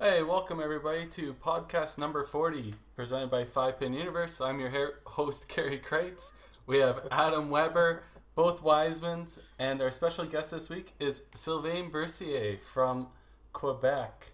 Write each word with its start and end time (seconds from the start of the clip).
Hey, 0.00 0.24
welcome 0.24 0.60
everybody 0.60 1.06
to 1.06 1.34
podcast 1.34 1.98
number 1.98 2.24
40, 2.24 2.74
presented 2.96 3.30
by 3.30 3.44
Five 3.44 3.78
Pin 3.78 3.94
Universe. 3.94 4.40
I'm 4.40 4.58
your 4.58 4.72
host, 5.06 5.46
Kerry 5.48 5.78
Kreitz. 5.78 6.32
We 6.66 6.78
have 6.78 7.06
Adam 7.12 7.48
Weber, 7.48 8.02
both 8.34 8.60
Wisemans, 8.64 9.38
and 9.56 9.80
our 9.80 9.92
special 9.92 10.24
guest 10.24 10.50
this 10.50 10.68
week 10.68 10.94
is 10.98 11.22
Sylvain 11.32 11.92
Bercier 11.92 12.58
from 12.58 13.06
Quebec. 13.52 14.32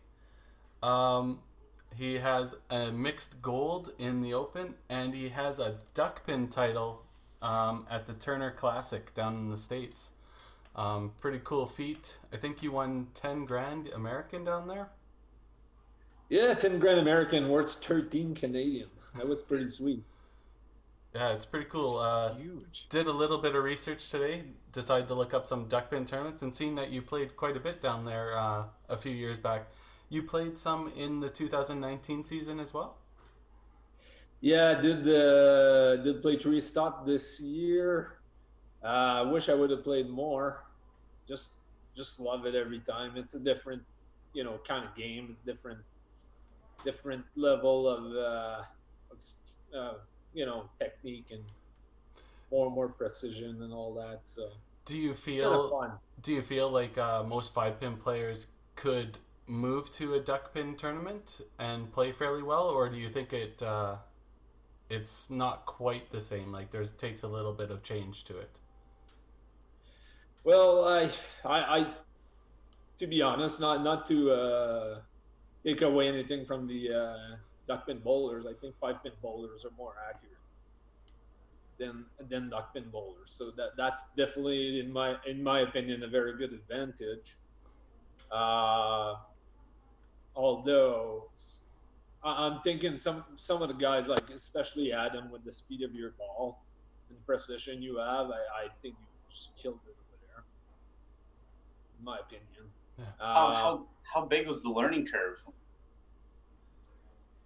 Um, 0.83 1.41
he 1.95 2.15
has 2.15 2.55
a 2.71 2.91
mixed 2.91 3.43
gold 3.43 3.93
in 3.99 4.23
the 4.23 4.33
Open, 4.33 4.77
and 4.89 5.15
he 5.15 5.29
has 5.29 5.59
a 5.59 5.77
duck 5.93 6.27
pin 6.27 6.49
title 6.49 7.03
um, 7.43 7.87
at 7.91 8.07
the 8.07 8.15
Turner 8.15 8.51
Classic 8.51 9.13
down 9.13 9.37
in 9.37 9.51
the 9.51 9.59
States. 9.59 10.13
Um, 10.75 11.13
pretty 11.21 11.41
cool 11.45 11.67
feat. 11.67 12.17
I 12.33 12.39
think 12.39 12.63
you 12.63 12.73
won 12.73 13.09
10 13.13 13.45
grand 13.45 13.89
American 13.89 14.43
down 14.43 14.67
there. 14.67 14.89
Yeah, 16.31 16.55
10 16.55 16.79
grand 16.79 17.01
American 17.01 17.49
worth 17.49 17.73
13 17.85 18.37
Canadian. 18.37 18.89
That 19.17 19.29
was 19.29 19.43
pretty 19.43 19.69
sweet. 19.69 20.05
Yeah, 21.13 21.33
it's 21.33 21.45
pretty 21.45 21.67
cool. 21.67 21.99
Uh, 21.99 22.35
Huge. 22.35 22.87
did 22.89 23.09
a 23.09 23.13
little 23.13 23.39
bit 23.39 23.57
of 23.57 23.65
research 23.65 24.09
today. 24.11 24.45
Decided 24.71 25.09
to 25.09 25.15
look 25.15 25.35
up 25.35 25.45
some 25.45 25.67
duckpin 25.67 26.05
tournaments 26.05 26.45
and 26.45 26.55
seeing 26.55 26.77
that 26.77 26.91
you 26.91 27.03
played 27.03 27.37
quite 27.37 27.57
a 27.57 27.61
bit 27.61 27.81
down 27.81 28.05
there 28.05 28.39
uh, 28.39 28.63
a 28.89 28.97
few 28.97 29.11
years 29.11 29.41
back. 29.41 29.67
You 30.09 30.23
played 30.23 30.57
some 30.57 30.93
in 30.97 31.19
the 31.19 31.29
2019 31.29 32.23
season 32.23 32.61
as 32.61 32.73
well. 32.73 32.99
Yeah, 34.41 34.77
I 34.79 34.81
did 34.81 35.09
uh, 35.09 35.97
did 35.97 36.23
play 36.23 36.39
three 36.39 36.61
stop 36.61 37.05
this 37.05 37.41
year. 37.41 38.21
Uh, 38.83 38.87
I 38.87 39.23
wish 39.23 39.49
I 39.49 39.55
would 39.55 39.71
have 39.71 39.83
played 39.83 40.09
more. 40.09 40.65
Just 41.29 41.59
just 41.97 42.21
love 42.21 42.47
it 42.47 42.55
every 42.55 42.79
time. 42.79 43.17
It's 43.17 43.35
a 43.35 43.41
different, 43.41 43.83
you 44.33 44.45
know, 44.45 44.61
kind 44.67 44.87
of 44.89 44.95
game. 44.95 45.29
It's 45.31 45.43
different 45.43 45.81
different 46.85 47.25
level 47.37 47.89
of, 47.89 48.05
uh, 48.17 48.63
of 49.11 49.19
uh, 49.77 49.95
you 50.33 50.47
know 50.47 50.69
technique 50.79 51.27
and 51.31 51.45
more 52.51 52.67
and 52.67 52.75
more 52.75 52.89
precision 52.89 53.63
and 53.63 53.73
all 53.73 53.95
that. 53.95 54.21
So 54.25 54.49
Do 54.85 54.97
you 54.97 55.11
it's 55.11 55.25
kind 55.25 55.41
of 55.41 55.71
feel? 55.71 56.01
Do 56.23 56.33
you 56.33 56.43
feel 56.43 56.71
like 56.71 56.99
uh, 56.99 57.23
most 57.23 57.55
five 57.55 57.81
pin 57.81 57.97
players 57.97 58.49
could 58.77 59.19
move 59.47 59.91
to 59.91 60.15
a 60.15 60.21
duck 60.21 60.55
pin 60.55 60.77
tournament 60.77 61.41
and 61.59 61.93
play 61.93 62.13
fairly 62.13 62.43
well, 62.43 62.69
or 62.69 62.89
do 62.89 62.97
you 62.97 63.09
think 63.09 63.33
it 63.33 63.63
uh, 63.63 63.97
it's 64.89 65.31
not 65.31 65.67
quite 65.67 66.11
the 66.11 66.21
same? 66.21 66.53
Like 66.53 66.71
there's 66.71 66.91
takes 66.91 67.23
a 67.23 67.29
little 67.29 67.53
bit 67.53 67.71
of 67.71 67.83
change 67.83 68.25
to 68.25 68.39
it. 68.39 68.59
Well, 70.43 70.89
I, 70.89 71.11
I, 71.45 71.79
I, 71.79 71.95
to 72.99 73.07
be 73.07 73.21
honest, 73.21 73.61
not 73.61 73.83
not 73.83 74.07
to 74.09 74.31
uh, 74.31 75.01
take 75.65 75.83
away 75.83 76.09
anything 76.09 76.45
from 76.45 76.67
the 76.67 76.93
uh, 76.93 77.37
duck 77.69 77.87
pin 77.87 77.99
bowlers. 77.99 78.47
I 78.47 78.55
think 78.55 78.75
five 78.81 79.03
pin 79.03 79.13
bowlers 79.23 79.65
are 79.65 79.73
more 79.77 79.95
accurate 80.09 80.37
than 81.79 82.05
than 82.29 82.51
duck 82.51 82.75
pin 82.75 82.85
bowlers. 82.91 83.31
So 83.31 83.51
that 83.57 83.77
that's 83.77 84.11
definitely, 84.17 84.81
in 84.81 84.93
my 84.93 85.17
in 85.27 85.43
my 85.43 85.61
opinion, 85.61 86.03
a 86.03 86.09
very 86.09 86.37
good 86.37 86.53
advantage. 86.53 87.37
Uh, 88.31 89.17
although 90.37 91.25
I- 92.23 92.47
I'm 92.47 92.61
thinking 92.63 92.95
some 92.97 93.25
some 93.37 93.63
of 93.63 93.69
the 93.69 93.75
guys, 93.75 94.09
like 94.09 94.31
especially 94.31 94.93
Adam, 94.93 95.31
with 95.31 95.45
the 95.45 95.53
speed 95.53 95.83
of 95.83 95.95
your 95.95 96.11
ball 96.13 96.61
and 97.09 97.19
the 97.19 97.23
precision 97.23 97.83
you 97.83 97.97
have, 97.99 98.27
I, 98.31 98.65
I 98.65 98.69
think 98.83 98.95
you 99.01 99.07
just 99.31 99.57
killed 99.57 99.81
it 99.87 99.97
over 99.97 100.19
there. 100.27 100.45
In 101.99 102.05
my 102.05 102.19
opinion. 102.19 102.47
Yeah. 102.99 103.05
Uh, 103.19 103.35
How, 103.35 103.55
how, 103.55 103.87
how 104.13 104.27
big 104.27 104.47
was 104.47 104.63
the 104.63 104.71
learning 104.71 105.07
curve? 105.07 105.39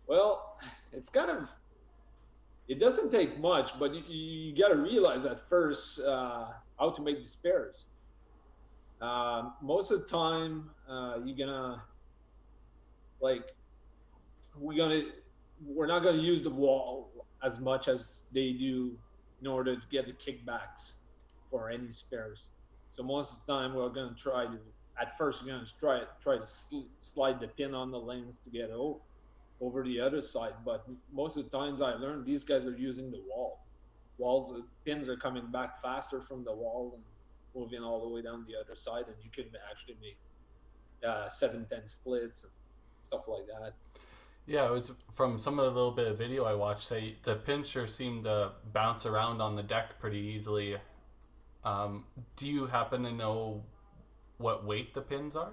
Well, 0.06 0.58
it's 0.92 1.10
kind 1.10 1.30
of. 1.30 1.50
It 2.66 2.80
doesn't 2.80 3.10
take 3.10 3.38
much, 3.38 3.78
but 3.78 3.94
you, 3.94 4.02
you 4.08 4.56
got 4.56 4.68
to 4.68 4.76
realize 4.76 5.26
at 5.26 5.38
first 5.38 6.00
uh, 6.00 6.46
how 6.78 6.90
to 6.90 7.02
make 7.02 7.18
these 7.18 7.36
pairs. 7.36 7.86
Um, 9.02 9.52
most 9.60 9.90
of 9.90 10.00
the 10.00 10.06
time, 10.06 10.70
uh, 10.88 11.18
you're 11.22 11.36
gonna 11.36 11.82
like 13.20 13.54
we're 14.58 14.76
gonna 14.76 15.02
we're 15.66 15.86
not 15.86 16.02
gonna 16.02 16.22
use 16.22 16.42
the 16.42 16.50
wall 16.50 17.26
as 17.42 17.60
much 17.60 17.88
as 17.88 18.28
they 18.32 18.52
do 18.52 18.96
in 19.42 19.46
order 19.46 19.76
to 19.76 19.82
get 19.90 20.06
the 20.06 20.12
kickbacks 20.12 21.00
for 21.50 21.68
any 21.68 21.92
spares. 21.92 22.46
So 22.90 23.02
most 23.02 23.40
of 23.40 23.46
the 23.46 23.52
time, 23.52 23.74
we're 23.74 23.90
gonna 23.90 24.14
try 24.16 24.46
to 24.46 24.58
at 25.00 25.16
first 25.18 25.44
you're 25.44 25.54
gonna 25.54 25.66
try 25.78 26.02
try 26.22 26.38
to 26.38 26.46
sl- 26.46 26.88
slide 26.96 27.40
the 27.40 27.48
pin 27.48 27.74
on 27.74 27.90
the 27.90 27.98
lanes 27.98 28.38
to 28.38 28.50
get 28.50 28.70
over 28.70 28.98
over 29.60 29.82
the 29.82 30.00
other 30.00 30.20
side. 30.20 30.52
But 30.64 30.86
most 31.12 31.36
of 31.36 31.50
the 31.50 31.56
times 31.56 31.80
I 31.82 31.94
learned 31.94 32.26
these 32.26 32.44
guys 32.44 32.66
are 32.66 32.76
using 32.76 33.10
the 33.10 33.22
wall. 33.28 33.60
Walls, 34.18 34.52
the 34.52 34.64
pins 34.84 35.08
are 35.08 35.16
coming 35.16 35.46
back 35.50 35.80
faster 35.80 36.20
from 36.20 36.44
the 36.44 36.52
wall 36.52 36.92
and 36.94 37.02
moving 37.54 37.82
all 37.82 38.08
the 38.08 38.14
way 38.14 38.22
down 38.22 38.44
the 38.48 38.58
other 38.58 38.74
side, 38.74 39.04
and 39.06 39.16
you 39.22 39.30
can 39.30 39.50
actually 39.70 39.96
make 40.00 40.18
uh, 41.06 41.28
seven 41.28 41.66
ten 41.70 41.86
splits 41.86 42.44
and 42.44 42.52
stuff 43.02 43.28
like 43.28 43.46
that. 43.46 43.72
Yeah, 44.46 44.66
it 44.66 44.72
was 44.72 44.92
from 45.12 45.38
some 45.38 45.58
of 45.58 45.64
the 45.64 45.70
little 45.70 45.92
bit 45.92 46.06
of 46.06 46.18
video 46.18 46.44
I 46.44 46.54
watched. 46.54 46.82
Say 46.82 47.16
the 47.22 47.36
pincher 47.36 47.86
seemed 47.86 48.24
to 48.24 48.52
bounce 48.72 49.06
around 49.06 49.40
on 49.40 49.56
the 49.56 49.62
deck 49.62 49.98
pretty 49.98 50.18
easily. 50.18 50.76
Um, 51.64 52.04
do 52.36 52.46
you 52.46 52.66
happen 52.66 53.04
to 53.04 53.12
know 53.12 53.64
what 54.38 54.64
weight 54.64 54.94
the 54.94 55.02
pins 55.02 55.36
are? 55.36 55.52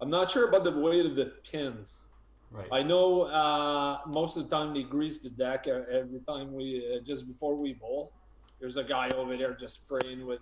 I'm 0.00 0.10
not 0.10 0.30
sure 0.30 0.48
about 0.48 0.64
the 0.64 0.72
weight 0.72 1.06
of 1.06 1.14
the 1.14 1.32
pins. 1.50 2.08
Right. 2.50 2.68
I 2.70 2.82
know 2.82 3.22
uh, 3.22 4.00
most 4.06 4.36
of 4.36 4.48
the 4.48 4.54
time 4.54 4.74
they 4.74 4.82
grease 4.82 5.20
the 5.20 5.30
deck 5.30 5.66
uh, 5.66 5.82
every 5.90 6.20
time 6.26 6.52
we 6.52 6.96
uh, 6.96 7.04
just 7.04 7.26
before 7.26 7.54
we 7.54 7.74
bowl. 7.74 8.12
There's 8.60 8.76
a 8.76 8.84
guy 8.84 9.10
over 9.10 9.36
there 9.36 9.54
just 9.54 9.82
spraying 9.82 10.26
with 10.26 10.40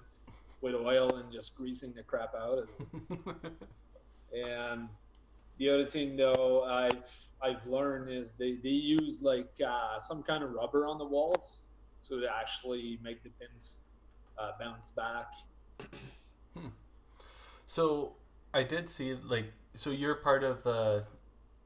with 0.60 0.74
oil 0.74 1.16
and 1.16 1.30
just 1.30 1.56
greasing 1.56 1.92
the 1.94 2.02
crap 2.02 2.34
out 2.34 2.58
of 2.58 2.68
it. 2.68 3.52
And 4.32 4.88
the 5.58 5.68
other 5.68 5.86
thing 5.86 6.16
though 6.16 6.64
I've 6.64 7.04
I've 7.42 7.66
learned 7.66 8.10
is 8.10 8.34
they, 8.34 8.58
they 8.62 8.68
use 8.68 9.22
like 9.22 9.50
uh, 9.66 9.98
some 9.98 10.22
kind 10.22 10.44
of 10.44 10.52
rubber 10.52 10.86
on 10.86 10.98
the 10.98 11.04
walls 11.04 11.70
so 12.02 12.20
to 12.20 12.26
actually 12.32 12.98
make 13.02 13.22
the 13.22 13.30
pins 13.30 13.80
uh, 14.38 14.52
bounce 14.58 14.90
back. 14.90 15.32
So 17.66 18.14
I 18.52 18.62
did 18.62 18.88
see 18.88 19.14
like 19.14 19.52
so 19.74 19.90
you're 19.90 20.16
part 20.16 20.44
of 20.44 20.62
the 20.62 21.04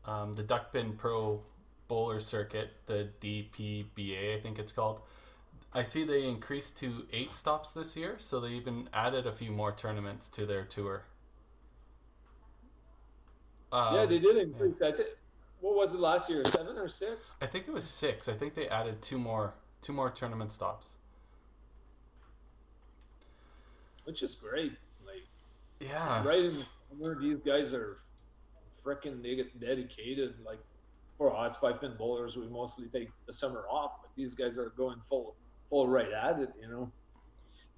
um, 0.04 0.34
the 0.34 0.42
Duckpin 0.42 0.96
Pro 0.98 1.42
Bowler 1.88 2.20
Circuit, 2.20 2.70
the 2.86 3.08
DPBA 3.20 4.36
I 4.36 4.40
think 4.40 4.58
it's 4.58 4.72
called. 4.72 5.00
I 5.72 5.82
see 5.82 6.04
they 6.04 6.22
increased 6.24 6.78
to 6.78 7.06
eight 7.12 7.34
stops 7.34 7.72
this 7.72 7.96
year, 7.96 8.14
so 8.18 8.38
they 8.38 8.50
even 8.50 8.88
added 8.92 9.26
a 9.26 9.32
few 9.32 9.50
more 9.50 9.72
tournaments 9.72 10.28
to 10.30 10.46
their 10.46 10.64
tour. 10.64 11.04
Um, 13.72 13.96
yeah, 13.96 14.06
they 14.06 14.20
did 14.20 14.36
increase. 14.36 14.82
I 14.82 14.92
think 14.92 15.08
what 15.60 15.74
was 15.74 15.94
it 15.94 16.00
last 16.00 16.30
year? 16.30 16.44
Seven 16.44 16.76
or 16.78 16.86
six? 16.86 17.34
I 17.40 17.46
think 17.46 17.66
it 17.66 17.74
was 17.74 17.84
six. 17.84 18.28
I 18.28 18.34
think 18.34 18.54
they 18.54 18.68
added 18.68 19.02
two 19.02 19.18
more 19.18 19.54
two 19.80 19.92
more 19.92 20.10
tournament 20.10 20.52
stops. 20.52 20.98
Which 24.04 24.22
is 24.22 24.34
great. 24.34 24.72
Like 25.04 25.26
Yeah. 25.80 26.24
right 26.26 26.38
in 26.44 26.54
the 26.54 26.66
summer, 26.90 27.20
these 27.20 27.40
guys 27.40 27.74
are 27.74 27.96
freaking 28.84 29.22
dedicated. 29.60 30.34
Like 30.44 30.60
for 31.18 31.34
us 31.36 31.58
five 31.58 31.80
pin 31.80 31.94
bowlers, 31.98 32.36
we 32.36 32.46
mostly 32.48 32.86
take 32.88 33.10
the 33.26 33.32
summer 33.32 33.64
off, 33.68 34.02
but 34.02 34.10
these 34.16 34.34
guys 34.34 34.58
are 34.58 34.70
going 34.70 35.00
full 35.00 35.34
full 35.70 35.88
right 35.88 36.12
at 36.12 36.38
it. 36.40 36.50
You 36.60 36.68
know. 36.68 36.92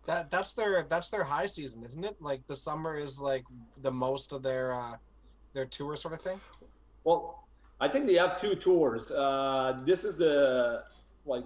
That 0.05 0.31
that's 0.31 0.53
their 0.53 0.85
that's 0.89 1.09
their 1.09 1.25
high 1.25 1.47
season, 1.47 1.85
isn't 1.85 2.05
it? 2.05 2.17
Like 2.21 2.47
the 2.47 2.57
summer 2.57 2.97
is 2.97 3.21
like 3.21 3.45
the 3.83 3.91
most 3.91 4.33
of 4.33 4.43
their 4.43 4.73
uh 4.73 4.97
their 5.53 5.65
tour 5.65 5.97
sort 5.97 6.15
of 6.15 6.21
thing. 6.21 6.41
Well, 7.05 7.45
I 7.81 7.89
think 7.89 8.07
they 8.07 8.15
have 8.15 8.41
two 8.41 8.55
tours. 8.55 9.11
Uh, 9.11 9.79
this 9.85 10.05
is 10.05 10.17
the 10.19 10.85
like 11.25 11.45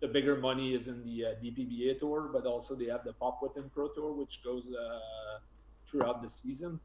the 0.00 0.08
bigger 0.08 0.36
money 0.36 0.74
is 0.74 0.88
in 0.88 1.04
the 1.04 1.26
uh, 1.26 1.28
DPBA 1.42 1.98
tour, 1.98 2.30
but 2.32 2.46
also 2.46 2.74
they 2.74 2.86
have 2.86 3.04
the 3.04 3.12
Popwitten 3.12 3.70
Pro 3.72 3.88
Tour, 3.88 4.12
which 4.12 4.42
goes 4.42 4.64
uh, 4.66 5.38
throughout 5.86 6.22
the 6.22 6.28
season. 6.28 6.80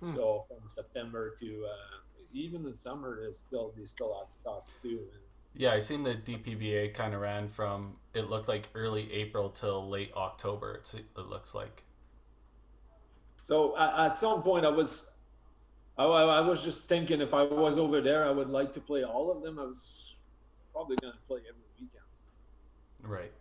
Hmm. 0.00 0.14
So 0.14 0.44
from 0.46 0.68
September 0.68 1.34
to 1.40 1.66
uh, 1.66 1.96
even 2.32 2.62
the 2.62 2.74
summer 2.74 3.24
is 3.26 3.38
still 3.38 3.72
they 3.76 3.86
still 3.86 4.18
have 4.18 4.30
stops 4.32 4.78
too. 4.82 5.00
And 5.12 5.22
Yeah, 5.54 5.72
I 5.72 5.78
seen 5.78 6.02
the 6.02 6.14
DPBA 6.14 6.92
kind 6.92 7.14
of 7.14 7.20
ran 7.20 7.48
from 7.48 7.96
it 8.14 8.28
looked 8.28 8.48
like 8.48 8.68
early 8.74 9.10
April 9.12 9.48
till 9.48 9.88
late 9.88 10.12
October. 10.14 10.74
It's, 10.74 10.94
it 10.94 11.06
looks 11.16 11.54
like. 11.54 11.84
So 13.40 13.78
at, 13.78 14.10
at 14.10 14.18
some 14.18 14.42
point, 14.42 14.66
I 14.66 14.70
was, 14.70 15.12
I, 15.96 16.04
I 16.04 16.40
was 16.40 16.64
just 16.64 16.88
thinking 16.88 17.20
if 17.20 17.32
I 17.32 17.44
was 17.44 17.78
over 17.78 18.00
there, 18.00 18.26
I 18.26 18.30
would 18.30 18.50
like 18.50 18.74
to 18.74 18.80
play 18.80 19.04
all 19.04 19.30
of 19.30 19.42
them. 19.42 19.58
I 19.58 19.64
was 19.64 20.16
probably 20.72 20.96
gonna 20.96 21.14
play 21.26 21.40
every. 21.48 21.62
Right. 23.02 23.32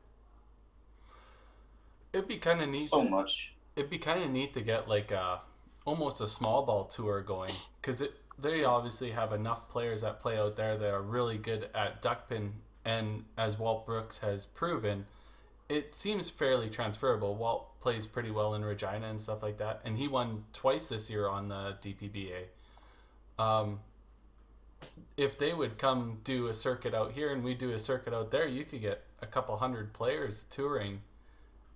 It'd 2.14 2.28
be 2.28 2.38
kind 2.38 2.62
of 2.62 2.70
neat. 2.70 2.90
So 2.90 3.04
to- 3.04 3.10
much. 3.10 3.54
It'd 3.76 3.90
be 3.90 3.98
kind 3.98 4.24
of 4.24 4.30
neat 4.30 4.54
to 4.54 4.62
get 4.62 4.88
like 4.88 5.12
a 5.12 5.42
almost 5.86 6.22
a 6.22 6.28
small 6.28 6.64
ball 6.64 6.86
tour 6.86 7.22
going 7.22 7.52
because 7.82 8.02
it 8.02 8.14
they 8.38 8.64
obviously 8.64 9.12
have 9.12 9.32
enough 9.32 9.70
players 9.70 10.02
that 10.02 10.20
play 10.20 10.38
out 10.38 10.56
there 10.56 10.78
that 10.78 10.94
are 10.94 11.02
really 11.02 11.38
good 11.38 11.70
at 11.74 12.02
duckpin, 12.02 12.54
and 12.84 13.26
as 13.38 13.58
Walt 13.58 13.86
Brooks 13.86 14.18
has 14.20 14.46
proven, 14.46 15.06
it 15.70 15.96
seems 15.96 16.30
fairly 16.30 16.70
transferable. 16.70 17.36
Walt 17.36 17.80
plays 17.80 18.06
pretty 18.06 18.32
well 18.32 18.54
in 18.54 18.64
Regina 18.64 19.08
and 19.08 19.20
stuff 19.20 19.42
like 19.42 19.58
that, 19.58 19.82
and 19.86 19.98
he 19.98 20.08
won 20.08 20.46
twice 20.54 20.90
this 20.90 21.10
year 21.10 21.28
on 21.28 21.48
the 21.48 21.78
DPBA. 21.82 22.46
Um, 23.40 23.80
if 25.18 25.38
they 25.38 25.54
would 25.54 25.78
come 25.78 26.20
do 26.24 26.48
a 26.48 26.54
circuit 26.54 26.94
out 26.94 27.14
here 27.14 27.32
and 27.32 27.44
we 27.44 27.54
do 27.54 27.72
a 27.72 27.80
circuit 27.80 28.14
out 28.14 28.32
there, 28.32 28.48
you 28.48 28.64
could 28.66 28.82
get 28.82 29.05
a 29.26 29.28
couple 29.28 29.58
hundred 29.58 29.92
players 29.94 30.46
touring, 30.46 31.02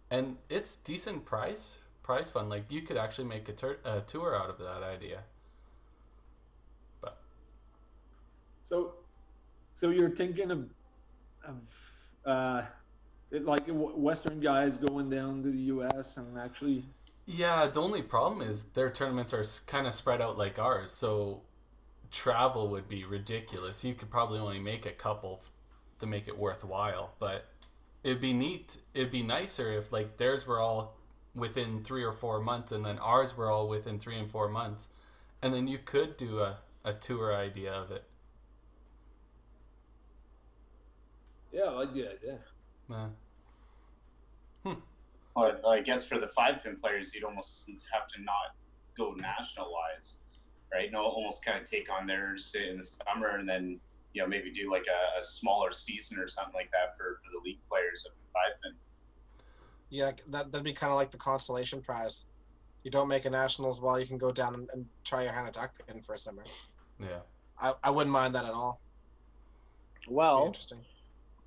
and 0.10 0.38
it's 0.50 0.76
decent 0.78 1.26
price 1.26 1.80
prize 2.04 2.30
fund. 2.30 2.50
Like 2.50 2.72
you 2.72 2.82
could 2.82 2.98
actually 2.98 3.28
make 3.28 3.50
a, 3.50 3.54
tur- 3.54 3.80
a 3.84 4.02
tour 4.02 4.36
out 4.36 4.50
of 4.50 4.58
that 4.60 4.84
idea. 4.84 5.20
But 7.02 7.18
So, 8.64 8.96
so 9.74 9.90
you're 9.90 10.16
thinking 10.16 10.52
of, 10.52 10.70
of 11.44 11.58
uh, 12.26 12.62
it, 13.32 13.46
like 13.46 13.64
Western 13.68 14.40
guys 14.40 14.78
going 14.78 15.10
down 15.10 15.44
to 15.44 15.52
the 15.52 15.64
U.S. 15.76 16.18
and 16.18 16.38
actually. 16.38 16.84
yeah, 17.28 17.68
the 17.68 17.82
only 17.82 18.02
problem 18.02 18.42
is 18.48 18.64
their 18.74 18.90
tournaments 18.90 19.34
are 19.34 19.44
kind 19.68 19.86
of 19.86 19.94
spread 19.94 20.22
out 20.22 20.38
like 20.38 20.58
ours, 20.58 20.92
so 20.92 21.42
travel 22.12 22.68
would 22.70 22.90
be 22.90 23.06
ridiculous. 23.06 23.84
You 23.84 23.94
could 23.94 24.10
probably 24.10 24.40
only 24.40 24.60
make 24.60 24.86
a 24.88 24.92
couple 24.92 25.42
to 26.00 26.08
make 26.08 26.28
it 26.28 26.38
worthwhile, 26.38 27.14
but 27.20 27.46
it'd 28.04 28.22
be 28.22 28.34
neat. 28.34 28.78
It'd 28.94 29.12
be 29.12 29.24
nicer 29.24 29.72
if 29.72 29.92
like 29.92 30.18
theirs 30.18 30.48
were 30.48 30.60
all 30.60 30.98
within 31.36 31.84
three 31.84 32.04
or 32.04 32.12
four 32.12 32.40
months, 32.40 32.72
and 32.72 32.84
then 32.86 32.98
ours 33.00 33.38
were 33.38 33.50
all 33.50 33.68
within 33.68 34.00
three 34.00 34.18
and 34.18 34.30
four 34.30 34.50
months, 34.50 34.90
and 35.42 35.54
then 35.54 35.68
you 35.68 35.78
could 35.78 36.18
do 36.18 36.40
a, 36.40 36.58
a 36.84 36.94
tour 36.94 37.36
idea 37.36 37.72
of 37.72 37.92
it. 37.92 38.04
Yeah, 41.52 41.64
I 41.64 41.70
like 41.72 41.94
the 41.94 42.12
idea. 42.12 42.40
Yeah. 42.90 43.08
Hmm. 44.64 44.80
But 45.36 45.62
I 45.66 45.82
guess 45.82 46.06
for 46.06 46.20
the 46.20 46.28
five 46.28 46.64
pin 46.64 46.76
players, 46.76 47.14
you'd 47.14 47.24
almost 47.24 47.70
have 47.94 48.08
to 48.10 48.22
not 48.22 48.56
go 48.98 49.14
national 49.14 49.72
wise, 49.72 50.18
right? 50.72 50.92
No, 50.92 51.00
almost 51.00 51.44
kind 51.46 51.62
of 51.62 51.70
take 51.70 51.92
on 51.92 52.06
theirs 52.06 52.56
in 52.56 52.78
the 52.78 52.84
summer 52.84 53.38
and 53.38 53.48
then 53.48 53.80
you 54.14 54.22
know 54.22 54.28
maybe 54.28 54.52
do 54.52 54.72
like 54.72 54.86
a, 54.88 55.20
a 55.20 55.24
smaller 55.24 55.72
season 55.72 56.20
or 56.20 56.28
something 56.28 56.54
like 56.54 56.72
that 56.72 56.98
for, 56.98 57.20
for 57.24 57.32
the 57.32 57.44
league 57.44 57.60
players 57.70 58.06
of 58.06 58.14
the 58.14 58.34
five. 58.34 58.74
Yeah, 59.90 60.12
that 60.28 60.52
that'd 60.52 60.64
be 60.64 60.74
kind 60.74 60.92
of 60.92 60.98
like 60.98 61.12
the 61.12 61.18
consolation 61.18 61.82
prize. 61.82 62.26
You 62.84 62.92
don't 62.92 63.08
make 63.08 63.26
a 63.26 63.30
nationals, 63.30 63.82
well, 63.82 64.00
you 64.00 64.08
can 64.08 64.18
go 64.18 64.32
down 64.32 64.54
and, 64.54 64.70
and 64.74 64.86
try 65.04 65.24
your 65.24 65.34
hand 65.34 65.48
at 65.48 65.54
duckpin 65.54 66.02
for 66.02 66.14
a 66.14 66.18
summer. 66.18 66.44
Yeah. 67.00 67.20
I, 67.60 67.74
I 67.84 67.90
wouldn't 67.90 68.12
mind 68.14 68.36
that 68.36 68.46
at 68.46 68.52
all. 68.52 68.80
Well, 70.08 70.46
interesting. 70.48 70.80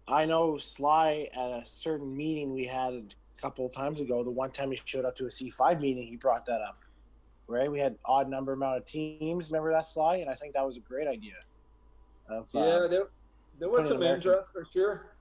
I 0.06 0.26
know 0.26 0.58
Sly 0.58 1.28
at 1.32 1.50
a 1.50 1.62
certain 1.64 2.14
meeting 2.14 2.52
we 2.52 2.66
had 2.66 2.92
a 2.92 3.40
couple 3.40 3.64
of 3.64 3.72
times 3.72 4.00
ago. 4.00 4.22
The 4.22 4.30
one 4.30 4.50
time 4.50 4.70
he 4.70 4.80
showed 4.84 5.04
up 5.04 5.16
to 5.16 5.24
a 5.24 5.28
C5 5.28 5.80
meeting, 5.80 6.06
he 6.06 6.16
brought 6.16 6.44
that 6.46 6.60
up. 6.60 6.84
Right? 7.46 7.70
We 7.70 7.78
had 7.78 7.96
odd 8.04 8.28
number 8.28 8.52
amount 8.52 8.78
of 8.78 8.84
teams. 8.84 9.48
Remember 9.48 9.72
that 9.72 9.86
Sly? 9.86 10.16
And 10.16 10.28
I 10.28 10.34
think 10.34 10.54
that 10.54 10.66
was 10.66 10.76
a 10.76 10.80
great 10.80 11.08
idea. 11.08 11.34
Of, 12.32 12.54
uh, 12.54 12.58
Yeah, 12.58 12.86
there, 12.88 13.08
there 13.58 13.68
was 13.68 13.88
some 13.88 13.98
American- 13.98 14.30
interest 14.32 14.52
for 14.52 14.64
sure. 14.64 15.14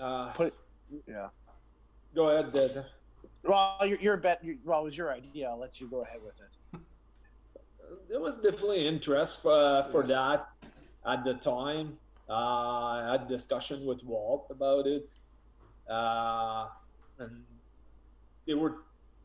Uh, 0.00 0.32
Put 0.32 0.54
yeah. 1.06 1.28
go 2.14 2.28
ahead, 2.28 2.52
Dad. 2.52 2.86
Well, 3.44 3.78
your, 3.86 3.98
your 4.00 4.16
bet. 4.16 4.44
Your, 4.44 4.56
well, 4.64 4.80
it 4.80 4.84
was 4.84 4.96
your 4.98 5.12
idea. 5.12 5.48
I'll 5.48 5.58
let 5.58 5.80
you 5.80 5.86
go 5.86 6.02
ahead 6.02 6.20
with 6.24 6.40
it. 6.40 6.80
There 8.08 8.20
was 8.20 8.38
definitely 8.38 8.86
interest 8.86 9.46
uh, 9.46 9.84
for 9.84 10.02
that 10.06 10.48
at 11.06 11.22
the 11.24 11.34
time. 11.34 11.96
Uh, 12.28 12.32
I 12.32 13.08
had 13.12 13.28
discussion 13.28 13.84
with 13.84 14.02
Walt 14.02 14.46
about 14.50 14.86
it, 14.86 15.08
uh, 15.88 16.68
and 17.18 17.44
they 18.46 18.54
were 18.54 18.78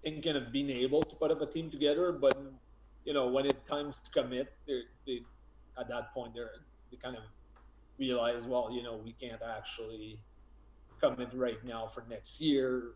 thinking 0.04 0.36
of 0.36 0.51
being 0.51 0.69
able 0.69 1.01
to 1.04 1.16
put 1.16 1.31
up 1.31 1.42
a 1.42 1.45
team 1.45 1.71
together. 1.71 2.12
But 2.12 2.38
you 3.06 3.13
know, 3.13 3.27
when 3.27 3.45
it 3.45 3.66
times 3.66 4.01
to 4.01 4.12
commit, 4.12 4.54
they, 4.68 4.81
they 5.07 5.21
at 5.80 5.88
that 5.90 6.14
point 6.14 6.34
they're 6.36 6.52
they 6.92 6.98
kind 6.98 7.16
of 7.18 7.24
realize, 8.00 8.46
well, 8.46 8.72
you 8.72 8.81
know, 8.84 8.98
we 8.98 9.14
can't 9.14 9.42
actually 9.42 10.24
commit 11.02 11.34
right 11.34 11.64
now 11.64 11.88
for 11.88 12.06
next 12.10 12.42
year 12.42 12.96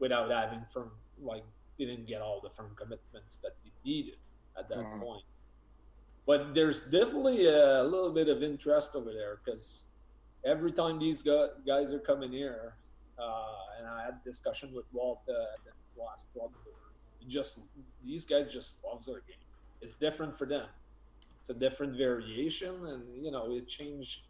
without 0.00 0.30
having 0.30 0.64
firm 0.72 0.92
like 1.18 1.44
they 1.78 1.84
didn't 1.86 2.06
get 2.06 2.22
all 2.22 2.40
the 2.42 2.50
firm 2.50 2.74
commitments 2.76 3.40
that 3.42 3.52
they 3.64 3.72
needed 3.84 4.18
at 4.58 4.68
that 4.68 4.78
Mhm. 4.78 5.00
point. 5.00 5.24
But 6.26 6.54
there's 6.54 6.90
definitely 6.90 7.46
a 7.46 7.84
little 7.84 8.12
bit 8.12 8.28
of 8.28 8.42
interest 8.42 8.94
over 8.96 9.12
there 9.12 9.40
because 9.44 9.92
every 10.44 10.72
time 10.72 10.98
these 10.98 11.22
guys 11.22 11.92
are 11.92 12.00
coming 12.00 12.32
here, 12.32 12.78
uh, 13.18 13.56
and 13.78 13.86
I 13.86 14.04
had 14.04 14.22
discussion 14.24 14.74
with 14.74 14.86
Walt 14.92 15.22
uh, 15.28 15.32
the 15.64 15.72
last 16.02 16.32
club 16.32 16.52
just 17.28 17.60
these 18.04 18.26
guys 18.26 18.52
just 18.52 18.84
loves 18.84 19.06
their 19.06 19.16
game. 19.26 19.46
It's 19.80 19.96
different 19.96 20.36
for 20.36 20.46
them. 20.46 20.68
It's 21.48 21.56
a 21.56 21.60
different 21.60 21.96
variation, 21.96 22.74
and 22.88 23.24
you 23.24 23.30
know 23.30 23.52
it 23.54 23.68
changed 23.68 24.22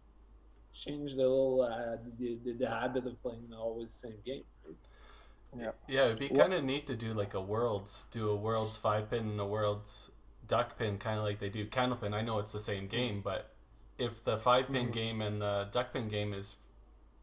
changed 0.75 1.15
the 1.17 1.23
little 1.23 1.63
uh, 1.63 1.97
the, 2.19 2.37
the, 2.45 2.53
the 2.53 2.69
habit 2.69 3.07
of 3.07 3.23
playing 3.23 3.47
the 3.49 3.57
always 3.57 3.91
the 3.99 4.09
same 4.09 4.19
game. 4.23 4.43
Yeah. 5.59 5.71
Yeah, 5.89 6.05
it'd 6.05 6.19
be 6.19 6.29
kind 6.29 6.53
of 6.53 6.63
neat 6.63 6.87
to 6.89 6.95
do 6.95 7.15
like 7.15 7.33
a 7.33 7.41
worlds, 7.41 8.05
do 8.11 8.29
a 8.29 8.37
worlds 8.37 8.77
five 8.77 9.09
pin 9.09 9.21
and 9.21 9.41
a 9.41 9.47
worlds 9.47 10.11
duck 10.47 10.77
pin, 10.79 10.99
kind 10.99 11.17
of 11.19 11.25
like 11.25 11.39
they 11.39 11.49
do 11.49 11.65
candlepin. 11.65 12.13
I 12.13 12.21
know 12.21 12.39
it's 12.39 12.53
the 12.53 12.59
same 12.59 12.87
game, 12.87 13.23
but 13.23 13.55
if 13.97 14.23
the 14.23 14.37
five 14.37 14.67
pin 14.71 14.89
Mhm. 14.89 14.93
game 14.93 15.23
and 15.23 15.41
the 15.41 15.69
duck 15.73 15.95
pin 15.95 16.09
game 16.09 16.35
is 16.35 16.57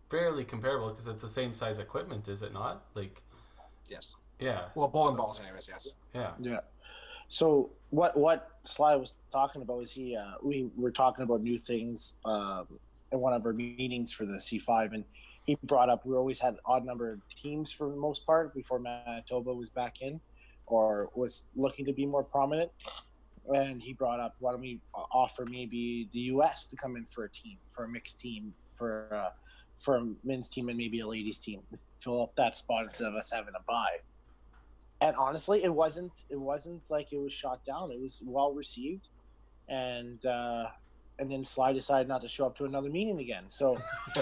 fairly 0.10 0.44
comparable 0.44 0.90
because 0.90 1.08
it's 1.08 1.22
the 1.22 1.28
same 1.28 1.54
size 1.54 1.78
equipment, 1.78 2.28
is 2.28 2.42
it 2.42 2.52
not? 2.52 2.86
Like, 2.96 3.22
Yes. 3.88 4.16
yeah, 4.40 4.70
Well, 4.74 4.88
bowling 4.88 5.12
So- 5.12 5.18
balls, 5.18 5.40
anyways. 5.40 5.70
Yes. 5.70 5.90
yeah, 6.16 6.34
Yeah. 6.40 6.62
So 7.34 7.72
what 7.90 8.16
what 8.16 8.52
Sly 8.64 8.96
was 8.96 9.16
talking 9.32 9.64
about 9.64 9.80
is 9.80 9.92
he 9.92 10.16
uh, 10.16 10.34
we 10.44 10.70
were 10.78 10.92
talking 10.92 11.24
about 11.24 11.42
new 11.42 11.58
things 11.58 12.14
um, 12.26 12.68
in 13.12 13.20
one 13.22 13.34
of 13.34 13.44
our 13.44 13.54
meetings 13.54 14.14
for 14.14 14.28
the 14.28 14.36
C5, 14.36 14.94
and 14.94 15.04
he 15.46 15.58
brought 15.64 15.90
up 15.90 16.06
we 16.06 16.16
always 16.16 16.38
had 16.38 16.58
odd 16.68 16.86
number 16.86 17.12
of 17.12 17.28
teams 17.30 17.72
for 17.72 17.90
the 17.90 17.96
most 17.96 18.24
part 18.28 18.54
before 18.54 18.78
Manitoba 18.78 19.52
was 19.52 19.72
back 19.72 20.04
in, 20.04 20.22
or 20.68 21.10
was 21.16 21.46
looking 21.56 21.88
to 21.88 21.92
be 21.92 22.06
more 22.06 22.24
prominent. 22.24 22.70
And 23.56 23.82
he 23.82 23.94
brought 23.94 24.20
up 24.20 24.36
why 24.38 24.52
don't 24.52 24.62
we 24.62 24.80
offer 24.94 25.44
maybe 25.50 26.10
the 26.14 26.20
U.S. 26.36 26.68
to 26.68 26.76
come 26.76 26.96
in 26.98 27.06
for 27.06 27.24
a 27.24 27.30
team 27.32 27.58
for 27.68 27.86
a 27.86 27.90
mixed 27.90 28.20
team 28.20 28.54
for 28.72 29.08
uh, 29.12 29.32
for 29.80 29.98
a 29.98 30.08
men's 30.24 30.50
team 30.50 30.70
and 30.70 30.78
maybe 30.78 31.00
a 31.00 31.08
ladies 31.08 31.40
team 31.40 31.62
fill 31.98 32.22
up 32.22 32.36
that 32.36 32.56
spot 32.56 32.86
instead 32.86 33.08
of 33.08 33.16
us 33.16 33.32
having 33.32 33.56
a 33.60 33.64
buy 33.68 33.98
and 35.04 35.16
honestly 35.18 35.64
it 35.64 35.74
wasn't 35.74 36.12
it 36.30 36.40
wasn't 36.40 36.82
like 36.90 37.12
it 37.12 37.18
was 37.18 37.34
shot 37.34 37.64
down 37.66 37.92
it 37.92 38.00
was 38.00 38.22
well 38.26 38.54
received 38.54 39.10
and 39.68 40.26
uh 40.26 40.66
and 41.20 41.30
then 41.32 41.46
sly 41.46 41.72
decided 41.74 42.08
not 42.08 42.22
to 42.22 42.28
show 42.28 42.46
up 42.46 42.58
to 42.58 42.66
another 42.66 42.90
meeting 42.90 43.20
again 43.20 43.44
so 43.48 43.78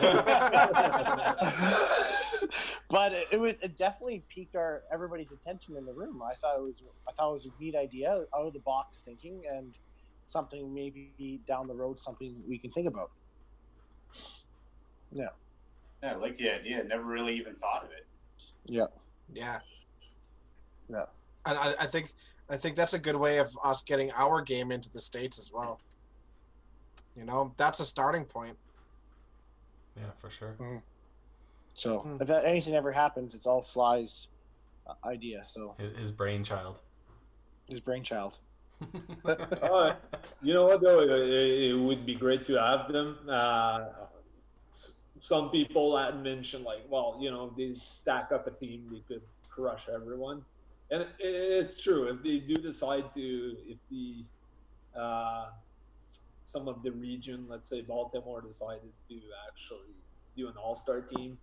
but 2.89 3.13
it, 3.13 3.27
it 3.31 3.39
was 3.39 3.53
it 3.61 3.77
definitely 3.77 4.23
piqued 4.27 4.55
our 4.55 4.83
everybody's 4.91 5.31
attention 5.31 5.77
in 5.77 5.85
the 5.85 5.93
room 5.93 6.21
i 6.23 6.33
thought 6.33 6.57
it 6.57 6.61
was 6.61 6.81
i 7.07 7.11
thought 7.13 7.29
it 7.29 7.33
was 7.33 7.45
a 7.45 7.51
neat 7.63 7.75
idea 7.75 8.11
out 8.35 8.45
of 8.47 8.53
the 8.53 8.59
box 8.59 9.01
thinking 9.01 9.43
and 9.53 9.77
something 10.25 10.73
maybe 10.73 11.39
down 11.45 11.67
the 11.67 11.75
road 11.75 11.99
something 11.99 12.35
we 12.47 12.57
can 12.57 12.71
think 12.71 12.87
about 12.87 13.11
Yeah, 15.13 15.27
I 16.01 16.15
like 16.15 16.37
the 16.37 16.49
idea. 16.49 16.83
Never 16.85 17.03
really 17.03 17.35
even 17.35 17.55
thought 17.55 17.83
of 17.83 17.91
it. 17.91 18.05
yeah 18.65 18.85
Yeah. 19.33 19.59
Yeah. 20.91 21.05
And 21.45 21.57
I, 21.57 21.73
I 21.79 21.85
think 21.87 22.13
I 22.49 22.57
think 22.57 22.75
that's 22.75 22.93
a 22.93 22.99
good 22.99 23.15
way 23.15 23.37
of 23.39 23.49
us 23.63 23.81
getting 23.83 24.11
our 24.13 24.41
game 24.41 24.71
into 24.71 24.91
the 24.91 24.99
states 24.99 25.39
as 25.39 25.51
well. 25.53 25.79
You 27.15 27.25
know, 27.25 27.53
that's 27.57 27.79
a 27.79 27.85
starting 27.85 28.25
point. 28.25 28.57
yeah, 29.97 30.11
for 30.17 30.29
sure. 30.29 30.55
so 31.73 31.99
Hmm. 31.99 32.15
if 32.21 32.27
that, 32.27 32.45
anything 32.45 32.75
ever 32.75 32.91
happens 32.91 33.33
it's 33.35 33.45
all 33.47 33.61
sly's 33.61 34.27
uh, 34.87 34.93
idea 35.05 35.41
so 35.45 35.73
His, 35.79 35.97
his 35.97 36.11
brainchild. 36.11 36.81
his 37.69 37.79
brainchild 37.79 38.39
Uh, 39.25 39.93
you 40.41 40.53
know 40.53 40.65
what 40.65 40.81
though? 40.81 41.01
It, 41.01 41.69
it 41.69 41.73
would 41.77 42.03
be 42.05 42.15
great 42.15 42.45
to 42.47 42.53
have 42.55 42.91
them. 42.91 43.17
Uh, 43.29 43.85
some 45.19 45.51
people 45.51 45.95
had 45.95 46.23
mentioned 46.23 46.63
like, 46.65 46.81
well, 46.89 47.17
you 47.21 47.29
know, 47.29 47.45
if 47.51 47.55
they 47.55 47.79
stack 47.79 48.31
up 48.31 48.47
a 48.47 48.51
team, 48.51 48.87
they 48.91 49.01
could 49.07 49.21
crush 49.49 49.87
everyone, 49.87 50.43
and 50.91 51.05
it's 51.19 51.81
true. 51.81 52.03
If 52.09 52.21
they 52.23 52.39
do 52.39 52.55
decide 52.55 53.13
to, 53.13 53.55
if 53.67 53.77
the 53.89 54.23
uh, 54.99 55.45
some 56.43 56.67
of 56.67 56.83
the 56.83 56.91
region, 56.91 57.45
let's 57.47 57.67
say 57.69 57.81
Baltimore, 57.81 58.41
decided 58.41 58.91
to 59.09 59.15
actually 59.47 59.95
do 60.35 60.47
an 60.49 60.53
all-star 60.61 61.01
team, 61.01 61.37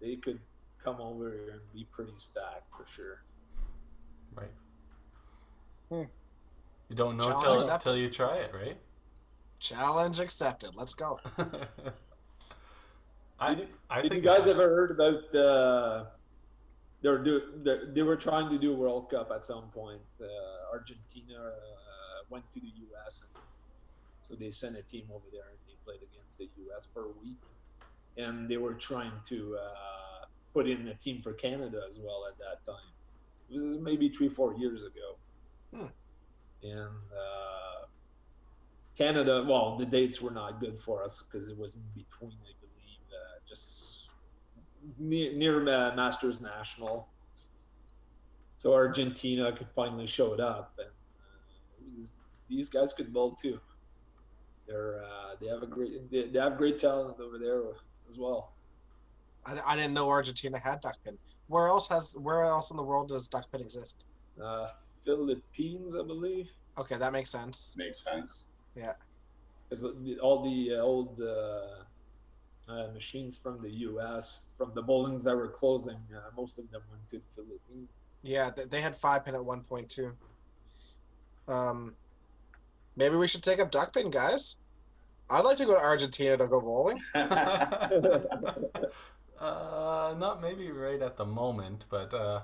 they 0.00 0.16
could 0.16 0.38
come 0.82 1.00
over 1.00 1.30
here 1.32 1.50
and 1.54 1.60
be 1.74 1.84
pretty 1.90 2.12
stacked 2.16 2.72
for 2.76 2.86
sure. 2.86 3.22
Right. 4.34 4.52
You 5.90 6.94
don't 6.94 7.16
know 7.16 7.24
Challenge 7.24 7.66
till 7.66 7.78
till 7.78 7.96
you 7.96 8.08
try 8.08 8.36
it, 8.36 8.52
right? 8.54 8.76
Challenge 9.58 10.20
accepted. 10.20 10.76
Let's 10.76 10.94
go. 10.94 11.18
I 13.40 13.54
Did- 13.54 13.68
I 13.90 13.96
Did 14.02 14.04
you 14.04 14.10
think 14.10 14.24
guys 14.24 14.46
it- 14.46 14.50
ever 14.50 14.68
heard 14.68 14.90
about 14.92 15.32
the? 15.32 16.06
They're 17.02 17.22
do 17.22 17.40
they 17.62 17.78
they 17.94 18.02
were 18.02 18.16
trying 18.16 18.50
to 18.50 18.58
do 18.58 18.72
a 18.72 18.76
World 18.76 19.10
Cup 19.10 19.30
at 19.32 19.44
some 19.44 19.70
point. 19.70 20.02
Uh, 20.20 20.26
Argentina 20.72 21.38
uh, 21.38 22.20
went 22.30 22.50
to 22.52 22.60
the 22.60 22.68
U.S. 22.88 23.22
and 23.22 23.30
so 24.20 24.34
they 24.34 24.50
sent 24.50 24.76
a 24.76 24.82
team 24.82 25.08
over 25.12 25.26
there 25.32 25.48
and 25.50 25.58
they 25.66 25.76
played 25.84 26.02
against 26.02 26.38
the 26.38 26.48
U.S. 26.64 26.86
for 26.92 27.04
a 27.06 27.12
week, 27.12 27.38
and 28.16 28.48
they 28.50 28.56
were 28.58 28.74
trying 28.74 29.12
to 29.28 29.56
uh, 29.56 30.26
put 30.54 30.68
in 30.68 30.88
a 30.88 30.94
team 30.94 31.22
for 31.22 31.32
Canada 31.34 31.82
as 31.86 31.98
well 32.02 32.26
at 32.30 32.38
that 32.38 32.64
time. 32.70 32.92
This 33.50 33.62
is 33.62 33.78
maybe 33.78 34.08
three 34.10 34.28
four 34.28 34.54
years 34.54 34.84
ago, 34.84 35.18
Hmm. 35.74 35.86
and 36.62 37.12
uh, 37.12 37.86
Canada. 38.96 39.44
Well, 39.48 39.76
the 39.78 39.86
dates 39.86 40.20
were 40.22 40.30
not 40.30 40.60
good 40.60 40.78
for 40.78 41.04
us 41.04 41.22
because 41.22 41.48
it 41.48 41.56
was 41.58 41.76
in 41.76 41.84
between, 41.94 42.38
I 42.42 42.54
believe, 42.60 43.04
uh, 43.12 43.40
just 43.48 43.95
near, 44.98 45.32
near 45.32 45.60
uh, 45.68 45.94
Masters 45.94 46.40
National. 46.40 47.08
So 48.56 48.74
Argentina 48.74 49.52
could 49.52 49.68
finally 49.74 50.06
show 50.06 50.32
it 50.32 50.40
up, 50.40 50.72
and 50.78 50.88
uh, 50.88 51.80
it 51.80 51.86
was, 51.94 52.18
these 52.48 52.68
guys 52.68 52.92
could 52.94 53.12
bowl 53.12 53.34
too. 53.34 53.60
They're 54.66 55.02
uh, 55.04 55.36
they 55.40 55.46
have 55.46 55.62
a 55.62 55.66
great 55.66 56.10
they, 56.10 56.28
they 56.28 56.38
have 56.38 56.56
great 56.56 56.78
talent 56.78 57.20
over 57.20 57.38
there 57.38 57.60
as 58.08 58.18
well. 58.18 58.54
I, 59.44 59.60
I 59.64 59.76
didn't 59.76 59.92
know 59.94 60.08
Argentina 60.08 60.58
had 60.58 60.80
duckpin. 60.80 61.18
Where 61.48 61.68
else 61.68 61.86
has 61.88 62.14
where 62.18 62.42
else 62.42 62.70
in 62.70 62.76
the 62.76 62.82
world 62.82 63.08
does 63.10 63.28
duckpin 63.28 63.60
exist? 63.60 64.06
Uh, 64.42 64.66
Philippines, 65.04 65.94
I 65.94 66.02
believe, 66.02 66.50
Okay, 66.78 66.96
that 66.98 67.12
makes 67.12 67.30
sense. 67.30 67.74
Makes 67.78 68.02
sense. 68.04 68.44
Yeah. 68.74 68.92
because 69.68 69.84
all 70.20 70.42
the 70.42 70.74
uh, 70.76 70.82
old 70.82 71.20
uh, 72.68 72.88
machines 72.92 73.36
from 73.36 73.62
the 73.62 73.70
U.S. 73.70 74.46
from 74.58 74.72
the 74.74 74.82
bowlings 74.82 75.24
that 75.24 75.36
were 75.36 75.48
closing, 75.48 75.98
uh, 76.14 76.20
most 76.36 76.58
of 76.58 76.70
them 76.70 76.82
went 76.90 77.08
to 77.10 77.18
the 77.18 77.34
Philippines. 77.34 77.88
Yeah, 78.22 78.50
they, 78.50 78.64
they 78.64 78.80
had 78.80 78.96
five 78.96 79.24
pin 79.24 79.34
at 79.34 79.44
one 79.44 79.62
point 79.62 79.88
too. 79.88 80.12
Um, 81.48 81.94
maybe 82.96 83.16
we 83.16 83.28
should 83.28 83.42
take 83.42 83.60
up 83.60 83.70
duck 83.70 83.94
pin, 83.94 84.10
guys. 84.10 84.56
I'd 85.28 85.44
like 85.44 85.56
to 85.58 85.66
go 85.66 85.74
to 85.74 85.80
Argentina 85.80 86.36
to 86.36 86.46
go 86.46 86.60
bowling. 86.60 87.00
uh, 87.14 87.88
not 90.18 90.40
maybe 90.40 90.70
right 90.70 91.02
at 91.02 91.16
the 91.16 91.24
moment, 91.24 91.86
but 91.90 92.14
uh, 92.14 92.42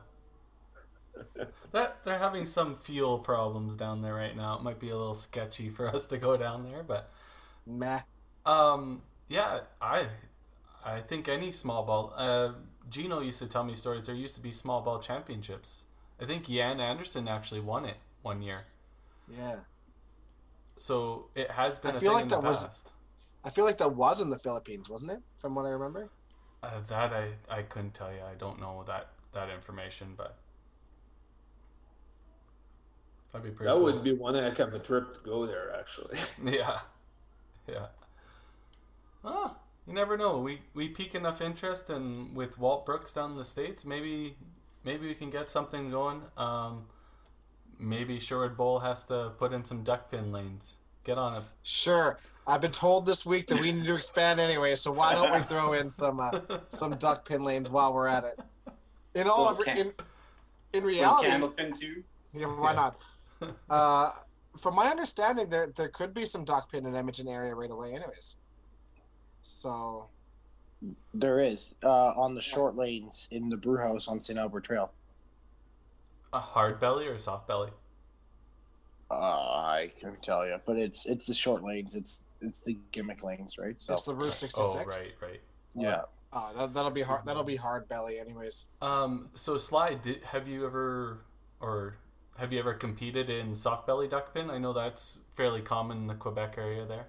that 1.73 2.02
they're 2.05 2.19
having 2.19 2.47
some 2.47 2.75
fuel 2.75 3.19
problems 3.19 3.76
down 3.76 4.02
there 4.02 4.14
right 4.14 4.37
now. 4.37 4.57
It 4.57 4.62
might 4.62 4.81
be 4.81 4.91
a 4.91 4.97
little 4.97 5.14
sketchy 5.14 5.69
for 5.69 5.88
us 5.88 6.07
to 6.09 6.19
go 6.19 6.37
down 6.37 6.69
there, 6.69 6.83
but 6.83 7.11
Meh. 7.67 8.00
um, 8.47 9.02
yeah, 9.32 9.60
I 9.80 10.06
I 10.84 11.00
think 11.00 11.28
any 11.28 11.52
small 11.52 11.82
ball. 11.84 12.12
Uh, 12.16 12.52
Gino 12.90 13.20
used 13.20 13.38
to 13.38 13.48
tell 13.48 13.64
me 13.64 13.74
stories. 13.74 14.06
There 14.06 14.14
used 14.14 14.34
to 14.34 14.40
be 14.40 14.52
small 14.52 14.80
ball 14.82 14.98
championships. 14.98 15.86
I 16.20 16.24
think 16.26 16.46
Jan 16.48 16.80
Anderson 16.80 17.28
actually 17.28 17.60
won 17.60 17.84
it 17.84 17.96
one 18.22 18.42
year. 18.42 18.60
Yeah, 19.28 19.60
So 20.76 21.28
it 21.34 21.50
has 21.52 21.78
been 21.78 21.92
I 21.92 21.96
a 21.96 22.00
feel 22.00 22.10
thing 22.10 22.14
like 22.14 22.22
in 22.24 22.28
the 22.28 22.40
that 22.40 22.48
was- 22.48 22.92
I 23.44 23.50
feel 23.50 23.64
like 23.64 23.78
that 23.78 23.94
was 23.94 24.20
in 24.20 24.30
the 24.30 24.38
Philippines, 24.38 24.88
wasn't 24.90 25.12
it? 25.12 25.20
From 25.38 25.54
what 25.56 25.64
I 25.66 25.70
remember. 25.70 26.10
Uh, 26.62 26.80
that 26.88 27.12
I, 27.12 27.24
I 27.58 27.62
couldn't 27.62 27.94
tell 27.94 28.12
you. 28.12 28.20
I 28.22 28.34
don't 28.34 28.60
know 28.60 28.84
that 28.86 29.08
that 29.32 29.48
information, 29.50 30.14
but 30.16 30.36
that'd 33.32 33.44
be 33.44 33.50
pretty. 33.56 33.68
That 33.70 33.76
cool. 33.76 33.84
would 33.84 34.04
be 34.04 34.12
one 34.12 34.34
heck 34.34 34.58
of 34.60 34.74
a 34.74 34.78
trip 34.78 35.14
to 35.14 35.20
go 35.28 35.46
there, 35.46 35.74
actually. 35.78 36.18
Yeah, 36.44 36.78
yeah. 37.66 37.86
Ah, 39.25 39.55
you 39.87 39.93
never 39.93 40.17
know. 40.17 40.38
We 40.38 40.61
we 40.75 40.88
pique 40.88 41.14
enough 41.14 41.41
interest, 41.41 41.91
and 41.91 42.35
with 42.35 42.59
Walt 42.59 42.85
Brooks 42.87 43.12
down 43.12 43.33
in 43.33 43.37
the 43.37 43.45
states, 43.45 43.85
maybe 43.85 44.37
maybe 44.85 45.07
we 45.07 45.14
can 45.14 45.31
get 45.31 45.49
something 45.49 45.91
going. 45.91 46.23
Um, 46.37 46.87
maybe 47.79 48.19
Sherwood 48.19 48.57
Bowl 48.57 48.79
has 48.81 49.05
to 49.07 49.33
put 49.38 49.52
in 49.52 49.64
some 49.64 49.83
duck 49.83 50.11
pin 50.11 50.33
lanes. 50.33 50.76
Get 51.05 51.19
on 51.19 51.35
it. 51.35 51.43
Sure. 51.62 52.19
I've 52.47 52.61
been 52.61 52.71
told 52.73 53.07
this 53.07 53.25
week 53.26 53.47
that 53.49 53.61
we 53.61 53.73
need 53.73 53.87
to 53.87 53.95
expand 53.95 54.38
anyway, 54.41 54.75
so 54.76 54.91
why 54.93 55.14
don't 55.14 55.33
we 55.33 55.38
throw 55.52 55.73
in 55.75 55.88
some 55.91 56.21
uh, 56.21 56.31
some 56.69 56.93
duck 56.97 57.25
pin 57.26 57.43
lanes 57.45 57.71
while 57.71 57.93
we're 57.93 58.09
at 58.09 58.25
it? 58.25 58.41
In 59.14 59.29
all, 59.29 59.45
Well, 59.47 59.57
can- 59.64 59.79
in, 59.79 59.93
in 60.73 60.85
reality, 60.85 61.29
Candlepin 61.29 61.79
too. 61.79 62.02
yeah, 62.33 62.47
why 62.47 62.73
not? 62.75 62.97
Uh, 63.69 64.12
from 64.57 64.76
my 64.76 64.87
understanding, 64.87 65.49
there 65.49 65.73
there 65.76 65.88
could 65.88 66.14
be 66.14 66.25
some 66.25 66.45
duck 66.45 66.71
pin 66.71 66.87
in 66.87 66.95
Edmonton 66.95 67.26
area 67.26 67.52
right 67.57 67.73
away, 67.73 67.88
anyways. 67.93 68.37
So 69.42 70.06
There 71.14 71.40
is 71.40 71.75
uh, 71.82 71.88
on 71.88 72.34
the 72.34 72.40
short 72.42 72.76
lanes 72.76 73.28
in 73.30 73.49
the 73.49 73.56
brew 73.56 73.78
house 73.78 74.08
on 74.08 74.20
St. 74.20 74.38
Albert 74.38 74.64
Trail. 74.64 74.90
A 76.32 76.40
hard 76.40 76.78
belly 76.78 77.06
or 77.06 77.14
a 77.14 77.18
soft 77.18 77.46
belly? 77.46 77.70
Uh, 79.11 79.14
I 79.14 79.92
can 80.00 80.16
tell 80.22 80.46
you, 80.46 80.56
but 80.64 80.78
it's 80.78 81.04
it's 81.04 81.26
the 81.26 81.34
short 81.34 81.62
lanes. 81.62 81.94
It's 81.94 82.22
it's 82.40 82.62
the 82.62 82.78
gimmick 82.92 83.22
lanes, 83.22 83.58
right? 83.58 83.78
So 83.80 83.92
it's 83.92 84.06
the 84.06 84.14
Route 84.14 84.32
66. 84.32 84.58
Oh, 84.58 84.84
right, 84.84 85.16
right. 85.20 85.40
yeah, 85.75 86.02
Oh, 86.32 86.50
that, 86.56 86.72
that'll 86.72 86.90
be 86.90 87.02
hard. 87.02 87.25
That'll 87.26 87.44
be 87.44 87.56
hard 87.56 87.88
belly, 87.88 88.18
anyways. 88.18 88.66
Um, 88.80 89.28
so 89.34 89.58
Sly, 89.58 89.94
did, 89.94 90.25
have 90.25 90.49
you 90.49 90.64
ever 90.64 91.18
or 91.61 91.96
have 92.38 92.52
you 92.52 92.58
ever 92.58 92.72
competed 92.72 93.28
in 93.28 93.54
soft 93.54 93.87
belly 93.87 94.08
duck 94.08 94.32
pin? 94.32 94.49
I 94.49 94.56
know 94.56 94.72
that's 94.72 95.18
fairly 95.34 95.61
common 95.61 95.99
in 95.99 96.06
the 96.06 96.14
Quebec 96.14 96.54
area 96.56 96.87
there. 96.87 97.06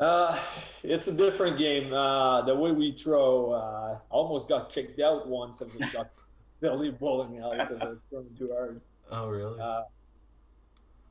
Uh, 0.00 0.38
it's 0.84 1.08
a 1.08 1.12
different 1.12 1.58
game. 1.58 1.92
Uh, 1.92 2.42
the 2.42 2.54
way 2.54 2.70
we 2.70 2.92
throw, 2.92 3.52
uh, 3.52 3.98
almost 4.10 4.48
got 4.48 4.70
kicked 4.70 5.00
out 5.00 5.28
once 5.28 5.60
of 5.60 5.72
the 5.72 5.86
duck 5.92 6.08
belly 6.60 6.90
bowling 6.90 7.40
out 7.40 7.56
because 7.56 7.80
I 7.80 7.88
was 7.88 7.98
throwing 8.10 8.34
too 8.38 8.50
hard. 8.52 8.80
Oh, 9.10 9.28
really? 9.28 9.60
Uh, 9.60 9.82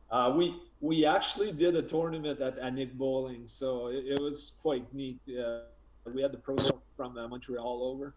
uh, 0.09 0.33
we 0.35 0.55
we 0.79 1.05
actually 1.05 1.51
did 1.51 1.75
a 1.75 1.81
tournament 1.81 2.39
at 2.39 2.57
Anik 2.59 2.93
Bowling, 2.93 3.43
so 3.45 3.87
it, 3.87 4.05
it 4.07 4.21
was 4.21 4.53
quite 4.61 4.91
neat. 4.93 5.19
Uh, 5.27 5.61
we 6.13 6.21
had 6.21 6.31
the 6.31 6.37
pros 6.37 6.71
from 6.95 7.17
uh, 7.17 7.27
Montreal 7.27 7.83
over, 7.83 8.13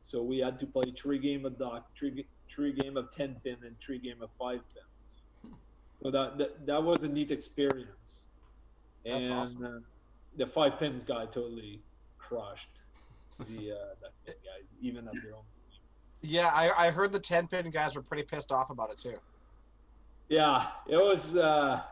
so 0.00 0.22
we 0.22 0.38
had 0.38 0.58
to 0.60 0.66
play 0.66 0.92
three 0.96 1.18
game 1.18 1.44
of 1.44 1.58
duck, 1.58 1.88
three 1.96 2.26
three 2.48 2.72
game 2.72 2.96
of 2.96 3.14
ten 3.14 3.36
pin, 3.44 3.56
and 3.64 3.76
three 3.80 3.98
game 3.98 4.20
of 4.22 4.30
five 4.32 4.60
pin. 4.74 5.52
So 6.02 6.10
that 6.10 6.38
that, 6.38 6.66
that 6.66 6.82
was 6.82 7.04
a 7.04 7.08
neat 7.08 7.30
experience. 7.30 8.22
That's 9.04 9.28
and 9.28 9.38
awesome. 9.38 9.84
The 10.38 10.46
five 10.46 10.78
pins 10.78 11.02
guy 11.02 11.26
totally 11.26 11.82
crushed 12.16 12.70
the 13.48 13.72
uh, 13.72 13.74
duck 14.00 14.12
pin 14.24 14.34
guys, 14.44 14.68
even 14.80 15.06
at 15.06 15.14
their 15.22 15.34
own. 15.34 15.42
Yeah, 16.22 16.48
I, 16.48 16.86
I 16.86 16.90
heard 16.90 17.12
the 17.12 17.20
10 17.20 17.48
pin 17.48 17.70
guys 17.70 17.94
were 17.94 18.02
pretty 18.02 18.22
pissed 18.22 18.50
off 18.50 18.70
about 18.70 18.90
it 18.90 18.98
too. 18.98 19.18
Yeah, 20.28 20.66
it 20.88 20.96
was. 20.96 21.36
Uh, 21.36 21.82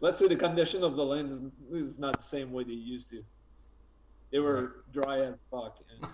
let's 0.00 0.18
say 0.18 0.28
the 0.28 0.36
condition 0.36 0.82
of 0.82 0.96
the 0.96 1.04
lens 1.04 1.32
is, 1.32 1.42
is 1.72 1.98
not 1.98 2.16
the 2.18 2.24
same 2.24 2.52
way 2.52 2.64
they 2.64 2.72
used 2.72 3.10
to. 3.10 3.22
They 4.30 4.40
were 4.40 4.84
dry 4.92 5.20
as 5.20 5.40
fuck, 5.50 5.78
and, 5.90 6.06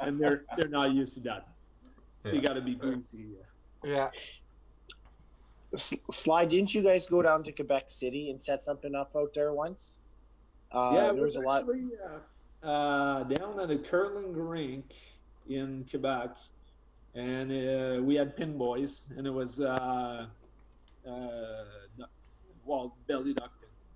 and 0.00 0.18
they're 0.18 0.44
they're 0.56 0.66
not 0.68 0.90
used 0.90 1.14
to 1.14 1.20
that. 1.20 1.46
You 2.24 2.40
got 2.40 2.54
to 2.54 2.60
be 2.60 2.74
greasy. 2.74 3.26
Yeah. 3.84 4.06
S- 4.06 4.40
Sly, 5.76 6.44
didn't 6.44 6.74
you 6.74 6.82
guys 6.82 7.06
go 7.06 7.22
down 7.22 7.42
to 7.44 7.52
Quebec 7.52 7.84
City 7.88 8.30
and 8.30 8.40
set 8.40 8.64
something 8.64 8.94
up 8.94 9.14
out 9.16 9.34
there 9.34 9.52
once? 9.52 9.98
Uh, 10.72 10.90
yeah, 10.94 11.00
there 11.02 11.10
it 11.10 11.14
was 11.14 11.22
was 11.22 11.36
a 11.36 11.40
lot. 11.40 11.60
actually 11.60 11.90
uh, 12.62 12.66
uh, 12.66 13.22
down 13.24 13.60
at 13.60 13.70
a 13.70 13.78
curling 13.78 14.32
rink 14.32 14.84
in 15.48 15.84
Quebec, 15.88 16.36
and 17.14 17.50
uh, 17.52 18.02
we 18.02 18.14
had 18.14 18.36
pin 18.36 18.56
boys, 18.58 19.02
and 19.16 19.26
it 19.26 19.30
was 19.30 19.60
uh, 19.60 20.26
uh, 21.06 21.64
well 22.64 22.96
belly 23.06 23.34
duck 23.34 23.52
pins. 23.60 23.90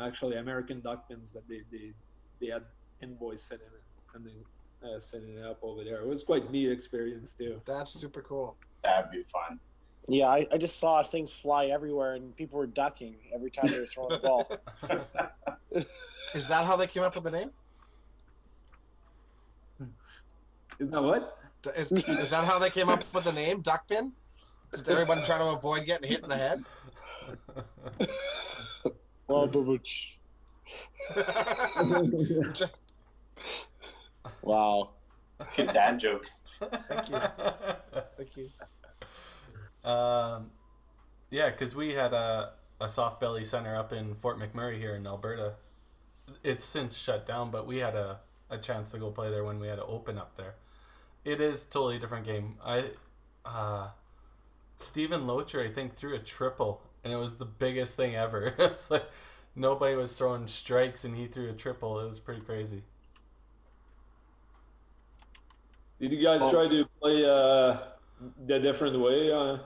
Actually, 0.00 0.36
American 0.36 0.80
duck 0.80 1.08
pins 1.08 1.32
that 1.32 1.46
they 1.48 1.62
they, 1.70 1.92
they 2.40 2.46
had 2.46 2.62
pin 3.00 3.14
boys 3.14 3.42
setting 3.42 3.66
it, 3.66 3.82
sending 4.02 4.36
uh, 4.84 4.98
setting 4.98 5.36
it 5.36 5.44
up 5.44 5.58
over 5.62 5.84
there. 5.84 6.00
It 6.00 6.06
was 6.06 6.22
quite 6.22 6.50
neat 6.50 6.70
experience 6.70 7.34
too. 7.34 7.60
That's 7.66 7.92
super 7.92 8.22
cool. 8.22 8.56
That'd 8.82 9.10
be 9.10 9.22
fun. 9.22 9.60
Yeah, 10.08 10.26
I, 10.28 10.46
I 10.52 10.56
just 10.58 10.78
saw 10.78 11.02
things 11.02 11.32
fly 11.32 11.66
everywhere, 11.66 12.14
and 12.14 12.34
people 12.36 12.58
were 12.58 12.66
ducking 12.66 13.14
every 13.32 13.50
time 13.50 13.70
they 13.70 13.78
were 13.78 13.86
throwing 13.86 14.14
a 14.14 14.18
ball. 14.18 14.50
Is 16.34 16.48
that 16.48 16.64
how 16.64 16.76
they 16.76 16.86
came 16.86 17.02
up 17.02 17.14
with 17.14 17.24
the 17.24 17.30
name? 17.30 17.50
Isn't 20.78 20.92
that 20.92 21.02
what? 21.02 21.38
D- 21.62 21.70
Is, 21.76 21.92
is 21.92 22.30
that 22.30 22.44
how 22.44 22.58
they 22.58 22.70
came 22.70 22.88
up 22.88 23.04
with 23.14 23.24
the 23.24 23.32
name 23.32 23.62
Duckpin? 23.62 24.10
Just 24.72 24.88
everyone 24.88 25.22
trying 25.22 25.40
to 25.40 25.50
avoid 25.56 25.86
getting 25.86 26.08
hit 26.10 26.22
in 26.22 26.28
the 26.28 26.36
head? 26.36 26.64
Well. 29.28 29.46
Just- 32.52 32.74
Wow. 34.42 34.90
Good 35.56 35.68
dad 35.68 35.98
joke. 36.00 36.26
Thank 36.88 37.08
you. 37.10 37.18
Thank 38.16 38.36
you. 38.36 38.48
Um, 39.84 40.50
yeah, 41.30 41.50
because 41.50 41.74
we 41.74 41.94
had 41.94 42.12
a, 42.12 42.52
a 42.80 42.88
soft 42.88 43.20
belly 43.20 43.44
center 43.44 43.76
up 43.76 43.92
in 43.92 44.14
Fort 44.14 44.38
McMurray 44.38 44.78
here 44.78 44.94
in 44.94 45.06
Alberta. 45.06 45.54
It's 46.44 46.64
since 46.64 46.96
shut 46.96 47.26
down, 47.26 47.50
but 47.50 47.66
we 47.66 47.78
had 47.78 47.94
a, 47.94 48.20
a 48.50 48.58
chance 48.58 48.92
to 48.92 48.98
go 48.98 49.10
play 49.10 49.30
there 49.30 49.44
when 49.44 49.58
we 49.58 49.68
had 49.68 49.76
to 49.76 49.84
open 49.84 50.18
up 50.18 50.36
there. 50.36 50.54
It 51.24 51.40
is 51.40 51.64
totally 51.64 51.98
different 51.98 52.26
game. 52.26 52.56
I, 52.64 52.84
uh, 53.44 53.88
Stephen 54.76 55.22
Locher, 55.26 55.64
I 55.68 55.72
think, 55.72 55.94
threw 55.94 56.14
a 56.14 56.18
triple, 56.18 56.82
and 57.04 57.12
it 57.12 57.16
was 57.16 57.36
the 57.36 57.44
biggest 57.46 57.96
thing 57.96 58.14
ever. 58.14 58.54
it's 58.58 58.90
like 58.90 59.08
nobody 59.54 59.94
was 59.96 60.16
throwing 60.16 60.46
strikes, 60.46 61.04
and 61.04 61.16
he 61.16 61.26
threw 61.26 61.48
a 61.48 61.52
triple. 61.52 62.00
It 62.00 62.06
was 62.06 62.18
pretty 62.18 62.42
crazy. 62.42 62.82
Did 66.00 66.12
you 66.12 66.22
guys 66.22 66.40
Well- 66.40 66.50
try 66.50 66.68
to 66.68 66.84
play 67.00 67.24
uh, 67.24 67.78
the 68.46 68.58
different 68.58 68.98
way 69.00 69.30
uh, 69.30 69.58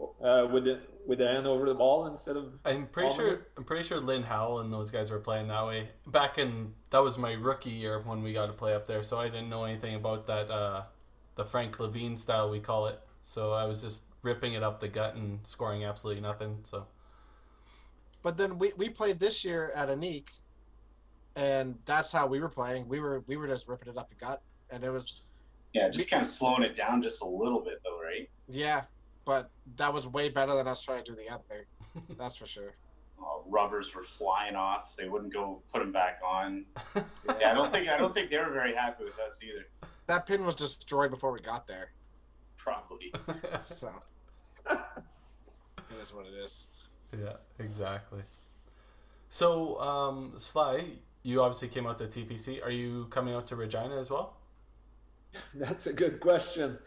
uh, 0.00 0.46
with 0.52 0.64
the 0.64 0.80
with 1.06 1.18
the 1.18 1.26
hand 1.26 1.46
over 1.46 1.66
the 1.66 1.74
ball 1.74 2.06
instead 2.06 2.36
of? 2.36 2.58
I'm 2.64 2.86
pretty 2.86 3.14
sure. 3.14 3.32
it? 3.34 3.50
I'm 3.56 3.64
pretty 3.64 3.84
sure 3.84 4.00
Lynn 4.00 4.22
Howell 4.22 4.60
and 4.60 4.72
those 4.72 4.90
guys 4.90 5.10
were 5.10 5.18
playing 5.20 5.48
that 5.48 5.66
way 5.66 5.90
back 6.06 6.38
in. 6.38 6.74
That 6.90 6.98
was 7.02 7.18
my 7.18 7.32
rookie 7.32 7.70
year 7.70 8.00
when 8.00 8.22
we 8.22 8.32
got 8.32 8.46
to 8.46 8.52
play 8.52 8.74
up 8.74 8.86
there, 8.86 9.02
so 9.02 9.18
I 9.18 9.26
didn't 9.28 9.48
know 9.50 9.64
anything 9.64 9.94
about 9.94 10.26
that. 10.26 10.50
Uh, 10.50 10.84
the 11.34 11.44
Frank 11.44 11.78
Levine 11.80 12.16
style 12.16 12.50
we 12.50 12.60
call 12.60 12.86
it. 12.86 13.00
So 13.22 13.52
I 13.52 13.64
was 13.66 13.82
just 13.82 14.04
ripping 14.22 14.54
it 14.54 14.62
up 14.62 14.80
the 14.80 14.88
gut 14.88 15.14
and 15.16 15.46
scoring 15.46 15.84
absolutely 15.84 16.22
nothing. 16.22 16.60
So 16.62 16.86
But 18.22 18.36
then 18.36 18.58
we, 18.58 18.72
we 18.76 18.88
played 18.88 19.20
this 19.20 19.44
year 19.44 19.70
at 19.74 19.88
Anik, 19.88 20.40
and 21.36 21.78
that's 21.84 22.12
how 22.12 22.26
we 22.26 22.40
were 22.40 22.48
playing. 22.48 22.88
We 22.88 23.00
were 23.00 23.20
we 23.26 23.36
were 23.36 23.46
just 23.48 23.68
ripping 23.68 23.88
it 23.88 23.98
up 23.98 24.08
the 24.08 24.14
gut, 24.14 24.42
and 24.70 24.84
it 24.84 24.90
was 24.90 25.34
Yeah, 25.72 25.88
just 25.88 26.10
kind 26.10 26.22
of 26.22 26.28
slowing 26.28 26.62
it 26.62 26.76
down 26.76 27.02
just 27.02 27.22
a 27.22 27.26
little 27.26 27.60
bit, 27.60 27.80
though, 27.84 28.00
right? 28.00 28.28
yeah. 28.48 28.84
But 29.24 29.50
that 29.76 29.92
was 29.92 30.06
way 30.06 30.28
better 30.28 30.54
than 30.54 30.68
us 30.68 30.82
trying 30.82 31.02
to 31.04 31.12
do 31.12 31.16
the 31.16 31.32
other. 31.32 31.66
That's 32.18 32.36
for 32.36 32.46
sure. 32.46 32.74
Uh, 33.18 33.24
rubbers 33.46 33.94
were 33.94 34.02
flying 34.02 34.54
off. 34.56 34.96
They 34.96 35.08
wouldn't 35.08 35.32
go 35.32 35.62
put 35.72 35.78
them 35.80 35.92
back 35.92 36.20
on. 36.26 36.64
Yeah, 37.40 37.52
I 37.52 37.54
don't 37.54 37.72
think 37.72 37.88
I 37.88 37.96
don't 37.96 38.12
think 38.12 38.30
they 38.30 38.36
were 38.38 38.52
very 38.52 38.74
happy 38.74 39.02
with 39.04 39.18
us 39.18 39.38
either. 39.42 39.66
That 40.06 40.26
pin 40.26 40.44
was 40.44 40.54
destroyed 40.54 41.10
before 41.10 41.32
we 41.32 41.40
got 41.40 41.66
there. 41.66 41.90
Probably. 42.58 43.12
So 43.58 43.90
it 44.70 44.78
is 46.02 46.14
what 46.14 46.26
it 46.26 46.34
is. 46.34 46.66
yeah, 47.18 47.32
exactly. 47.58 48.20
So 49.30 49.80
um, 49.80 50.32
Sly, 50.36 50.84
you 51.22 51.42
obviously 51.42 51.68
came 51.68 51.86
out 51.86 51.98
to 51.98 52.04
TPC. 52.04 52.62
Are 52.64 52.70
you 52.70 53.06
coming 53.10 53.34
out 53.34 53.46
to 53.48 53.56
Regina 53.56 53.98
as 53.98 54.10
well? 54.10 54.36
That's 55.54 55.86
a 55.86 55.92
good 55.92 56.20
question. 56.20 56.78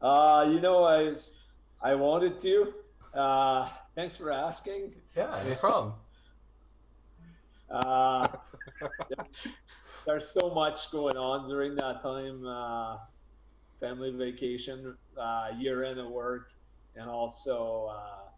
Uh, 0.00 0.48
you 0.52 0.60
know, 0.60 0.84
I 0.84 1.04
was- 1.04 1.37
I 1.80 1.94
wanted 1.94 2.40
to. 2.40 2.74
Uh, 3.14 3.70
thanks 3.94 4.16
for 4.16 4.32
asking. 4.32 4.94
Yeah, 5.16 5.42
no 5.46 5.54
problem. 5.56 5.94
Uh, 7.70 8.28
there's 10.06 10.30
so 10.32 10.54
much 10.54 10.90
going 10.90 11.16
on 11.16 11.48
during 11.48 11.74
that 11.76 12.02
time. 12.02 12.44
Uh, 12.46 12.98
family 13.80 14.10
vacation, 14.10 14.96
uh, 15.16 15.50
year 15.58 15.84
end 15.84 16.00
of 16.00 16.10
work, 16.10 16.48
and 16.96 17.08
also 17.08 17.86
uh, 17.86 18.28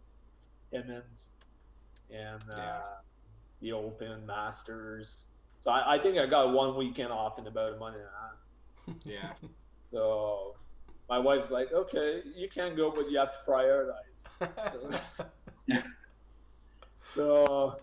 Timmins 0.71 1.29
and 2.09 2.41
uh, 2.49 2.55
Yeah. 2.57 2.81
the 3.61 3.71
Open 3.73 4.25
Masters. 4.25 5.31
So 5.61 5.71
I, 5.71 5.95
I 5.95 5.99
think 5.99 6.17
I 6.17 6.27
got 6.27 6.53
one 6.53 6.75
weekend 6.77 7.11
off 7.11 7.39
in 7.39 7.47
about 7.47 7.71
a 7.73 7.77
month 7.77 7.95
and 7.95 8.05
a 8.05 8.07
half. 8.07 8.37
Yeah. 9.05 9.33
So 9.81 10.55
my 11.11 11.19
wife's 11.19 11.51
like, 11.51 11.73
okay, 11.73 12.21
you 12.37 12.47
can 12.47 12.73
go, 12.73 12.89
but 12.89 13.11
you 13.11 13.17
have 13.19 13.33
to 13.33 13.39
prioritize. 13.45 14.21
So, 15.67 15.77
so 17.15 17.75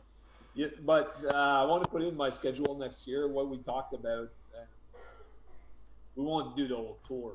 yeah, 0.55 0.69
but 0.81 1.15
uh, 1.27 1.63
I 1.63 1.67
want 1.67 1.85
to 1.85 1.91
put 1.91 2.01
in 2.01 2.17
my 2.17 2.31
schedule 2.31 2.79
next 2.79 3.07
year 3.07 3.29
what 3.29 3.51
we 3.51 3.59
talked 3.59 3.93
about. 3.93 4.31
We 6.17 6.25
want 6.25 6.57
to 6.57 6.63
do 6.63 6.69
the 6.69 6.75
whole 6.75 7.01
tour. 7.07 7.35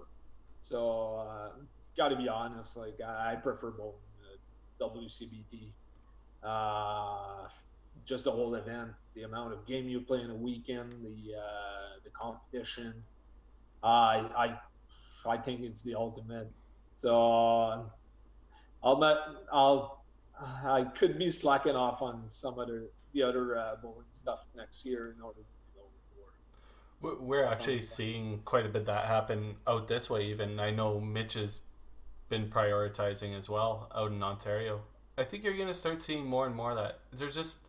So 0.62 0.79
uh, 1.27 1.49
got 1.95 2.10
to 2.10 2.15
be 2.15 2.27
honest, 2.27 2.75
like 2.75 2.97
I, 3.06 3.34
I 3.34 3.36
prefer 3.36 3.69
both 3.71 3.95
uh, 4.82 4.89
WCBT. 4.89 5.69
Uh, 6.41 7.47
just 8.03 8.23
the 8.23 8.32
whole 8.32 8.56
event, 8.56 8.89
the 9.13 9.23
amount 9.23 9.53
of 9.53 9.65
game 9.67 9.88
you 9.88 10.01
play 10.01 10.21
in 10.21 10.32
a 10.32 10.36
weekend, 10.36 10.91
the 10.91 11.38
uh, 11.38 11.91
the 12.03 12.10
competition. 12.10 12.93
I 13.84 14.27
I 14.36 14.58
I 15.25 15.38
think 15.38 15.62
it's 15.62 15.81
the 15.81 15.95
ultimate. 15.95 16.51
So 16.93 17.86
I'll 18.83 18.97
met, 18.99 19.17
I'll 19.51 20.03
I 20.65 20.83
could 20.95 21.17
be 21.17 21.31
slacking 21.31 21.75
off 21.75 22.01
on 22.01 22.27
some 22.27 22.59
other 22.59 22.86
the 23.13 23.23
other 23.23 23.57
uh, 23.57 23.75
bowling 23.81 24.05
stuff 24.12 24.45
next 24.55 24.86
year 24.86 25.13
in 25.15 25.21
order 25.21 25.39
to 25.39 25.45
go 25.75 25.83
for. 26.09 27.07
We're- 27.07 27.17
We're 27.21 27.43
actually 27.45 27.81
seeing 27.81 28.39
quite 28.43 28.65
a 28.65 28.69
bit 28.69 28.86
that 28.88 29.05
happen 29.05 29.57
out 29.67 29.88
this 29.88 30.09
way. 30.09 30.25
Even 30.25 30.59
I 30.59 30.71
know 30.71 30.99
Mitch 30.99 31.33
has 31.36 31.62
been 32.29 32.49
prioritizing 32.49 33.36
as 33.38 33.49
well 33.49 33.89
out 33.93 34.12
in 34.12 34.23
Ontario. 34.23 34.81
I 35.17 35.23
think 35.23 35.43
you're 35.43 35.55
gonna 35.57 35.75
start 35.75 36.01
seeing 36.01 36.25
more 36.25 36.47
and 36.47 36.55
more 36.55 36.71
of 36.71 36.77
that. 36.77 36.99
There's 37.12 37.36
just 37.36 37.59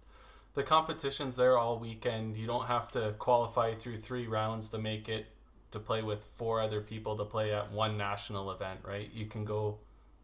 the 0.55 0.63
competitions 0.63 1.37
there 1.37 1.59
all 1.59 1.79
weekend. 1.79 2.37
You 2.37 2.47
don't 2.47 2.67
have 2.67 2.91
to 2.93 3.15
qualify 3.19 3.75
through 3.75 3.99
three 3.99 4.27
rounds 4.27 4.71
to 4.71 4.79
make 4.79 5.09
it 5.09 5.27
to 5.75 5.81
play 5.81 6.03
with 6.03 6.25
four 6.25 6.61
other 6.61 6.81
people 6.81 7.17
to 7.17 7.25
play 7.25 7.53
at 7.53 7.71
one 7.71 7.99
national 7.99 8.51
event, 8.51 8.81
right? 8.83 9.11
You 9.13 9.27
can 9.27 9.45
go 9.45 9.79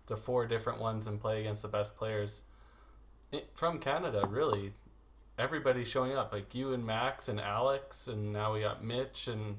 to 0.06 0.16
four 0.16 0.46
different 0.46 0.80
ones 0.80 1.06
and 1.06 1.20
play 1.20 1.40
against 1.40 1.62
the 1.62 1.68
best 1.68 1.96
players 1.96 2.42
from 3.54 3.78
Canada. 3.78 4.26
Really, 4.28 4.72
everybody's 5.38 5.88
showing 5.88 6.16
up 6.16 6.32
like 6.32 6.54
you 6.54 6.72
and 6.72 6.84
Max 6.86 7.28
and 7.28 7.40
Alex 7.40 8.08
and 8.08 8.32
now 8.32 8.54
we 8.54 8.60
got 8.62 8.82
Mitch 8.84 9.28
and 9.28 9.58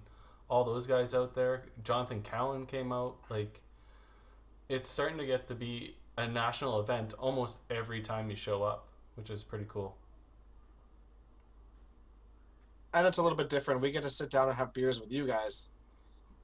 all 0.49 0.63
those 0.63 0.87
guys 0.87 1.13
out 1.15 1.33
there. 1.35 1.63
Jonathan 1.83 2.21
Cowan 2.21 2.65
came 2.65 2.91
out 2.91 3.17
like 3.29 3.61
it's 4.69 4.89
starting 4.89 5.17
to 5.19 5.25
get 5.25 5.47
to 5.49 5.55
be 5.55 5.95
a 6.17 6.27
national 6.27 6.79
event 6.79 7.13
almost 7.19 7.59
every 7.69 8.01
time 8.01 8.29
you 8.29 8.35
show 8.35 8.63
up, 8.63 8.87
which 9.15 9.29
is 9.29 9.43
pretty 9.43 9.65
cool. 9.67 9.97
and 12.93 13.07
it's 13.07 13.17
a 13.17 13.23
little 13.23 13.37
bit 13.37 13.49
different. 13.49 13.81
We 13.81 13.91
get 13.91 14.03
to 14.03 14.09
sit 14.09 14.29
down 14.29 14.47
and 14.49 14.57
have 14.57 14.73
beers 14.73 14.99
with 14.99 15.11
you 15.13 15.25
guys, 15.27 15.69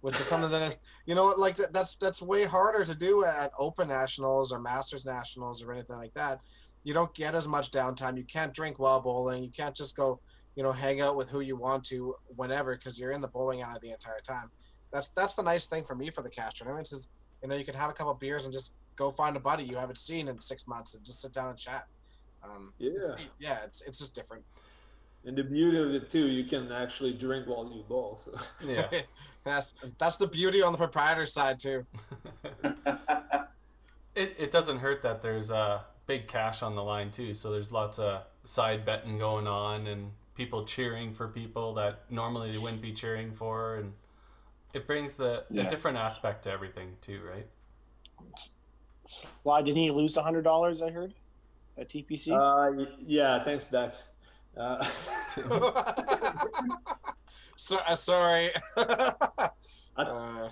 which 0.02 0.16
is 0.20 0.26
something 0.26 0.52
that 0.52 0.78
you 1.06 1.16
know, 1.16 1.28
like 1.38 1.56
that, 1.58 1.74
that's 1.74 1.96
that's 1.96 2.22
way 2.22 2.44
harder 2.44 2.86
to 2.86 2.96
do 2.96 3.24
at 3.24 3.52
Open 3.58 3.88
Nationals 3.88 4.52
or 4.52 4.60
Masters 4.60 5.06
Nationals 5.06 5.64
or 5.64 5.72
anything 5.74 5.98
like 5.98 6.14
that. 6.14 6.40
You 6.84 6.94
don't 6.94 7.14
get 7.14 7.36
as 7.36 7.48
much 7.48 7.72
downtime. 7.72 8.18
You 8.18 8.24
can't 8.24 8.54
drink 8.54 8.80
while 8.80 9.02
bowling. 9.02 9.44
You 9.44 9.52
can't 9.52 9.76
just 9.76 9.98
go, 9.98 10.20
you 10.56 10.64
know, 10.64 10.72
hang 10.72 11.02
out 11.02 11.18
with 11.18 11.30
who 11.30 11.42
you 11.42 11.58
want 11.58 11.84
to 11.86 12.16
whenever 12.28 12.76
because 12.76 12.98
you're 12.98 13.12
in 13.12 13.22
the 13.22 13.28
bowling 13.28 13.62
alley 13.62 13.80
the 13.82 13.92
entire 13.92 14.22
time. 14.26 14.50
That's 14.94 15.10
that's 15.10 15.36
the 15.36 15.44
nice 15.44 15.68
thing 15.68 15.84
for 15.84 15.96
me 15.96 16.10
for 16.12 16.22
the 16.22 16.30
cash 16.30 16.54
tournaments 16.54 16.94
is 16.94 17.10
you 17.42 17.50
know 17.50 17.56
you 17.56 17.66
can 17.66 17.76
have 17.76 17.90
a 17.90 17.94
couple 17.94 18.14
beers 18.14 18.46
and 18.46 18.54
just 18.54 18.74
go 18.96 19.12
find 19.12 19.36
a 19.36 19.40
buddy 19.40 19.64
you 19.64 19.78
haven't 19.78 19.98
seen 19.98 20.28
in 20.28 20.40
six 20.40 20.68
months 20.68 20.96
and 20.96 21.06
just 21.06 21.22
sit 21.22 21.34
down 21.34 21.50
and 21.50 21.58
chat. 21.58 21.84
Um, 22.44 22.74
Yeah. 22.78 22.90
neat. 23.18 23.32
yeah, 23.40 23.60
it's 23.66 23.82
it's 23.82 24.00
just 24.00 24.16
different. 24.16 24.44
And 25.26 25.38
the 25.38 25.44
beauty 25.44 25.78
of 25.78 25.94
it 25.94 26.10
too, 26.10 26.28
you 26.28 26.46
can 26.46 26.72
actually 26.72 27.14
drink 27.14 27.48
while 27.48 27.70
you 27.70 27.84
bowl. 27.84 28.22
So. 28.24 28.32
Yeah. 28.66 28.88
that's 29.44 29.76
that's 30.00 30.18
the 30.18 30.28
beauty 30.28 30.62
on 30.62 30.72
the 30.72 30.78
proprietor 30.78 31.26
side 31.26 31.60
too. 31.60 31.86
It, 34.16 34.36
it 34.40 34.50
doesn't 34.50 34.80
hurt 34.80 35.04
that 35.04 35.22
there's 35.22 35.52
uh, 35.52 35.80
big 36.08 36.28
cash 36.28 36.64
on 36.64 36.74
the 36.74 36.84
line 36.84 37.12
too, 37.12 37.36
so 37.36 37.52
there's 37.52 37.72
lots 37.72 38.00
of 38.00 38.24
side 38.46 38.84
betting 38.84 39.20
going 39.20 39.46
on 39.46 39.86
and 39.86 40.10
people 40.34 40.66
cheering 40.66 41.14
for 41.14 41.28
people 41.28 41.76
that 41.76 42.00
normally 42.10 42.52
they 42.52 42.58
wouldn't 42.58 42.82
be 42.82 42.94
cheering 42.94 43.32
for, 43.32 43.76
and 43.76 43.94
it 44.74 44.88
brings 44.88 45.18
the 45.18 45.46
Yeah. 45.52 45.68
a 45.68 45.70
different 45.70 45.98
aspect 46.00 46.46
to 46.46 46.52
everything 46.52 46.98
too, 47.00 47.22
right? 47.32 47.46
Why 49.44 49.62
didn't 49.62 49.84
he 49.84 49.92
lose 49.92 50.18
a 50.18 50.24
hundred 50.24 50.42
dollars? 50.44 50.82
I 50.82 50.90
heard 50.90 51.14
at 51.78 51.88
TPC. 51.88 52.32
Uh, 52.34 52.88
yeah, 53.06 53.44
thanks, 53.44 53.68
Dex. 53.68 54.10
Uh, 54.58 54.84
so, 57.58 57.78
uh, 57.88 57.96
sorry. 57.96 58.52
uh, 58.78 59.50
I, 59.98 60.50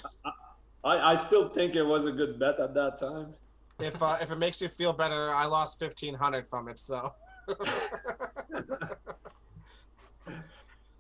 I 0.84 1.16
still 1.16 1.50
think 1.50 1.76
it 1.76 1.84
was 1.84 2.06
a 2.06 2.12
good 2.12 2.40
bet 2.40 2.60
at 2.60 2.74
that 2.74 3.00
time. 3.00 3.34
if 3.80 4.02
uh, 4.02 4.18
if 4.22 4.32
it 4.32 4.38
makes 4.38 4.62
you 4.62 4.68
feel 4.68 4.94
better, 4.94 5.32
I 5.32 5.46
lost 5.46 5.80
fifteen 5.80 6.14
hundred 6.14 6.48
from 6.48 6.68
it. 6.68 6.80
So 6.80 7.12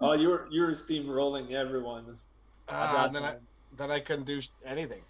Oh, 0.02 0.14
you 0.14 0.30
were 0.30 0.48
you 0.52 0.62
were 0.62 0.72
steamrolling 0.72 1.52
everyone. 1.52 2.18
uh, 2.68 3.08
then 3.08 3.24
I 3.24 3.34
then 3.76 3.92
I 3.92 4.00
couldn't 4.00 4.26
do 4.26 4.40
anything. 4.66 5.02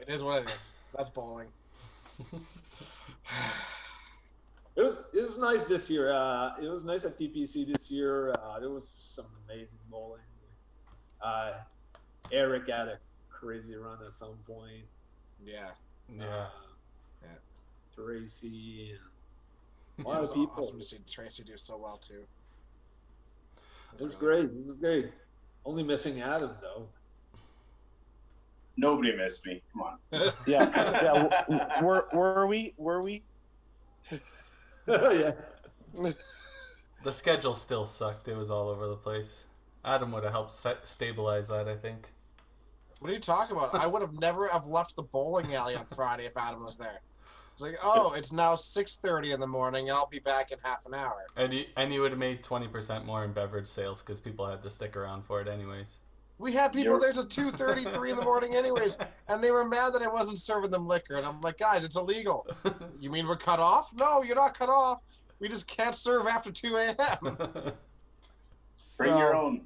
It 0.00 0.08
is 0.08 0.22
what 0.22 0.42
it 0.42 0.48
is. 0.48 0.70
That's 0.94 1.10
bowling. 1.10 1.48
It 4.76 4.82
was 4.82 5.08
it 5.14 5.24
was 5.24 5.38
nice 5.38 5.64
this 5.64 5.88
year. 5.88 6.12
Uh, 6.12 6.54
it 6.60 6.68
was 6.68 6.84
nice 6.84 7.04
at 7.04 7.16
TPC 7.18 7.66
this 7.72 7.90
year. 7.90 8.32
Uh, 8.32 8.58
there 8.58 8.70
was 8.70 8.86
some 8.88 9.26
amazing 9.48 9.78
bowling. 9.90 10.20
Uh, 11.22 11.52
Eric 12.32 12.68
had 12.68 12.88
a 12.88 12.98
crazy 13.30 13.76
run 13.76 13.98
at 14.04 14.12
some 14.12 14.36
point. 14.46 14.84
Yeah. 15.44 15.70
Yeah. 16.08 16.24
Uh, 16.24 16.46
Yeah. 17.22 17.28
Tracy. 17.94 18.98
And 19.98 20.06
a 20.06 20.08
It 20.08 20.12
lot 20.12 20.20
was 20.20 20.30
of 20.30 20.36
people. 20.36 20.54
awesome 20.58 20.78
to 20.78 20.84
see 20.84 20.98
Tracy 21.08 21.44
do 21.44 21.56
so 21.56 21.76
well 21.76 21.96
too. 21.98 22.24
It 23.94 24.02
was 24.02 24.16
great. 24.16 24.46
It 24.46 24.66
was 24.66 24.74
great. 24.74 25.12
Only 25.64 25.84
missing 25.84 26.20
Adam 26.20 26.50
though. 26.60 26.88
Nobody 28.76 29.16
missed 29.16 29.46
me. 29.46 29.62
Come 29.72 29.82
on. 29.82 29.98
Yeah, 30.48 30.68
yeah. 31.48 31.80
Were 31.80 32.08
were 32.12 32.46
we? 32.48 32.74
Were 32.76 33.02
we? 33.02 33.22
yeah. 34.88 35.32
The 37.02 37.12
schedule 37.12 37.54
still 37.54 37.84
sucked. 37.84 38.28
It 38.28 38.36
was 38.36 38.50
all 38.50 38.68
over 38.68 38.86
the 38.86 38.96
place. 38.96 39.46
Adam 39.84 40.12
would 40.12 40.24
have 40.24 40.32
helped 40.32 40.50
set, 40.50 40.86
stabilize 40.88 41.48
that, 41.48 41.68
I 41.68 41.76
think. 41.76 42.08
What 43.00 43.10
are 43.10 43.14
you 43.14 43.20
talking 43.20 43.56
about? 43.56 43.74
I 43.74 43.86
would 43.86 44.02
have 44.02 44.18
never 44.18 44.48
have 44.48 44.66
left 44.66 44.96
the 44.96 45.02
bowling 45.02 45.54
alley 45.54 45.76
on 45.76 45.84
Friday 45.86 46.24
if 46.26 46.36
Adam 46.36 46.64
was 46.64 46.78
there. 46.78 47.00
It's 47.52 47.60
like, 47.60 47.76
oh, 47.82 48.14
it's 48.14 48.32
now 48.32 48.54
six 48.56 48.96
thirty 48.96 49.30
in 49.32 49.38
the 49.38 49.46
morning. 49.46 49.90
I'll 49.90 50.08
be 50.08 50.18
back 50.18 50.50
in 50.50 50.58
half 50.64 50.86
an 50.86 50.94
hour. 50.94 51.24
And 51.36 51.52
you, 51.54 51.64
and 51.76 51.92
you 51.92 52.00
would 52.00 52.10
have 52.10 52.18
made 52.18 52.42
20% 52.42 53.04
more 53.04 53.22
in 53.24 53.32
beverage 53.32 53.68
sales 53.68 54.02
because 54.02 54.20
people 54.20 54.46
had 54.46 54.62
to 54.62 54.70
stick 54.70 54.96
around 54.96 55.24
for 55.24 55.40
it 55.40 55.46
anyways. 55.46 56.00
We 56.38 56.52
had 56.52 56.72
people 56.72 56.94
You're- 56.94 57.00
there 57.00 57.12
till 57.12 57.26
two 57.26 57.50
thirty, 57.50 57.84
three 57.84 58.10
in 58.10 58.16
the 58.16 58.22
morning, 58.24 58.54
anyways, 58.56 58.98
and 59.28 59.42
they 59.42 59.50
were 59.52 59.64
mad 59.64 59.92
that 59.94 60.02
I 60.02 60.08
wasn't 60.08 60.38
serving 60.38 60.70
them 60.70 60.86
liquor. 60.86 61.14
And 61.14 61.24
I'm 61.24 61.40
like, 61.40 61.58
guys, 61.58 61.84
it's 61.84 61.96
illegal. 61.96 62.46
You 63.00 63.10
mean 63.10 63.26
we're 63.26 63.36
cut 63.36 63.60
off? 63.60 63.92
No, 64.00 64.22
you're 64.22 64.34
not 64.36 64.58
cut 64.58 64.68
off. 64.70 65.00
We 65.40 65.48
just 65.48 65.66
can't 65.68 65.94
serve 65.94 66.26
after 66.26 66.50
two 66.50 66.76
a.m. 66.76 66.96
Bring 68.98 69.18
your 69.18 69.34
own. 69.34 69.62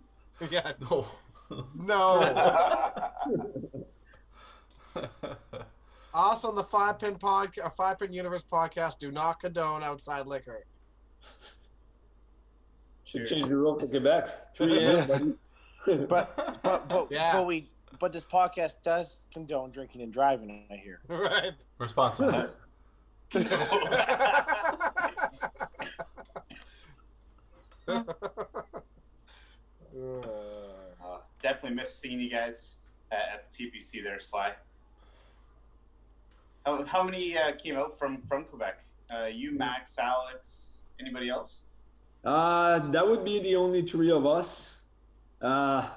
Yeah, 0.50 0.72
no. 0.90 1.07
no. 1.76 3.11
Also, 6.14 6.48
on 6.48 6.54
the 6.57 6.64
Five 6.64 6.98
Pin 6.98 7.14
Pod, 7.16 7.50
uh, 7.62 7.68
Five 7.70 7.98
Pin 8.00 8.12
Universe 8.12 8.44
podcast, 8.50 8.98
do 8.98 9.12
not 9.12 9.40
condone 9.40 9.83
outside 9.85 10.26
liquor. 10.26 10.64
Should 13.04 13.26
change 13.26 13.48
the 13.50 13.57
rule 13.57 13.78
for 13.78 13.87
Quebec. 13.87 14.54
3 14.57 14.85
a.m. 14.87 15.38
buddy. 15.96 16.07
But 16.07 16.61
but 16.62 16.88
but, 16.88 17.09
Yeah. 17.11 17.33
but 17.35 17.46
we 17.46 17.68
but 17.98 18.12
this 18.12 18.24
podcast 18.24 18.83
does 18.83 19.22
condone 19.33 19.70
drinking 19.70 20.03
and 20.03 20.12
driving. 20.12 20.64
I 20.70 20.77
hear. 20.77 21.01
Right. 21.09 21.53
Responsible. 21.79 22.48
Uh, 29.96 31.18
definitely 31.42 31.77
missed 31.77 32.01
seeing 32.01 32.20
you 32.20 32.31
guys 32.31 32.74
at, 33.11 33.18
at 33.35 33.51
the 33.53 33.64
TPC 33.70 34.03
there, 34.03 34.18
Sly. 34.20 34.53
How, 36.66 36.85
how 36.85 37.03
many 37.03 37.37
uh, 37.37 37.53
came 37.57 37.77
out 37.77 37.98
from 37.98 38.22
from 38.29 38.44
Quebec? 38.44 38.79
Uh, 39.14 39.24
you, 39.27 39.53
Max, 39.53 39.98
Alex, 39.98 40.79
anybody 41.01 41.31
else? 41.31 41.61
Uh, 42.24 42.79
that 42.90 43.07
would 43.07 43.24
be 43.24 43.40
the 43.40 43.57
only 43.57 43.83
three 43.83 44.11
of 44.11 44.27
us. 44.27 44.77
Uh, 45.40 45.88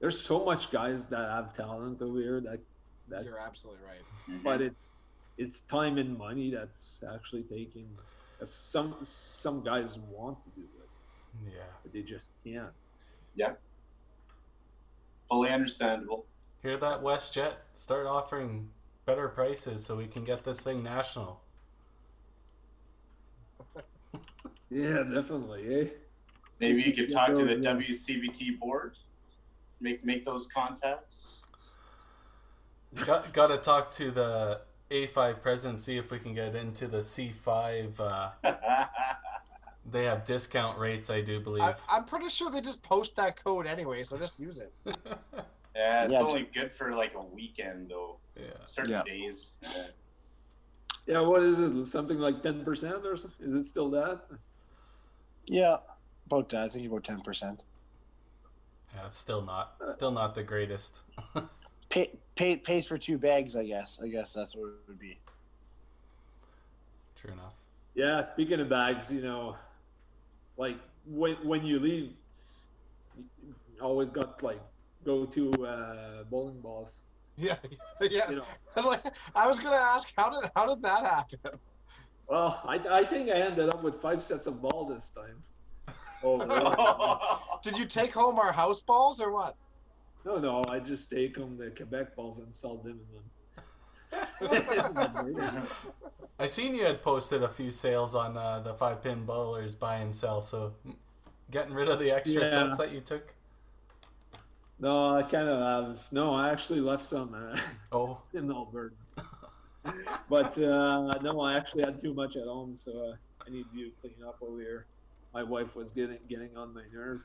there's 0.00 0.20
so 0.20 0.44
much 0.44 0.70
guys 0.70 1.08
that 1.08 1.30
have 1.30 1.56
talent 1.56 2.00
over 2.02 2.18
here 2.18 2.40
that, 2.40 2.60
that 3.08 3.24
You're 3.24 3.38
absolutely 3.38 3.82
right. 3.84 4.42
but 4.44 4.60
it's 4.60 4.88
it's 5.38 5.60
time 5.60 5.98
and 5.98 6.16
money 6.16 6.50
that's 6.50 7.04
actually 7.12 7.42
taking. 7.42 7.88
Some 8.42 8.94
some 9.02 9.62
guys 9.62 9.98
want 9.98 10.38
to 10.44 10.50
do 10.60 10.62
it, 10.62 11.52
yeah. 11.54 11.62
but 11.82 11.92
they 11.92 12.02
just 12.02 12.32
can't. 12.44 12.68
Yeah, 13.34 13.52
fully 15.28 15.50
understandable. 15.50 16.26
Hear 16.62 16.76
that, 16.78 17.02
WestJet? 17.02 17.52
Start 17.72 18.06
offering 18.06 18.70
better 19.04 19.28
prices 19.28 19.84
so 19.84 19.96
we 19.96 20.06
can 20.06 20.24
get 20.24 20.44
this 20.44 20.60
thing 20.60 20.82
national. 20.82 21.40
Yeah, 24.68 25.04
definitely. 25.04 25.74
Eh? 25.74 25.88
Maybe 26.60 26.82
you 26.82 26.92
could 26.92 27.08
talk 27.12 27.34
to 27.34 27.44
the 27.44 27.56
Yeah. 27.56 27.74
WCBT 27.74 28.58
board, 28.58 28.96
make 29.80 30.04
make 30.04 30.24
those 30.24 30.46
contacts. 30.48 31.42
Got, 33.04 33.32
got 33.34 33.48
to 33.48 33.58
talk 33.58 33.90
to 33.92 34.10
the 34.10 34.62
A5 34.90 35.42
president, 35.42 35.80
see 35.80 35.98
if 35.98 36.10
we 36.10 36.18
can 36.18 36.32
get 36.34 36.54
into 36.54 36.86
the 36.86 36.98
C5. 36.98 38.00
Uh, 38.00 38.30
they 39.90 40.04
have 40.04 40.24
discount 40.24 40.78
rates, 40.78 41.10
I 41.10 41.20
do 41.20 41.38
believe. 41.40 41.62
I, 41.62 41.74
I'm 41.90 42.04
pretty 42.04 42.30
sure 42.30 42.50
they 42.50 42.62
just 42.62 42.82
post 42.82 43.14
that 43.16 43.42
code 43.44 43.66
anyway, 43.66 44.02
so 44.02 44.16
just 44.16 44.40
use 44.40 44.58
it. 44.58 44.72
Yeah, 45.78 46.04
it's 46.04 46.12
Yeah, 46.14 46.20
only 46.20 46.48
good 46.54 46.72
for 46.72 46.94
like 46.94 47.12
a 47.14 47.22
weekend 47.22 47.90
though. 47.90 48.16
yeah. 48.34 48.46
Certain 48.64 48.92
Yeah. 48.92 49.02
days. 49.02 49.52
Yeah. 49.60 49.86
Yeah, 51.06 51.20
what 51.20 51.42
is 51.42 51.60
it? 51.60 51.84
Something 51.84 52.18
like 52.18 52.42
ten 52.42 52.64
percent 52.64 53.04
or 53.04 53.14
something? 53.14 53.46
Is 53.46 53.52
it 53.52 53.64
still 53.64 53.90
that? 53.90 54.22
Yeah, 55.44 55.76
about 56.26 56.48
that. 56.50 56.64
I 56.64 56.68
think 56.68 56.86
about 56.86 57.04
ten 57.04 57.20
percent. 57.20 57.62
Yeah, 58.94 59.08
still 59.08 59.42
not, 59.42 59.76
still 59.84 60.10
not 60.10 60.34
the 60.34 60.42
greatest. 60.42 61.02
Pay, 61.88 62.10
pay 62.34 62.56
pays 62.56 62.84
for 62.84 62.98
two 62.98 63.16
bags. 63.16 63.54
I 63.54 63.64
guess. 63.64 64.00
I 64.02 64.08
guess 64.08 64.32
that's 64.32 64.56
what 64.56 64.66
it 64.66 64.74
would 64.88 64.98
be. 64.98 65.18
True 67.14 67.32
enough. 67.32 67.54
Yeah, 67.94 68.20
speaking 68.22 68.58
of 68.58 68.68
bags, 68.68 69.10
you 69.10 69.22
know, 69.22 69.56
like 70.56 70.76
when 71.06 71.34
when 71.46 71.64
you 71.64 71.78
leave, 71.78 72.10
you 73.16 73.54
always 73.80 74.10
got 74.10 74.42
like 74.42 74.60
go 75.04 75.24
to 75.26 75.50
uh, 75.64 76.24
bowling 76.24 76.60
balls. 76.60 77.02
Yeah, 77.36 77.56
yeah. 78.00 78.28
You 78.30 78.36
know, 78.36 78.44
like, 78.88 79.00
I 79.34 79.46
was 79.46 79.60
gonna 79.60 79.76
ask, 79.76 80.12
how 80.16 80.28
did 80.28 80.50
how 80.56 80.66
did 80.66 80.82
that 80.82 81.04
happen? 81.04 81.60
well, 82.26 82.60
I, 82.66 82.80
I 82.90 83.04
think 83.04 83.30
I 83.30 83.34
ended 83.34 83.68
up 83.68 83.82
with 83.82 83.94
five 83.96 84.20
sets 84.20 84.46
of 84.46 84.60
ball 84.60 84.86
this 84.92 85.10
time. 85.10 85.40
Oh 86.26 86.38
really? 86.38 87.60
Did 87.62 87.78
you 87.78 87.84
take 87.84 88.12
home 88.12 88.38
our 88.38 88.52
house 88.52 88.82
balls 88.82 89.20
or 89.20 89.30
what? 89.30 89.54
no, 90.24 90.38
no, 90.38 90.64
I 90.68 90.80
just 90.80 91.08
take 91.08 91.36
them 91.36 91.56
the 91.56 91.70
Quebec 91.70 92.16
balls 92.16 92.40
and 92.40 92.52
sell 92.52 92.76
them 92.78 92.98
in 94.10 94.48
them. 94.50 95.62
I 96.40 96.46
seen 96.46 96.74
you 96.74 96.84
had 96.84 97.00
posted 97.00 97.44
a 97.44 97.48
few 97.48 97.70
sales 97.70 98.14
on 98.16 98.36
uh, 98.36 98.58
the 98.60 98.74
five 98.74 99.02
pin 99.04 99.24
bowlers 99.24 99.76
buy 99.76 99.96
and 99.96 100.12
sell, 100.14 100.40
so 100.40 100.74
mm, 100.86 100.94
getting 101.52 101.72
rid 101.74 101.88
of 101.88 102.00
the 102.00 102.10
extra 102.10 102.42
Yeah. 102.42 102.48
sets 102.48 102.78
that 102.78 102.90
you 102.92 103.00
took. 103.00 103.34
no, 104.80 105.16
I 105.16 105.22
kind 105.22 105.48
of 105.48 105.60
have. 105.86 106.08
No, 106.12 106.34
I 106.34 106.50
actually 106.50 106.80
left 106.80 107.04
some 107.04 107.32
uh, 107.34 107.56
Oh, 107.92 108.20
in 108.34 108.50
Alberta. 108.50 108.94
but 110.28 110.58
uh, 110.58 111.18
no, 111.22 111.40
I 111.40 111.56
actually 111.56 111.84
had 111.84 112.00
too 112.00 112.12
much 112.14 112.34
at 112.36 112.44
home, 112.48 112.74
so 112.74 112.90
uh, 113.12 113.14
I 113.46 113.50
need 113.50 113.64
to 113.74 113.90
clean 114.00 114.14
up 114.26 114.38
over 114.42 114.58
here. 114.60 114.86
My 115.36 115.42
wife 115.42 115.76
was 115.76 115.92
getting 115.92 116.18
getting 116.30 116.56
on 116.56 116.72
my 116.72 116.84
nerve. 116.90 117.20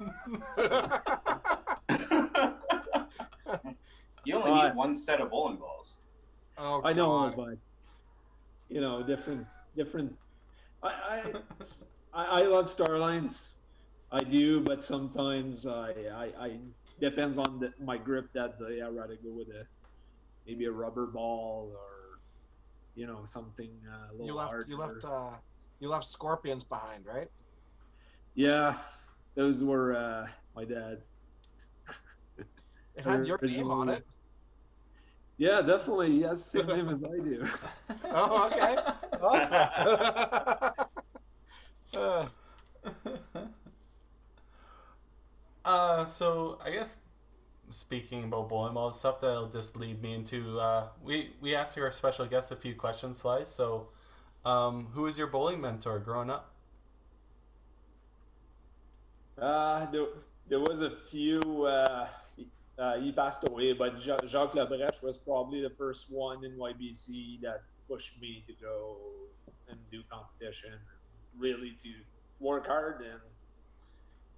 you 4.24 4.34
only 4.34 4.50
Uh, 4.50 4.68
need 4.68 4.74
one 4.74 4.96
set 4.96 5.20
of 5.20 5.28
bowling 5.28 5.58
balls. 5.58 6.00
oh, 6.56 6.80
I 6.82 6.94
know, 6.94 7.28
God. 7.28 7.36
but 7.36 7.58
you 8.70 8.80
know, 8.80 9.02
different, 9.02 9.46
different. 9.76 10.16
I, 10.82 10.88
I, 10.88 11.22
I, 12.14 12.24
I 12.40 12.42
love 12.44 12.64
Starlines. 12.64 13.56
I 14.10 14.24
do, 14.24 14.62
but 14.62 14.82
sometimes 14.82 15.66
I, 15.66 15.90
I, 16.14 16.32
I 16.46 16.60
depends 16.98 17.36
on 17.36 17.60
the, 17.60 17.74
my 17.78 17.98
grip 17.98 18.32
that 18.32 18.58
day. 18.58 18.80
I'd 18.80 18.96
rather 18.96 19.16
go 19.16 19.34
with 19.34 19.48
a 19.48 19.66
maybe 20.46 20.64
a 20.64 20.72
rubber 20.72 21.08
ball 21.08 21.74
or 21.76 22.20
you 22.94 23.06
know 23.06 23.26
something 23.26 23.82
uh, 23.86 24.08
a 24.08 24.12
little 24.12 24.28
You 24.28 24.34
left 24.34 24.50
harder. 24.50 24.66
you 24.66 24.78
left 24.78 25.04
uh 25.04 25.36
you 25.78 25.90
left 25.90 26.06
scorpions 26.06 26.64
behind, 26.64 27.04
right? 27.04 27.28
Yeah, 28.34 28.76
those 29.34 29.62
were 29.62 29.94
uh, 29.94 30.26
my 30.54 30.64
dad's. 30.64 31.08
It 32.96 33.04
had 33.04 33.26
your 33.26 33.38
name 33.42 33.70
on 33.70 33.88
it. 33.88 34.04
Yeah, 35.38 35.62
definitely. 35.62 36.10
He 36.10 36.20
has 36.22 36.52
the 36.52 36.60
same 36.60 36.66
name 36.66 36.88
as 36.88 37.02
I 37.02 37.16
do. 37.16 37.46
Oh, 38.12 38.50
okay. 38.52 38.76
Awesome. 39.22 39.68
Uh, 41.96 42.26
uh, 45.64 46.04
so 46.06 46.58
I 46.64 46.70
guess 46.70 46.98
speaking 47.70 48.24
about 48.24 48.48
bowling 48.48 48.74
balls 48.74 48.94
and 48.94 48.98
stuff, 49.00 49.20
that'll 49.20 49.48
just 49.48 49.76
lead 49.76 50.02
me 50.02 50.14
into 50.14 50.58
uh, 50.60 50.88
we 51.02 51.30
we 51.40 51.54
asked 51.54 51.78
our 51.78 51.90
special 51.90 52.26
guest 52.26 52.52
a 52.52 52.56
few 52.56 52.74
questions, 52.74 53.18
Slice. 53.18 53.48
So, 53.48 53.88
um, 54.44 54.88
who 54.92 55.02
was 55.02 55.18
your 55.18 55.26
bowling 55.28 55.60
mentor 55.60 55.98
growing 55.98 56.30
up? 56.30 56.49
Uh, 59.40 59.90
there, 59.90 60.06
there 60.48 60.60
was 60.60 60.80
a 60.80 60.90
few. 60.90 61.40
Uh, 61.66 62.08
uh, 62.78 62.98
he 63.00 63.12
passed 63.12 63.46
away, 63.46 63.72
but 63.74 63.98
Jacques 64.00 64.52
Labrèche 64.54 65.02
was 65.02 65.18
probably 65.18 65.62
the 65.62 65.70
first 65.78 66.06
one 66.10 66.44
in 66.44 66.56
YBC 66.58 67.40
that 67.42 67.60
pushed 67.88 68.20
me 68.20 68.44
to 68.46 68.54
go 68.62 68.96
and 69.68 69.78
do 69.90 70.02
competition, 70.10 70.78
really 71.36 71.72
to 71.82 71.90
work 72.38 72.66
hard. 72.66 73.02
And 73.02 73.20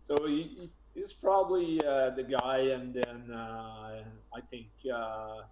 so 0.01 0.27
he, 0.27 0.43
he- 0.43 0.73
he's 0.95 1.13
probably 1.15 1.81
uh, 1.87 2.11
the 2.11 2.25
guy, 2.25 2.59
and 2.77 2.93
then 2.95 3.31
uh, 3.33 4.05
I 4.35 4.41
think 4.51 4.69
uh, 4.93 5.43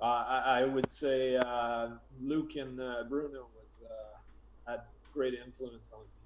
I, 0.00 0.60
I 0.60 0.64
would 0.64 0.90
say 0.90 1.36
uh, 1.36 1.90
Luke 2.20 2.56
and 2.56 2.80
uh, 2.80 3.04
Bruno 3.08 3.48
was 3.54 3.82
had 4.66 4.80
great 5.12 5.34
influence 5.34 5.92
on 5.92 6.04
me. 6.04 6.19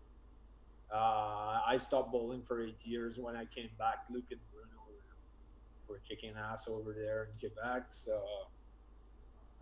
Uh, 0.93 1.61
I 1.67 1.79
stopped 1.79 2.13
bowling 2.13 2.43
for 2.43 2.63
eight 2.63 2.79
years. 2.85 3.19
When 3.19 3.37
I 3.37 3.45
came 3.47 3.71
back, 3.79 4.05
Luke 4.11 4.25
and 4.31 4.41
Bruno 4.53 4.83
were, 4.87 5.95
were 5.95 6.01
kicking 6.09 6.33
ass 6.37 6.69
over 6.69 6.93
there 6.93 7.29
in 7.33 7.49
Quebec. 7.49 7.87
So 7.89 8.23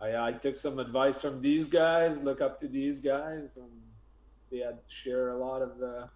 I, 0.01 0.29
I 0.29 0.33
took 0.33 0.57
some 0.57 0.79
advice 0.79 1.21
from 1.21 1.41
these 1.41 1.69
guys, 1.69 2.23
look 2.23 2.41
up 2.41 2.61
to 2.61 2.69
these 2.69 3.01
guys, 3.01 3.57
and 3.57 3.71
they 4.51 4.59
had 4.59 4.85
to 4.85 4.91
share 4.91 5.31
a 5.31 5.37
lot 5.37 5.63
of 5.63 5.83
uh, 5.83 6.07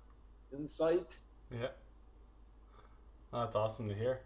insight. 0.56 1.16
Yeah. 1.50 1.68
That's 3.32 3.56
awesome 3.56 3.88
to 3.88 3.94
hear. 3.94 4.20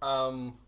Um, 0.00 0.58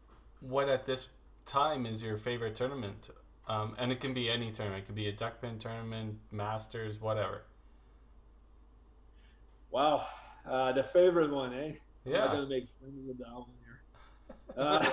what 0.40 0.68
at 0.68 0.84
this 0.84 1.08
time 1.46 1.86
is 1.86 2.02
your 2.02 2.16
favorite 2.16 2.54
tournament? 2.54 3.10
Um, 3.48 3.74
and 3.78 3.90
it 3.90 4.00
can 4.00 4.14
be 4.14 4.30
any 4.30 4.50
tournament. 4.50 4.84
It 4.84 4.86
could 4.86 4.94
be 4.94 5.08
a 5.08 5.12
duckpin 5.12 5.58
tournament, 5.58 6.18
masters, 6.30 7.00
whatever. 7.00 7.42
Wow, 9.70 10.06
uh, 10.48 10.72
the 10.72 10.82
favorite 10.82 11.30
one, 11.30 11.54
eh? 11.54 11.72
Yeah. 12.04 12.16
I'm 12.16 12.20
not 12.24 12.34
gonna 12.34 12.48
make 12.48 12.66
fun 12.80 13.08
of 13.10 13.18
that 13.18 13.32
one 13.32 13.44
here. 13.62 13.80
Uh, 14.56 14.84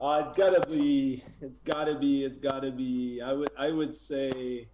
uh, 0.00 0.22
it's 0.24 0.32
gotta 0.32 0.64
be. 0.68 1.24
It's 1.40 1.58
gotta 1.58 1.98
be. 1.98 2.24
It's 2.24 2.38
gotta 2.38 2.70
be. 2.70 3.20
I 3.20 3.32
would. 3.32 3.50
I 3.58 3.70
would 3.70 3.94
say, 3.94 4.68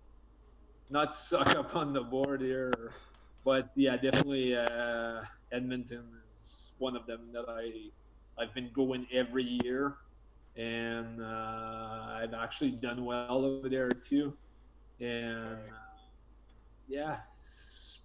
not 0.90 1.16
suck 1.16 1.57
up 1.57 1.77
on 1.77 1.94
the 1.94 2.03
board 2.03 2.42
here, 2.42 2.92
but 3.42 3.71
yeah, 3.75 3.97
definitely. 3.97 4.55
Uh, 4.55 5.23
Edmonton 5.51 6.05
is 6.42 6.73
one 6.79 6.94
of 6.94 7.07
them 7.07 7.21
that 7.33 7.47
I. 7.49 7.90
I've 8.40 8.55
been 8.55 8.71
going 8.75 9.07
every 9.12 9.44
year, 9.64 9.97
and 10.57 11.23
uh, 11.23 12.18
I've 12.21 12.35
actually 12.35 12.73
done 12.73 13.05
well 13.05 13.44
over 13.44 13.68
there 13.71 13.88
too, 13.90 14.35
and. 15.01 15.59
Yeah, 16.88 17.18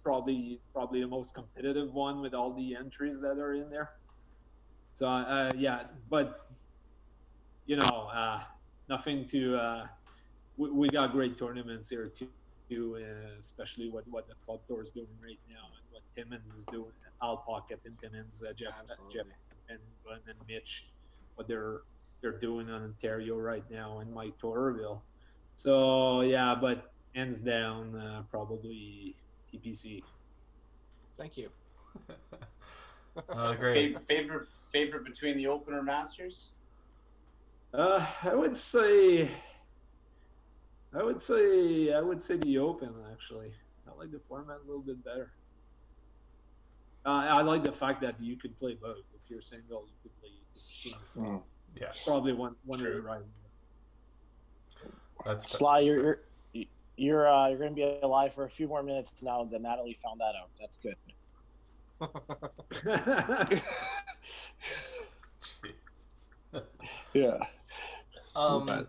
probably 0.02 0.60
probably 0.72 1.00
the 1.00 1.08
most 1.08 1.34
competitive 1.34 1.92
one 1.92 2.20
with 2.20 2.34
all 2.34 2.52
the 2.54 2.76
entries 2.76 3.20
that 3.22 3.38
are 3.38 3.54
in 3.54 3.70
there. 3.70 3.90
So 4.92 5.08
uh, 5.08 5.50
yeah, 5.56 5.84
but 6.08 6.40
you 7.66 7.76
know, 7.76 8.10
uh, 8.14 8.40
nothing 8.88 9.26
to. 9.28 9.56
Uh, 9.56 9.86
we, 10.56 10.70
we 10.70 10.88
got 10.88 11.12
great 11.12 11.36
tournaments 11.38 11.88
here 11.88 12.06
too, 12.06 12.28
too 12.70 12.98
uh, 13.00 13.38
especially 13.40 13.90
what 13.90 14.04
what 14.06 14.28
the 14.28 14.34
club 14.44 14.60
tour 14.68 14.82
is 14.82 14.90
doing 14.90 15.08
right 15.22 15.40
now 15.48 15.64
and 15.76 15.84
what 15.90 16.02
Timmins 16.14 16.52
is 16.52 16.64
doing, 16.66 16.92
Al 17.22 17.38
Pocket 17.38 17.80
and 17.86 17.98
Timmins, 17.98 18.42
uh, 18.48 18.52
Jeff 18.52 18.78
Absolutely. 18.80 19.14
Jeff 19.14 19.26
and 19.70 19.80
and 20.28 20.38
Mitch, 20.46 20.90
what 21.34 21.48
they're 21.48 21.80
they're 22.22 22.38
doing 22.38 22.68
in 22.68 22.74
Ontario 22.74 23.36
right 23.36 23.68
now 23.70 23.98
and 23.98 24.12
Mike 24.12 24.38
Torville. 24.38 25.02
So 25.54 26.20
yeah, 26.20 26.54
but 26.54 26.93
hands 27.14 27.40
down, 27.40 27.96
uh, 27.96 28.22
probably 28.30 29.14
TPC. 29.52 30.02
Thank 31.16 31.36
you. 31.38 31.48
Oh, 33.30 33.54
great. 33.58 33.96
Fa- 33.96 34.04
favorite 34.06 34.48
favorite 34.72 35.04
between 35.04 35.36
the 35.36 35.46
Open 35.46 35.74
or 35.74 35.82
Masters? 35.82 36.50
Uh, 37.72 38.04
I 38.22 38.34
would 38.34 38.56
say, 38.56 39.30
I 40.92 41.02
would 41.02 41.20
say, 41.20 41.92
I 41.92 42.00
would 42.00 42.20
say 42.20 42.36
the 42.38 42.58
Open 42.58 42.92
actually. 43.12 43.52
I 43.88 43.96
like 43.96 44.10
the 44.10 44.18
format 44.18 44.58
a 44.64 44.66
little 44.66 44.82
bit 44.82 45.04
better. 45.04 45.30
Uh, 47.06 47.26
I 47.28 47.42
like 47.42 47.62
the 47.62 47.72
fact 47.72 48.00
that 48.00 48.14
you 48.20 48.36
could 48.36 48.58
play 48.58 48.78
both. 48.80 49.04
If 49.14 49.30
you're 49.30 49.42
single, 49.42 49.86
you 49.86 49.94
could 50.02 50.20
play 50.20 50.30
teams. 50.54 50.96
Hmm. 51.14 51.36
Yeah, 51.80 51.90
Probably 52.04 52.32
one 52.32 52.54
one 52.64 52.80
of 52.80 52.86
the 52.86 53.00
right. 53.00 53.20
that's 55.24 55.50
Sly, 55.50 55.80
you're 55.80 56.02
you're 56.02 56.20
you're 56.96 57.28
uh, 57.28 57.48
you're 57.48 57.58
gonna 57.58 57.70
be 57.72 57.98
alive 58.02 58.34
for 58.34 58.44
a 58.44 58.50
few 58.50 58.68
more 58.68 58.82
minutes 58.82 59.22
now 59.22 59.44
that 59.44 59.62
Natalie 59.62 59.94
found 60.02 60.20
that 60.20 60.34
out. 60.36 60.50
That's 60.60 60.78
good. 60.78 60.96
Yeah. 67.14 67.38
Um, 68.34 68.88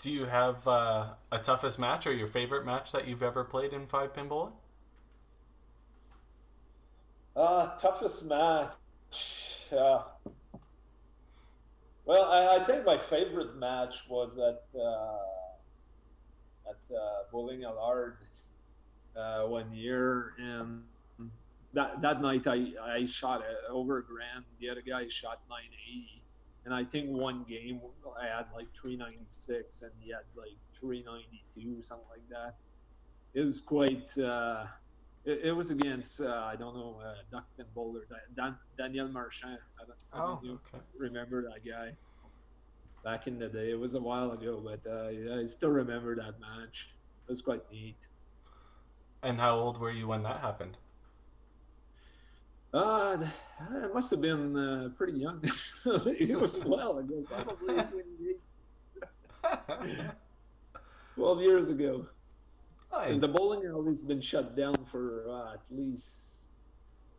do 0.00 0.10
you 0.10 0.24
have 0.24 0.66
uh, 0.66 1.14
a 1.30 1.38
toughest 1.38 1.78
match 1.78 2.06
or 2.06 2.12
your 2.12 2.26
favorite 2.26 2.66
match 2.66 2.92
that 2.92 3.06
you've 3.06 3.22
ever 3.22 3.44
played 3.44 3.72
in 3.72 3.86
five 3.86 4.12
pin 4.12 4.28
bowling? 4.28 4.54
Uh, 7.36 7.68
toughest 7.78 8.28
match. 8.28 9.68
Uh, 9.70 10.02
well, 12.04 12.24
I, 12.24 12.56
I 12.56 12.64
think 12.64 12.84
my 12.84 12.98
favorite 12.98 13.56
match 13.56 14.08
was 14.10 14.38
at 14.38 14.64
uh, 14.78 15.18
at 16.72 16.96
uh, 16.96 17.24
Bowling 17.32 17.64
Allard 17.64 18.16
uh, 19.16 19.44
one 19.46 19.72
year, 19.72 20.34
and 20.38 20.82
that 21.72 22.00
that 22.02 22.20
night 22.22 22.46
I 22.46 22.72
I 22.82 23.06
shot 23.06 23.42
over 23.68 23.98
a 23.98 24.04
grand. 24.04 24.44
The 24.60 24.70
other 24.70 24.82
guy 24.82 25.06
shot 25.08 25.40
980, 25.48 26.22
and 26.64 26.74
I 26.74 26.84
think 26.84 27.10
one 27.10 27.44
game 27.48 27.80
I 28.20 28.26
had 28.26 28.46
like 28.54 28.68
396, 28.74 29.82
and 29.82 29.92
he 30.00 30.10
had 30.10 30.24
like 30.36 30.56
392, 30.78 31.82
something 31.82 32.06
like 32.10 32.28
that. 32.30 32.56
It 33.34 33.42
was 33.42 33.60
quite. 33.60 34.16
Uh, 34.18 34.66
it, 35.24 35.40
it 35.44 35.52
was 35.52 35.70
against 35.70 36.20
uh, 36.20 36.44
I 36.52 36.56
don't 36.56 36.74
know 36.74 37.00
uh, 37.04 37.14
Duckpin 37.32 37.66
bowler 37.74 38.06
Dan, 38.36 38.56
Daniel 38.76 39.08
Marchand. 39.08 39.58
I 39.80 39.84
don't, 39.86 39.98
I 40.12 40.18
Oh, 40.18 40.34
don't 40.34 40.44
know 40.44 40.54
if 40.54 40.74
okay. 40.74 40.84
remember 40.98 41.42
that 41.42 41.64
guy 41.64 41.96
back 43.02 43.26
in 43.26 43.38
the 43.38 43.48
day. 43.48 43.70
It 43.70 43.78
was 43.78 43.94
a 43.94 44.00
while 44.00 44.32
ago, 44.32 44.62
but 44.64 44.80
uh, 44.90 45.08
yeah, 45.08 45.40
I 45.40 45.44
still 45.44 45.70
remember 45.70 46.14
that 46.16 46.40
match. 46.40 46.90
It 47.26 47.30
was 47.30 47.42
quite 47.42 47.62
neat. 47.70 47.96
And 49.22 49.38
how 49.38 49.56
old 49.56 49.78
were 49.78 49.90
you 49.90 50.08
when 50.08 50.22
that 50.24 50.40
happened? 50.40 50.76
Uh, 52.74 53.18
th- 53.18 53.30
I 53.60 53.86
must 53.88 54.10
have 54.10 54.20
been 54.20 54.56
uh, 54.56 54.88
pretty 54.96 55.18
young. 55.18 55.40
it 55.84 56.40
was 56.40 56.64
a 56.64 56.68
while 56.68 56.98
ago, 56.98 57.22
probably 57.28 57.82
12 61.14 61.40
years 61.42 61.68
ago. 61.68 62.06
Hi. 62.90 63.06
Because 63.06 63.20
the 63.20 63.28
bowling 63.28 63.66
alley's 63.66 64.04
been 64.04 64.20
shut 64.20 64.56
down 64.56 64.84
for 64.84 65.26
uh, 65.30 65.54
at 65.54 65.62
least, 65.70 66.48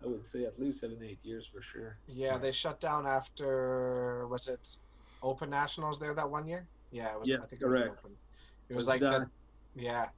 I 0.04 0.08
would 0.08 0.26
say, 0.26 0.46
at 0.46 0.60
least 0.60 0.82
seven, 0.82 0.98
eight 1.04 1.20
years 1.24 1.48
for 1.48 1.62
sure. 1.62 1.98
Yeah, 2.08 2.38
they 2.38 2.52
shut 2.52 2.80
down 2.80 3.06
after 3.06 4.28
was 4.30 4.48
it 4.48 4.68
Open 5.24 5.50
Nationals 5.50 6.00
there 6.00 6.14
that 6.14 6.30
one 6.30 6.48
year? 6.48 6.68
Yeah, 6.92 7.14
it 7.14 7.20
was. 7.20 7.30
Yeah, 7.30 7.38
I 7.42 7.46
think 7.46 7.62
it 7.62 7.66
was 7.68 7.76
the. 7.82 7.90
Open. 7.90 8.12
It 8.70 8.74
was 8.76 8.82
Was 8.84 8.88
like 8.88 9.02
that- 9.02 9.20
that. 9.22 9.28
Yeah, 9.76 10.10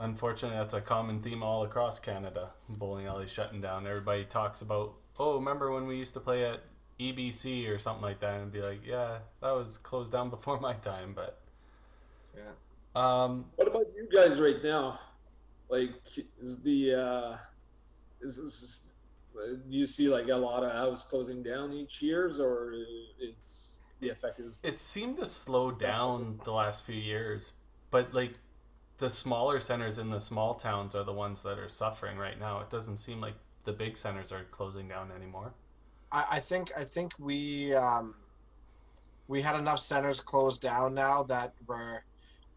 Unfortunately, 0.00 0.56
that's 0.56 0.74
a 0.74 0.80
common 0.80 1.20
theme 1.20 1.42
all 1.42 1.64
across 1.64 1.98
Canada. 1.98 2.50
Bowling 2.68 3.06
alley 3.06 3.26
shutting 3.26 3.60
down. 3.60 3.84
Everybody 3.86 4.24
talks 4.24 4.62
about, 4.62 4.94
oh, 5.18 5.34
remember 5.34 5.72
when 5.72 5.86
we 5.86 5.96
used 5.96 6.14
to 6.14 6.20
play 6.20 6.44
at 6.44 6.60
EBC 7.00 7.68
or 7.68 7.78
something 7.78 8.02
like 8.02 8.20
that, 8.20 8.40
and 8.40 8.52
be 8.52 8.62
like, 8.62 8.86
yeah, 8.86 9.18
that 9.42 9.50
was 9.50 9.76
closed 9.76 10.12
down 10.12 10.30
before 10.36 10.60
my 10.60 10.72
time. 10.74 11.14
But 11.14 11.40
yeah. 12.34 12.52
um, 12.94 13.46
What 13.56 13.66
about 13.68 13.86
you 13.96 14.08
guys 14.10 14.40
right 14.40 14.62
now? 14.62 15.00
Like, 15.68 15.90
is 16.40 16.62
the 16.62 16.94
uh, 16.94 17.36
is, 18.22 18.38
is 18.38 18.88
uh, 18.88 18.92
do 19.46 19.76
you 19.76 19.86
see 19.86 20.08
like 20.08 20.28
a 20.28 20.36
lot 20.36 20.62
of 20.62 20.72
houses 20.72 21.04
closing 21.04 21.42
down 21.42 21.72
each 21.72 22.02
years, 22.02 22.40
or 22.40 22.74
it's 23.18 23.80
the 24.00 24.08
effect 24.08 24.38
is 24.38 24.60
it 24.62 24.78
seemed 24.78 25.18
to 25.18 25.26
slow 25.26 25.70
down 25.70 26.40
the 26.44 26.52
last 26.52 26.84
few 26.84 26.96
years, 26.96 27.52
but 27.90 28.14
like 28.14 28.34
the 28.98 29.10
smaller 29.10 29.60
centers 29.60 29.98
in 29.98 30.10
the 30.10 30.20
small 30.20 30.54
towns 30.54 30.94
are 30.94 31.04
the 31.04 31.12
ones 31.12 31.42
that 31.42 31.58
are 31.58 31.68
suffering 31.68 32.18
right 32.18 32.38
now. 32.38 32.60
It 32.60 32.70
doesn't 32.70 32.96
seem 32.98 33.20
like 33.20 33.34
the 33.64 33.72
big 33.72 33.96
centers 33.96 34.32
are 34.32 34.44
closing 34.44 34.88
down 34.88 35.10
anymore. 35.12 35.52
I, 36.10 36.24
I 36.32 36.40
think 36.40 36.70
I 36.76 36.84
think 36.84 37.12
we 37.18 37.74
um, 37.74 38.14
we 39.28 39.42
had 39.42 39.56
enough 39.56 39.80
centers 39.80 40.20
closed 40.20 40.62
down 40.62 40.94
now 40.94 41.22
that 41.24 41.54
we're 41.66 42.00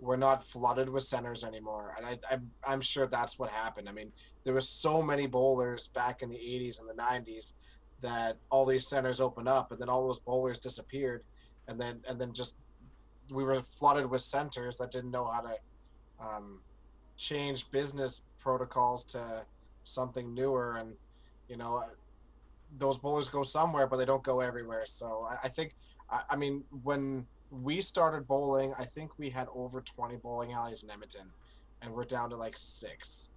we're 0.02 0.18
not 0.18 0.44
flooded 0.44 0.90
with 0.90 1.04
centers 1.04 1.44
anymore, 1.44 1.94
and 1.96 2.06
I, 2.06 2.18
I'm 2.30 2.52
I'm 2.68 2.82
sure 2.82 3.06
that's 3.06 3.38
what 3.38 3.52
happened. 3.52 3.88
I 3.88 3.92
mean, 3.92 4.12
there 4.44 4.54
was 4.54 4.68
so 4.68 5.02
many 5.02 5.28
bowlers 5.28 5.90
back 5.90 6.24
in 6.24 6.30
the 6.30 6.38
'80s 6.38 6.80
and 6.80 6.90
the 6.90 7.02
'90s 7.02 7.54
that 8.02 8.38
all 8.50 8.66
these 8.66 8.88
centers 8.88 9.22
opened 9.22 9.48
up, 9.48 9.72
and 9.72 9.80
then 9.80 9.90
all 9.90 10.08
those 10.08 10.20
bowlers 10.20 10.58
disappeared, 10.58 11.24
and 11.68 11.80
then 11.80 12.02
and 12.10 12.20
then 12.20 12.34
just 12.34 12.58
we 13.30 13.44
were 13.44 13.62
flooded 13.62 14.10
with 14.10 14.22
centers 14.22 14.78
that 14.80 14.92
didn't 14.92 15.12
know 15.12 15.26
how 15.26 15.42
to 15.42 15.56
um, 16.20 16.60
change 17.16 17.70
business 17.70 18.24
protocols 18.40 19.06
to 19.06 19.46
something 19.84 20.34
newer, 20.34 20.78
and 20.78 20.94
you 21.48 21.58
know 21.58 21.84
those 22.78 22.98
bowlers 22.98 23.30
go 23.30 23.44
somewhere, 23.44 23.86
but 23.86 23.98
they 23.98 24.06
don't 24.06 24.24
go 24.24 24.40
everywhere. 24.40 24.86
So 24.86 25.28
I, 25.30 25.46
I 25.46 25.48
think, 25.48 25.76
I, 26.10 26.22
I 26.32 26.36
mean, 26.36 26.64
when 26.84 27.26
we 27.52 27.82
started 27.82 28.28
bowling, 28.28 28.74
I 28.80 28.86
think 28.86 29.12
we 29.20 29.30
had 29.30 29.48
over 29.54 29.82
20 29.82 30.16
bowling 30.18 30.54
alleys 30.54 30.84
in 30.84 30.90
Edmonton, 30.90 31.30
and 31.82 31.94
we're 31.94 32.06
down 32.06 32.30
to 32.30 32.38
like 32.38 32.56
six. 32.56 33.30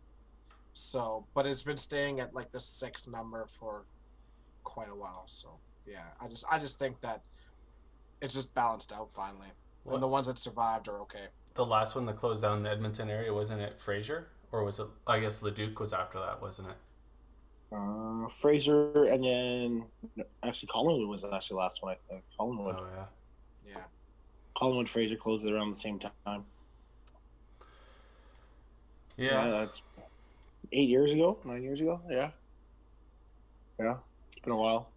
So, 0.73 1.27
but 1.35 1.47
it's 1.47 1.63
been 1.63 1.77
staying 1.77 2.21
at 2.21 2.33
like 2.35 2.51
the 2.53 2.61
six 2.61 3.09
number 3.09 3.47
for 3.47 3.85
quite 4.63 4.89
a 4.89 4.95
while. 4.95 5.25
So, 5.27 5.59
yeah, 5.87 6.07
I 6.21 6.29
just 6.29 6.45
I 6.51 6.59
just 6.59 6.79
think 6.79 7.01
that 7.01 7.23
it's 8.23 8.35
just 8.35 8.55
balanced 8.55 8.93
out 8.93 9.13
finally, 9.13 9.49
What- 9.83 9.95
and 9.95 10.03
the 10.03 10.09
ones 10.09 10.27
that 10.29 10.39
survived 10.39 10.89
are 10.89 11.01
okay. 11.03 11.27
The 11.55 11.67
last 11.67 11.95
one 11.95 12.07
that 12.07 12.17
closed 12.17 12.43
down 12.43 12.59
in 12.59 12.63
the 12.65 12.71
Edmonton 12.71 13.09
area 13.11 13.33
wasn't 13.33 13.61
it 13.61 13.79
Fraser 13.79 14.29
or 14.51 14.65
was 14.65 14.81
it? 14.81 14.89
I 15.07 15.21
guess 15.21 15.43
Leduc 15.43 15.79
was 15.79 15.93
after 15.93 16.19
that, 16.19 16.41
wasn't 16.43 16.69
it? 16.69 16.77
Uh, 17.73 18.29
Fraser 18.29 19.05
and 19.05 19.25
then 19.25 19.85
actually 20.43 20.69
Collingwood 20.69 21.09
was 21.09 21.25
actually 21.25 21.55
the 21.55 21.59
last 21.61 21.83
one 21.83 21.93
I 21.93 22.13
think. 22.13 22.25
Collingwood, 22.37 22.77
Oh 22.79 22.87
yeah. 22.97 23.05
Yeah, 23.67 23.85
Collingwood, 24.55 24.89
Fraser 24.89 25.17
closed 25.17 25.47
it 25.47 25.53
around 25.53 25.71
the 25.71 25.77
same 25.77 25.99
time. 25.99 26.45
Yeah. 29.17 29.49
that's 29.49 29.83
eight 30.73 30.89
years 30.89 31.13
ago, 31.13 31.39
nine 31.45 31.63
years 31.63 31.81
ago. 31.81 32.01
Yeah, 32.11 32.31
yeah, 33.79 33.97
it's 34.33 34.41
been 34.41 34.53
a 34.53 34.57
while. 34.57 34.89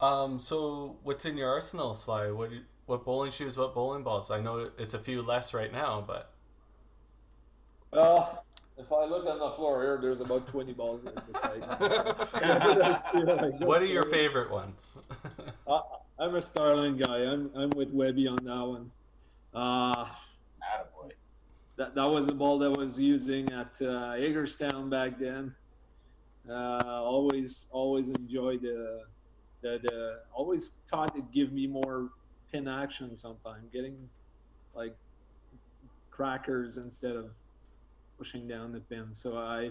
Um. 0.00 0.38
So 0.38 0.96
what's 1.02 1.24
in 1.24 1.36
your 1.36 1.50
arsenal, 1.50 1.94
Sly? 1.94 2.30
What 2.30 2.50
you- 2.52 2.64
what 2.86 3.04
bowling 3.04 3.30
shoes? 3.30 3.56
What 3.56 3.74
bowling 3.74 4.02
balls? 4.02 4.30
I 4.30 4.40
know 4.40 4.70
it's 4.76 4.94
a 4.94 4.98
few 4.98 5.22
less 5.22 5.54
right 5.54 5.72
now, 5.72 6.00
but 6.04 6.32
Well, 7.92 8.44
if 8.76 8.90
I 8.92 9.04
look 9.04 9.26
on 9.26 9.38
the 9.38 9.50
floor 9.52 9.82
here, 9.82 9.98
there's 10.00 10.20
about 10.20 10.46
20 10.48 10.72
balls 10.72 11.04
in 11.04 11.14
the 11.14 11.38
side. 11.38 11.62
what 13.66 13.80
are 13.82 13.86
your 13.86 14.04
favorite 14.04 14.50
ones? 14.50 14.96
I'm 16.18 16.34
a 16.34 16.42
Starling 16.42 16.96
guy. 16.96 17.18
I'm 17.18 17.50
I'm 17.54 17.70
with 17.70 17.90
Webby 17.90 18.28
on 18.28 18.38
that 18.44 18.66
one. 18.66 18.90
Uh, 19.54 20.04
Attaboy. 20.62 21.12
that 21.76 21.94
that 21.94 22.04
was 22.04 22.26
the 22.26 22.34
ball 22.34 22.58
that 22.58 22.70
was 22.70 23.00
using 23.00 23.50
at 23.52 23.80
uh, 23.82 24.12
Hagerstown 24.14 24.90
back 24.90 25.18
then. 25.18 25.54
Uh, 26.48 27.02
always 27.02 27.68
always 27.72 28.08
enjoyed 28.10 28.62
the, 28.62 29.02
the 29.62 29.80
the 29.82 30.20
always 30.32 30.80
thought 30.88 31.16
it'd 31.16 31.30
give 31.32 31.52
me 31.52 31.66
more 31.66 32.10
pin 32.50 32.68
action 32.68 33.14
sometime, 33.14 33.68
getting 33.72 33.96
like 34.74 34.94
crackers 36.10 36.78
instead 36.78 37.16
of 37.16 37.30
pushing 38.18 38.46
down 38.46 38.72
the 38.72 38.80
pin. 38.80 39.12
So 39.12 39.38
I 39.38 39.70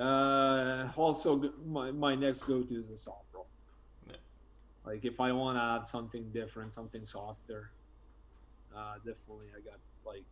uh, 0.00 0.90
also 0.96 1.52
my 1.64 1.90
my 1.90 2.14
next 2.14 2.42
go 2.44 2.62
to 2.62 2.74
is 2.74 2.90
the 2.90 2.96
soft. 2.96 3.25
Like 4.86 5.04
if 5.04 5.20
I 5.20 5.32
want 5.32 5.58
to 5.58 5.62
add 5.62 5.86
something 5.86 6.32
different, 6.32 6.72
something 6.72 7.04
softer, 7.06 7.72
uh, 8.74 8.96
definitely 9.04 9.48
I 9.56 9.60
got 9.62 9.80
like 10.04 10.26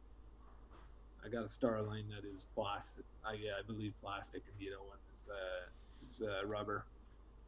I 1.25 1.29
got 1.29 1.45
a 1.45 1.49
star 1.49 1.83
line 1.83 2.09
that 2.11 2.25
is 2.29 2.47
plastic. 2.55 3.07
I, 3.25 3.33
I 3.33 3.63
believe 3.67 3.95
plastic, 4.01 4.45
and 4.49 4.59
the 4.59 4.69
other 4.75 4.85
one 4.87 4.99
is 5.13 5.29
uh, 5.33 6.05
is 6.05 6.23
uh, 6.25 6.47
rubber. 6.47 6.87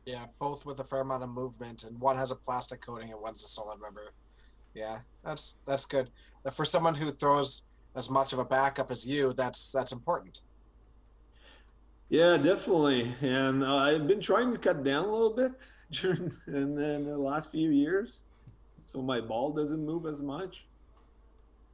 yeah, 0.07 0.27
both 0.41 0.65
with 0.67 0.81
a 0.81 0.85
fair 0.85 1.01
amount 1.01 1.25
of 1.25 1.31
movement, 1.31 1.85
and 1.85 2.01
one 2.01 2.17
has 2.17 2.31
a 2.31 2.37
plastic 2.37 2.81
coating 2.81 3.13
and 3.13 3.21
one's 3.21 3.45
a 3.45 3.49
solid 3.49 3.81
rubber. 3.83 4.15
Yeah, 4.75 5.01
that's 5.25 5.59
that's 5.67 5.87
good. 5.87 6.11
Uh, 6.47 6.51
For 6.51 6.65
someone 6.65 6.95
who 6.95 7.11
throws 7.11 7.65
as 7.97 8.11
much 8.11 8.33
of 8.33 8.39
a 8.39 8.45
backup 8.45 8.91
as 8.91 9.07
you, 9.07 9.35
that's 9.35 9.73
that's 9.73 9.93
important. 9.93 10.41
Yeah, 12.09 12.37
definitely. 12.37 13.15
And 13.21 13.63
uh, 13.65 13.77
I've 13.77 14.07
been 14.07 14.21
trying 14.21 14.53
to 14.53 14.59
cut 14.59 14.85
down 14.85 15.05
a 15.05 15.13
little 15.13 15.35
bit 15.35 15.67
during 15.91 16.31
and 16.47 16.77
then 16.79 17.05
the 17.05 17.19
last 17.19 17.51
few 17.51 17.71
years, 17.71 18.23
so 18.85 19.03
my 19.03 19.21
ball 19.21 19.53
doesn't 19.53 19.85
move 19.85 20.07
as 20.07 20.23
much. 20.23 20.69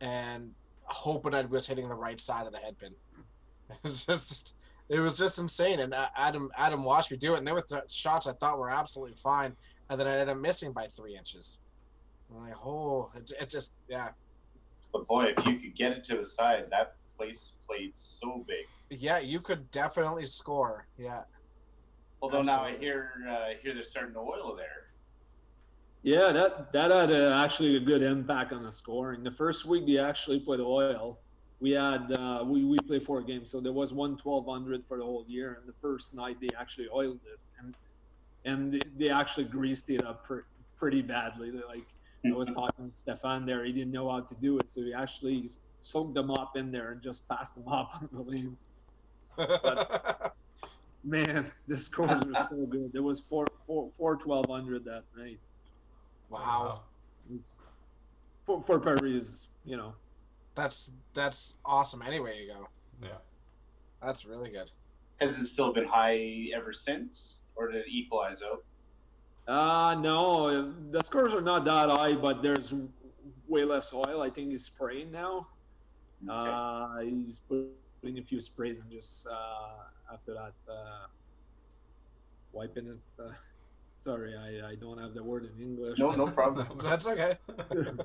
and 0.00 0.52
hoping 0.84 1.34
I 1.34 1.42
was 1.42 1.66
hitting 1.66 1.88
the 1.88 1.94
right 1.94 2.20
side 2.20 2.46
of 2.46 2.52
the 2.52 2.58
head 2.58 2.78
pin. 2.78 2.94
It 3.70 3.78
was 3.84 4.04
just, 4.04 4.56
it 4.88 4.98
was 4.98 5.16
just 5.16 5.38
insane. 5.38 5.78
And 5.78 5.94
Adam, 6.16 6.50
Adam 6.56 6.82
watched 6.82 7.12
me 7.12 7.16
do 7.16 7.34
it, 7.34 7.38
and 7.38 7.46
there 7.46 7.54
were 7.54 7.60
th- 7.62 7.88
shots 7.88 8.26
I 8.26 8.32
thought 8.32 8.58
were 8.58 8.68
absolutely 8.68 9.14
fine, 9.14 9.54
and 9.88 10.00
then 10.00 10.08
I 10.08 10.12
ended 10.14 10.28
up 10.30 10.38
missing 10.38 10.72
by 10.72 10.88
three 10.88 11.16
inches. 11.16 11.60
I'm 12.34 12.42
like, 12.48 12.56
oh, 12.66 13.12
it, 13.14 13.30
it 13.40 13.48
just, 13.48 13.74
yeah, 13.88 14.08
But 14.92 15.06
boy, 15.06 15.32
if 15.36 15.46
you 15.46 15.54
could 15.54 15.76
get 15.76 15.92
it 15.92 16.02
to 16.06 16.16
the 16.16 16.24
side, 16.24 16.64
that 16.72 16.96
place 17.16 17.52
played 17.64 17.96
so 17.96 18.44
big. 18.48 18.66
yeah, 18.90 19.20
you 19.20 19.38
could 19.40 19.70
definitely 19.70 20.24
score. 20.24 20.88
Yeah, 20.98 21.22
Although 22.22 22.42
now 22.42 22.64
I 22.64 22.76
hear 22.76 23.12
uh, 23.30 23.54
hear 23.62 23.72
they're 23.72 23.84
starting 23.84 24.14
to 24.14 24.20
oil 24.20 24.56
there. 24.56 24.89
Yeah, 26.02 26.32
that 26.32 26.72
that 26.72 26.90
had 26.90 27.10
a, 27.10 27.34
actually 27.34 27.76
a 27.76 27.80
good 27.80 28.02
impact 28.02 28.52
on 28.52 28.62
the 28.62 28.72
scoring. 28.72 29.22
The 29.22 29.30
first 29.30 29.66
week 29.66 29.86
they 29.86 29.98
actually 29.98 30.40
put 30.40 30.58
oil. 30.60 31.20
We 31.60 31.72
had 31.72 32.10
uh, 32.12 32.42
we 32.46 32.64
we 32.64 32.78
played 32.80 33.02
four 33.02 33.22
games, 33.22 33.50
so 33.50 33.60
there 33.60 33.72
was 33.72 33.92
one 33.92 34.16
twelve 34.16 34.46
hundred 34.46 34.86
for 34.86 34.96
the 34.96 35.04
whole 35.04 35.26
year. 35.28 35.58
And 35.60 35.68
the 35.68 35.74
first 35.80 36.14
night 36.14 36.38
they 36.40 36.50
actually 36.58 36.88
oiled 36.94 37.20
it, 37.26 37.38
and 37.58 37.74
and 38.44 38.72
they, 38.72 38.80
they 38.96 39.10
actually 39.10 39.44
greased 39.44 39.90
it 39.90 40.02
up 40.02 40.24
pre- 40.24 40.42
pretty 40.76 41.02
badly. 41.02 41.50
They, 41.50 41.62
like 41.68 41.86
I 42.24 42.30
was 42.32 42.50
talking 42.50 42.90
to 42.90 42.96
Stefan 42.96 43.44
there, 43.44 43.64
he 43.64 43.72
didn't 43.72 43.92
know 43.92 44.10
how 44.10 44.20
to 44.20 44.34
do 44.36 44.58
it, 44.58 44.70
so 44.70 44.80
he 44.82 44.94
actually 44.94 45.46
soaked 45.80 46.14
them 46.14 46.30
up 46.30 46.56
in 46.56 46.70
there 46.70 46.92
and 46.92 47.02
just 47.02 47.28
passed 47.28 47.54
them 47.54 47.68
up 47.68 47.90
on 48.00 48.08
the 48.12 48.22
lanes. 48.22 48.70
Man, 51.04 51.50
the 51.66 51.78
scores 51.78 52.24
were 52.24 52.34
so 52.34 52.66
good. 52.66 52.90
There 52.92 53.02
was 53.02 53.20
four 53.20 53.46
four 53.66 53.90
four 53.90 54.16
twelve 54.16 54.48
hundred 54.50 54.84
that 54.84 55.04
night. 55.16 55.40
Wow. 56.30 56.82
It's- 57.30 57.54
for 58.44 58.60
for 58.62 58.80
Paris, 58.80 59.48
you 59.64 59.76
know. 59.76 59.94
That's 60.54 60.92
that's 61.14 61.56
awesome. 61.64 62.02
Anyway, 62.02 62.40
you 62.42 62.48
go. 62.52 62.68
Yeah. 63.02 63.18
That's 64.02 64.24
really 64.24 64.50
good. 64.50 64.70
Has 65.20 65.38
it 65.38 65.46
still 65.46 65.72
been 65.72 65.86
high 65.86 66.48
ever 66.54 66.72
since, 66.72 67.34
or 67.54 67.68
did 67.70 67.82
it 67.82 67.88
equalize 67.88 68.42
out? 68.42 68.64
Uh 69.46 69.94
no, 70.00 70.72
the 70.90 71.02
scores 71.02 71.34
are 71.34 71.40
not 71.42 71.64
that 71.66 71.88
high, 71.88 72.14
but 72.14 72.42
there's 72.42 72.74
way 73.48 73.64
less 73.64 73.92
oil. 73.92 74.22
I 74.22 74.30
think 74.30 74.50
he's 74.50 74.64
spraying 74.64 75.10
now. 75.10 75.46
Okay. 76.28 76.50
Uh, 76.52 76.98
he's 77.00 77.42
putting 77.48 78.18
a 78.18 78.22
few 78.22 78.40
sprays 78.40 78.78
and 78.80 78.90
just 78.90 79.26
uh, 79.26 80.12
after 80.12 80.34
that 80.34 80.52
uh, 80.70 81.06
wiping 82.52 82.86
it. 82.86 82.98
Uh, 84.00 84.04
sorry, 84.04 84.34
I, 84.36 84.70
I 84.70 84.74
don't 84.76 84.98
have 84.98 85.14
the 85.14 85.22
word 85.22 85.44
in 85.44 85.62
English. 85.62 85.98
no, 85.98 86.10
no 86.12 86.26
problem. 86.26 86.66
That's 86.82 87.06
okay. 87.08 87.36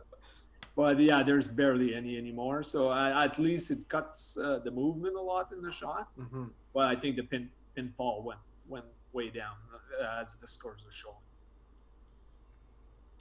But 0.78 1.00
yeah, 1.00 1.24
there's 1.24 1.48
barely 1.48 1.96
any 1.96 2.18
anymore. 2.18 2.62
So 2.62 2.90
uh, 2.92 3.24
at 3.24 3.40
least 3.40 3.72
it 3.72 3.88
cuts 3.88 4.38
uh, 4.38 4.60
the 4.62 4.72
movement 4.72 5.16
a 5.16 5.22
lot 5.22 5.54
in 5.54 5.62
the 5.62 5.72
shot. 5.72 6.10
hmm 6.18 6.48
Well, 6.74 6.86
I 6.86 6.98
think 6.98 7.16
the 7.16 7.24
pin 7.24 7.50
pinfall 7.78 8.24
went 8.26 8.40
went 8.68 8.84
way 9.14 9.30
down 9.30 9.56
uh, 10.02 10.22
as 10.22 10.36
the 10.36 10.48
scores 10.48 10.82
are 10.86 10.92
showing. 10.92 11.16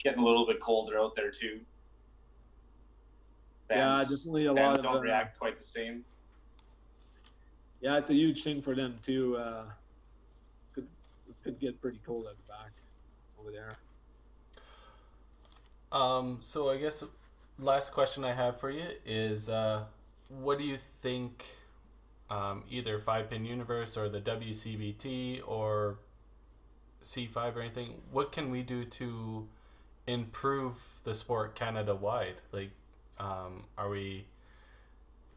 Getting 0.03 0.19
a 0.19 0.25
little 0.25 0.45
bit 0.45 0.59
colder 0.59 0.99
out 0.99 1.15
there 1.15 1.31
too. 1.31 1.61
yeah, 3.69 4.01
definitely 4.01 4.47
a 4.47 4.53
fans 4.53 4.59
lot 4.59 4.77
of 4.79 4.83
don't 4.83 4.97
uh, 4.97 4.99
react 4.99 5.39
quite 5.39 5.57
the 5.57 5.63
same. 5.63 6.03
yeah, 7.79 7.97
it's 7.97 8.09
a 8.09 8.13
huge 8.13 8.43
thing 8.43 8.61
for 8.61 8.75
them 8.75 8.99
too. 9.01 9.37
Could 11.45 11.53
could 11.53 11.59
get 11.59 11.79
pretty 11.79 11.99
cold 12.03 12.25
at 12.25 12.35
the 12.37 12.43
back 12.51 12.71
over 13.39 13.51
there. 13.51 13.77
Um, 15.91 16.39
so 16.41 16.69
I 16.71 16.77
guess 16.77 17.03
last 17.59 17.93
question 17.93 18.25
I 18.25 18.33
have 18.33 18.59
for 18.59 18.71
you 18.71 18.83
is, 19.05 19.47
uh, 19.47 19.83
what 20.27 20.57
do 20.57 20.65
you 20.65 20.75
think, 20.75 21.45
um, 22.31 22.63
either 22.69 22.97
Five 22.97 23.29
Pin 23.29 23.45
Universe 23.45 23.95
or 23.95 24.09
the 24.09 24.19
WCBT 24.19 25.41
or 25.45 25.99
C5 27.03 27.55
or 27.55 27.61
anything, 27.61 28.01
what 28.11 28.31
can 28.31 28.49
we 28.49 28.63
do 28.63 28.83
to 28.83 29.47
improve 30.07 30.99
the 31.03 31.13
sport 31.13 31.53
Canada 31.53 31.93
wide? 31.93 32.41
Like, 32.51 32.71
um, 33.19 33.65
are 33.77 33.89
we 33.89 34.25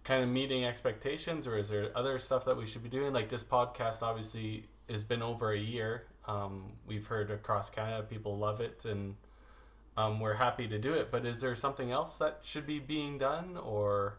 kind 0.05 0.23
of 0.23 0.31
meeting 0.31 0.65
expectations 0.65 1.47
or 1.47 1.59
is 1.59 1.69
there 1.69 1.91
other 1.95 2.19
stuff 2.19 2.47
that 2.47 2.57
we 2.57 2.65
should 2.65 2.83
be 2.83 2.89
doing? 2.89 3.13
Like 3.13 3.29
this 3.29 3.45
podcast 3.45 4.01
obviously 4.03 4.65
has 4.89 5.05
been 5.05 5.23
over 5.23 5.53
a 5.53 5.59
year. 5.59 6.05
Um, 6.27 6.73
we've 6.87 7.07
heard 7.07 7.31
across 7.31 7.71
Canada 7.71 8.03
people 8.03 8.37
love 8.37 8.61
it 8.61 8.85
and 8.85 9.17
um, 9.99 10.21
we're 10.21 10.35
happy 10.35 10.69
to 10.69 10.79
do 10.79 10.95
it. 10.95 11.11
But 11.11 11.27
is 11.27 11.41
there 11.41 11.57
something 11.57 11.91
else 11.91 12.19
that 12.19 12.39
should 12.43 12.67
be 12.67 12.79
being 12.79 13.19
done, 13.19 13.57
or 13.57 14.19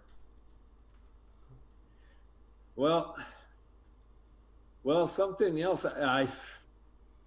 Well, 2.75 3.15
well, 4.83 5.07
something 5.07 5.61
else. 5.61 5.85
I, 5.85 6.23
I 6.23 6.27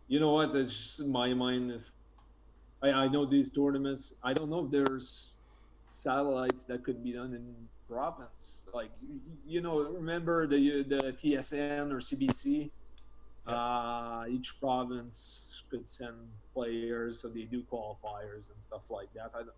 you 0.06 0.20
know 0.20 0.34
what? 0.34 0.54
In 0.54 0.68
my 1.10 1.32
mind. 1.32 1.72
If 1.72 1.90
I, 2.82 3.04
I 3.04 3.08
know 3.08 3.24
these 3.24 3.50
tournaments. 3.50 4.16
I 4.22 4.34
don't 4.34 4.50
know 4.50 4.66
if 4.66 4.70
there's 4.70 5.34
satellites 5.88 6.64
that 6.66 6.84
could 6.84 7.02
be 7.02 7.12
done 7.12 7.32
in 7.32 7.54
province. 7.88 8.68
Like 8.74 8.90
you 9.46 9.62
know, 9.62 9.80
remember 9.80 10.46
the 10.46 10.82
the 10.82 11.14
TSN 11.14 11.90
or 11.90 12.00
CBC? 12.00 12.70
Uh, 13.46 14.24
each 14.28 14.60
province 14.60 15.64
could 15.70 15.88
send 15.88 16.14
players, 16.54 17.20
so 17.20 17.28
they 17.28 17.42
do 17.42 17.62
qualifiers 17.72 18.52
and 18.52 18.60
stuff 18.60 18.90
like 18.90 19.12
that. 19.14 19.32
I 19.34 19.38
don't, 19.38 19.50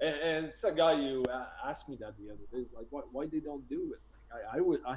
and, 0.00 0.16
and 0.16 0.46
it's 0.46 0.64
a 0.64 0.72
guy 0.72 0.94
you 0.94 1.24
asked 1.64 1.88
me 1.88 1.96
that 2.00 2.14
the 2.18 2.30
other 2.32 2.42
day. 2.52 2.58
It's 2.58 2.72
like, 2.72 2.86
why, 2.90 3.02
why 3.12 3.26
they 3.26 3.38
don't 3.38 3.68
do 3.68 3.94
it? 3.94 4.00
Like, 4.32 4.42
I, 4.52 4.58
I 4.58 4.60
would, 4.60 4.80
I, 4.86 4.96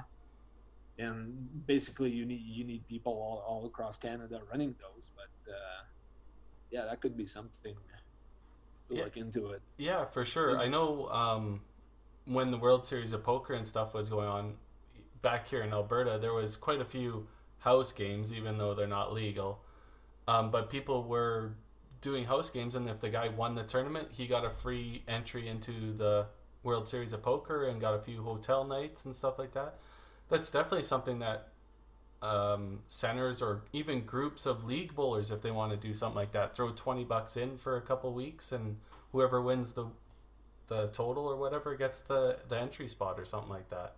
and 0.98 1.66
basically 1.68 2.10
you 2.10 2.26
need 2.26 2.42
you 2.44 2.64
need 2.64 2.88
people 2.88 3.14
all, 3.14 3.44
all 3.48 3.66
across 3.68 3.98
Canada 3.98 4.42
running 4.52 4.76
those. 4.82 5.12
But 5.16 5.52
uh, 5.52 5.84
yeah, 6.72 6.86
that 6.86 7.00
could 7.02 7.16
be 7.16 7.26
something 7.26 7.76
to 8.90 8.96
Yeah. 8.96 9.04
look 9.04 9.18
into 9.18 9.52
it. 9.52 9.62
Yeah, 9.78 10.06
for 10.06 10.26
sure. 10.26 10.58
I 10.58 10.68
know 10.68 11.08
um, 11.10 11.62
when 12.26 12.50
the 12.50 12.58
World 12.58 12.84
Series 12.84 13.14
of 13.14 13.24
Poker 13.24 13.54
and 13.54 13.68
stuff 13.68 13.94
was 13.94 14.10
going 14.10 14.28
on 14.28 14.58
back 15.22 15.48
here 15.48 15.62
in 15.62 15.72
Alberta, 15.72 16.18
there 16.20 16.34
was 16.34 16.58
quite 16.58 16.82
a 16.82 16.86
few 16.86 17.28
house 17.62 17.92
games, 17.94 18.34
even 18.34 18.58
though 18.58 18.74
they're 18.74 18.88
not 18.88 19.14
legal. 19.14 19.62
Um, 20.28 20.52
but 20.52 20.70
people 20.70 21.04
were 21.04 21.54
doing 22.02 22.26
house 22.26 22.50
games, 22.50 22.76
and 22.76 22.88
if 22.90 23.00
the 23.00 23.10
guy 23.10 23.30
won 23.30 23.56
the 23.56 23.64
tournament, 23.64 24.10
he 24.12 24.28
got 24.28 24.46
a 24.46 24.50
free 24.50 25.04
entry 25.08 25.48
into 25.48 25.94
the 25.94 26.28
World 26.64 26.88
Series 26.88 27.14
of 27.14 27.24
Poker 27.24 27.66
and 27.66 27.82
got 27.82 27.94
a 27.96 28.02
few 28.02 28.24
hotel 28.24 28.64
nights 28.64 29.06
and 29.06 29.16
stuff 29.16 29.40
like 29.40 29.52
that. 29.54 29.80
That's 30.30 30.52
definitely 30.52 30.84
something 30.84 31.20
that 31.20 31.50
um, 32.22 32.82
centers 32.88 33.42
or 33.42 33.64
even 33.74 34.06
groups 34.06 34.46
of 34.46 34.64
league 34.64 34.94
bowlers, 34.96 35.32
if 35.32 35.42
they 35.42 35.52
want 35.52 35.72
to 35.72 35.78
do 35.78 35.94
something 35.94 36.20
like 36.20 36.32
that, 36.34 36.56
throw 36.56 36.72
twenty 36.72 37.04
bucks 37.04 37.36
in 37.36 37.58
for 37.58 37.78
a 37.78 37.82
couple 37.82 38.14
weeks, 38.14 38.52
and 38.52 38.78
whoever 39.12 39.42
wins 39.42 39.74
the 39.74 39.88
the 40.68 40.88
total 40.88 41.28
or 41.28 41.36
whatever 41.36 41.76
gets 41.76 42.00
the 42.00 42.40
the 42.48 42.58
entry 42.60 42.88
spot 42.88 43.20
or 43.20 43.26
something 43.26 43.50
like 43.50 43.70
that. 43.70 43.96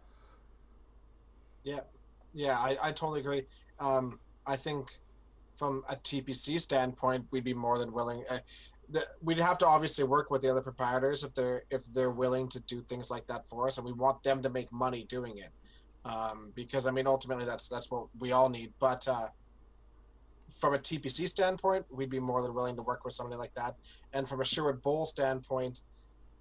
Yeah, 1.64 1.82
I, 2.58 2.78
I 2.82 2.92
totally 2.92 3.20
agree. 3.20 3.46
Um, 3.80 4.20
I 4.46 4.56
think 4.56 5.00
from 5.56 5.84
a 5.90 5.96
TPC 5.96 6.60
standpoint, 6.60 7.26
we'd 7.32 7.44
be 7.44 7.54
more 7.54 7.78
than 7.78 7.92
willing. 7.92 8.24
Uh, 8.30 8.40
the, 8.90 9.06
we'd 9.22 9.40
have 9.40 9.58
to 9.60 9.68
obviously 9.68 10.04
work 10.04 10.30
with 10.30 10.42
the 10.42 10.50
other 10.50 10.62
proprietors 10.62 11.24
if 11.24 11.34
they're 11.34 11.64
if 11.70 11.86
they're 11.94 12.12
willing 12.12 12.48
to 12.50 12.60
do 12.62 12.82
things 12.82 13.10
like 13.10 13.26
that 13.28 13.48
for 13.48 13.68
us, 13.68 13.78
and 13.78 13.86
we 13.86 13.94
want 13.94 14.22
them 14.24 14.42
to 14.44 14.50
make 14.50 14.72
money 14.72 15.06
doing 15.06 15.38
it. 15.38 15.52
Um, 16.06 16.52
because 16.56 16.86
I 16.86 16.92
mean, 16.92 17.08
ultimately, 17.08 17.46
that's 17.46 17.70
that's 17.70 17.90
what 17.90 18.08
we 18.20 18.32
all 18.32 18.50
need. 18.50 18.74
But 18.80 19.08
uh, 19.08 19.28
from 20.60 20.74
a 20.74 20.80
TPC 20.80 21.28
standpoint, 21.28 21.86
we'd 21.90 22.10
be 22.10 22.20
more 22.20 22.42
than 22.42 22.54
willing 22.54 22.76
to 22.76 22.82
work 22.82 23.06
with 23.06 23.14
somebody 23.14 23.38
like 23.38 23.54
that. 23.54 23.76
And 24.14 24.28
from 24.28 24.42
a 24.42 24.46
Sherwood 24.46 24.82
Bowl 24.82 25.06
standpoint, 25.06 25.82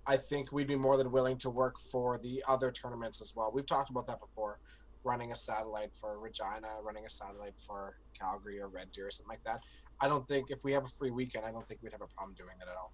I 0.07 0.17
think 0.17 0.53
we'd 0.53 0.67
be 0.67 0.77
more 0.77 0.97
than 0.97 1.13
willing 1.13 1.39
to 1.39 1.51
work 1.51 1.79
for 1.79 2.19
the 2.19 2.43
other 2.49 2.73
tournaments 2.73 3.21
as 3.21 3.35
well. 3.37 3.53
We've 3.55 3.67
talked 3.67 3.91
about 3.91 4.07
that 4.09 4.21
before 4.21 4.59
running 5.05 5.33
a 5.33 5.37
satellite 5.37 5.91
for 5.99 6.19
Regina, 6.19 6.69
running 6.83 7.05
a 7.05 7.11
satellite 7.11 7.55
for 7.67 7.97
Calgary 8.19 8.61
or 8.61 8.69
Red 8.69 8.91
Deer 8.93 9.07
or 9.07 9.11
something 9.11 9.31
like 9.31 9.45
that. 9.45 9.61
I 10.01 10.09
don't 10.09 10.27
think 10.27 10.51
if 10.51 10.65
we 10.65 10.73
have 10.73 10.85
a 10.85 10.89
free 10.89 11.11
weekend, 11.11 11.45
I 11.45 11.53
don't 11.53 11.67
think 11.67 11.81
we'd 11.83 11.93
have 11.93 12.03
a 12.03 12.07
problem 12.15 12.35
doing 12.37 12.57
it 12.61 12.69
at 12.69 12.77
all. 12.77 12.93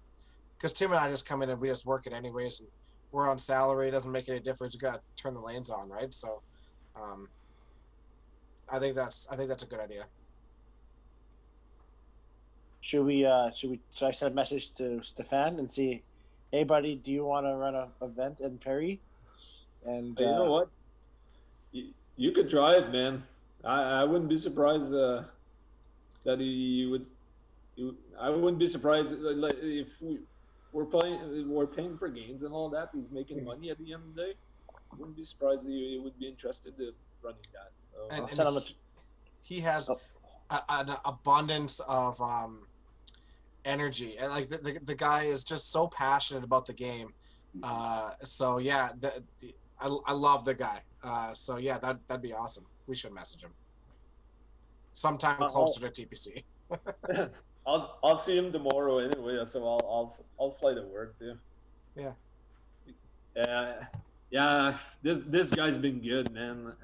Because 0.57 0.73
Tim 0.73 0.91
and 0.91 0.99
I 0.99 1.09
just 1.09 1.27
come 1.27 1.41
in 1.41 1.49
and 1.49 1.59
we 1.59 1.69
just 1.69 1.85
work 1.85 2.05
it 2.05 2.13
anyways, 2.13 2.59
and 2.59 2.69
we're 3.11 3.29
on 3.29 3.39
salary. 3.39 3.87
It 3.87 3.91
doesn't 3.91 4.11
make 4.11 4.27
any 4.29 4.39
difference. 4.39 4.73
You 4.73 4.79
got 4.79 4.95
to 4.95 5.23
turn 5.23 5.33
the 5.33 5.39
lanes 5.39 5.69
on, 5.69 5.89
right? 5.89 6.13
So, 6.13 6.41
um, 6.95 7.29
I 8.71 8.77
think 8.79 8.95
that's 8.95 9.27
I 9.31 9.35
think 9.35 9.49
that's 9.49 9.63
a 9.63 9.67
good 9.67 9.79
idea. 9.79 10.05
Should 12.81 13.05
we? 13.05 13.25
Uh, 13.25 13.51
should 13.51 13.71
we? 13.71 13.79
Should 13.93 14.07
I 14.07 14.11
send 14.11 14.33
a 14.33 14.35
message 14.35 14.73
to 14.73 15.01
Stefan 15.03 15.59
and 15.59 15.69
see? 15.69 16.03
Hey, 16.51 16.63
buddy, 16.63 16.95
do 16.95 17.11
you 17.11 17.23
want 17.23 17.45
to 17.45 17.55
run 17.55 17.75
an 17.75 17.89
event 18.01 18.41
in 18.41 18.57
Perry? 18.57 18.99
And 19.85 20.17
Hey, 20.17 20.25
you 20.25 20.31
know 20.31 20.45
uh, 20.45 20.49
what? 20.49 20.69
You, 22.19 22.27
you 22.27 22.31
could 22.31 22.49
try 22.49 22.75
it, 22.75 22.91
man. 22.91 23.23
I, 23.63 24.01
I 24.01 24.03
wouldn't 24.03 24.29
be 24.29 24.37
surprised 24.37 24.93
uh, 24.93 25.23
that 26.25 26.39
he 26.39 26.87
would. 26.89 27.07
You, 27.75 27.97
I 28.19 28.29
wouldn't 28.29 28.59
be 28.59 28.67
surprised 28.67 29.13
uh, 29.13 29.29
if 29.61 30.01
we, 30.01 30.19
we're 30.73 30.85
playing, 30.85 31.49
we're 31.49 31.67
paying 31.67 31.97
for 31.97 32.09
games 32.09 32.43
and 32.43 32.53
all 32.53 32.69
that. 32.71 32.89
He's 32.93 33.11
making 33.11 33.43
money 33.43 33.69
at 33.69 33.77
the 33.77 33.93
end 33.93 34.03
of 34.03 34.15
the 34.15 34.21
day. 34.21 34.33
I 34.91 34.95
wouldn't 34.97 35.17
be 35.17 35.23
surprised 35.23 35.65
that 35.65 35.71
he 35.71 35.99
would 36.03 36.17
be 36.19 36.27
interested 36.27 36.73
in 36.79 36.93
running 37.23 37.41
that. 37.53 37.71
So 37.79 38.07
And, 38.11 38.13
I'll 38.13 38.27
and 38.27 38.29
send 38.29 38.49
him 38.49 38.63
he, 38.63 39.55
he 39.55 39.61
has 39.61 39.89
Oh. 39.89 39.99
a, 40.49 40.63
an 40.69 40.97
abundance 41.05 41.79
of 41.81 42.19
um, 42.21 42.67
energy, 43.65 44.17
and 44.17 44.29
like 44.31 44.49
the, 44.49 44.57
the, 44.57 44.79
the 44.83 44.95
guy 44.95 45.23
is 45.23 45.43
just 45.43 45.71
so 45.71 45.87
passionate 45.87 46.43
about 46.43 46.65
the 46.65 46.73
game. 46.73 47.13
Uh, 47.63 48.11
so 48.23 48.57
yeah, 48.57 48.91
the, 48.99 49.23
the, 49.39 49.55
I, 49.79 49.87
I 50.07 50.13
love 50.13 50.45
the 50.45 50.55
guy. 50.55 50.83
Uh, 51.03 51.33
so 51.33 51.57
yeah, 51.57 51.79
that 51.79 52.07
that'd 52.07 52.21
be 52.21 52.33
awesome. 52.33 52.65
We 52.87 52.95
should 52.95 53.13
message 53.13 53.43
him 53.43 53.55
sometime 54.93 55.41
Uh, 55.41 55.47
closer 55.47 55.89
to 55.89 55.89
TPC. 55.89 56.43
I'll 57.65 57.99
I'll 58.03 58.17
see 58.17 58.37
him 58.37 58.51
tomorrow 58.51 58.99
anyway. 58.99 59.43
So 59.45 59.67
I'll 59.67 59.85
I'll 59.87 60.13
I'll 60.39 60.51
slide 60.51 60.77
a 60.77 60.87
word 60.87 61.17
too. 61.19 61.39
Yeah. 61.95 62.15
Yeah, 63.35 63.87
yeah. 64.31 64.77
This 65.01 65.23
this 65.25 65.51
guy's 65.51 65.77
been 65.77 66.01
good, 66.01 66.31
man. 66.31 66.77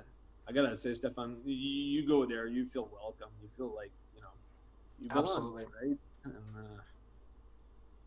I 0.47 0.51
gotta 0.53 0.75
say, 0.75 0.93
Stefan, 0.93 1.41
you, 1.45 1.55
you 1.55 2.07
go 2.07 2.25
there, 2.25 2.47
you 2.47 2.65
feel 2.65 2.89
welcome. 2.91 3.31
You 3.41 3.49
feel 3.49 3.73
like 3.75 3.93
you 4.13 4.21
know, 4.21 4.35
you 4.97 5.09
belong, 5.09 5.23
Absolutely. 5.23 5.65
right? 5.65 5.99
And 6.25 6.55
uh, 6.55 6.81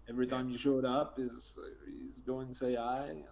every 0.09 0.27
time 0.27 0.49
you 0.49 0.57
showed 0.57 0.85
up, 0.85 1.19
is 1.19 1.59
is 1.87 2.23
go 2.23 2.41
and 2.41 2.55
say 2.55 2.77
hi. 2.77 3.07
And 3.07 3.25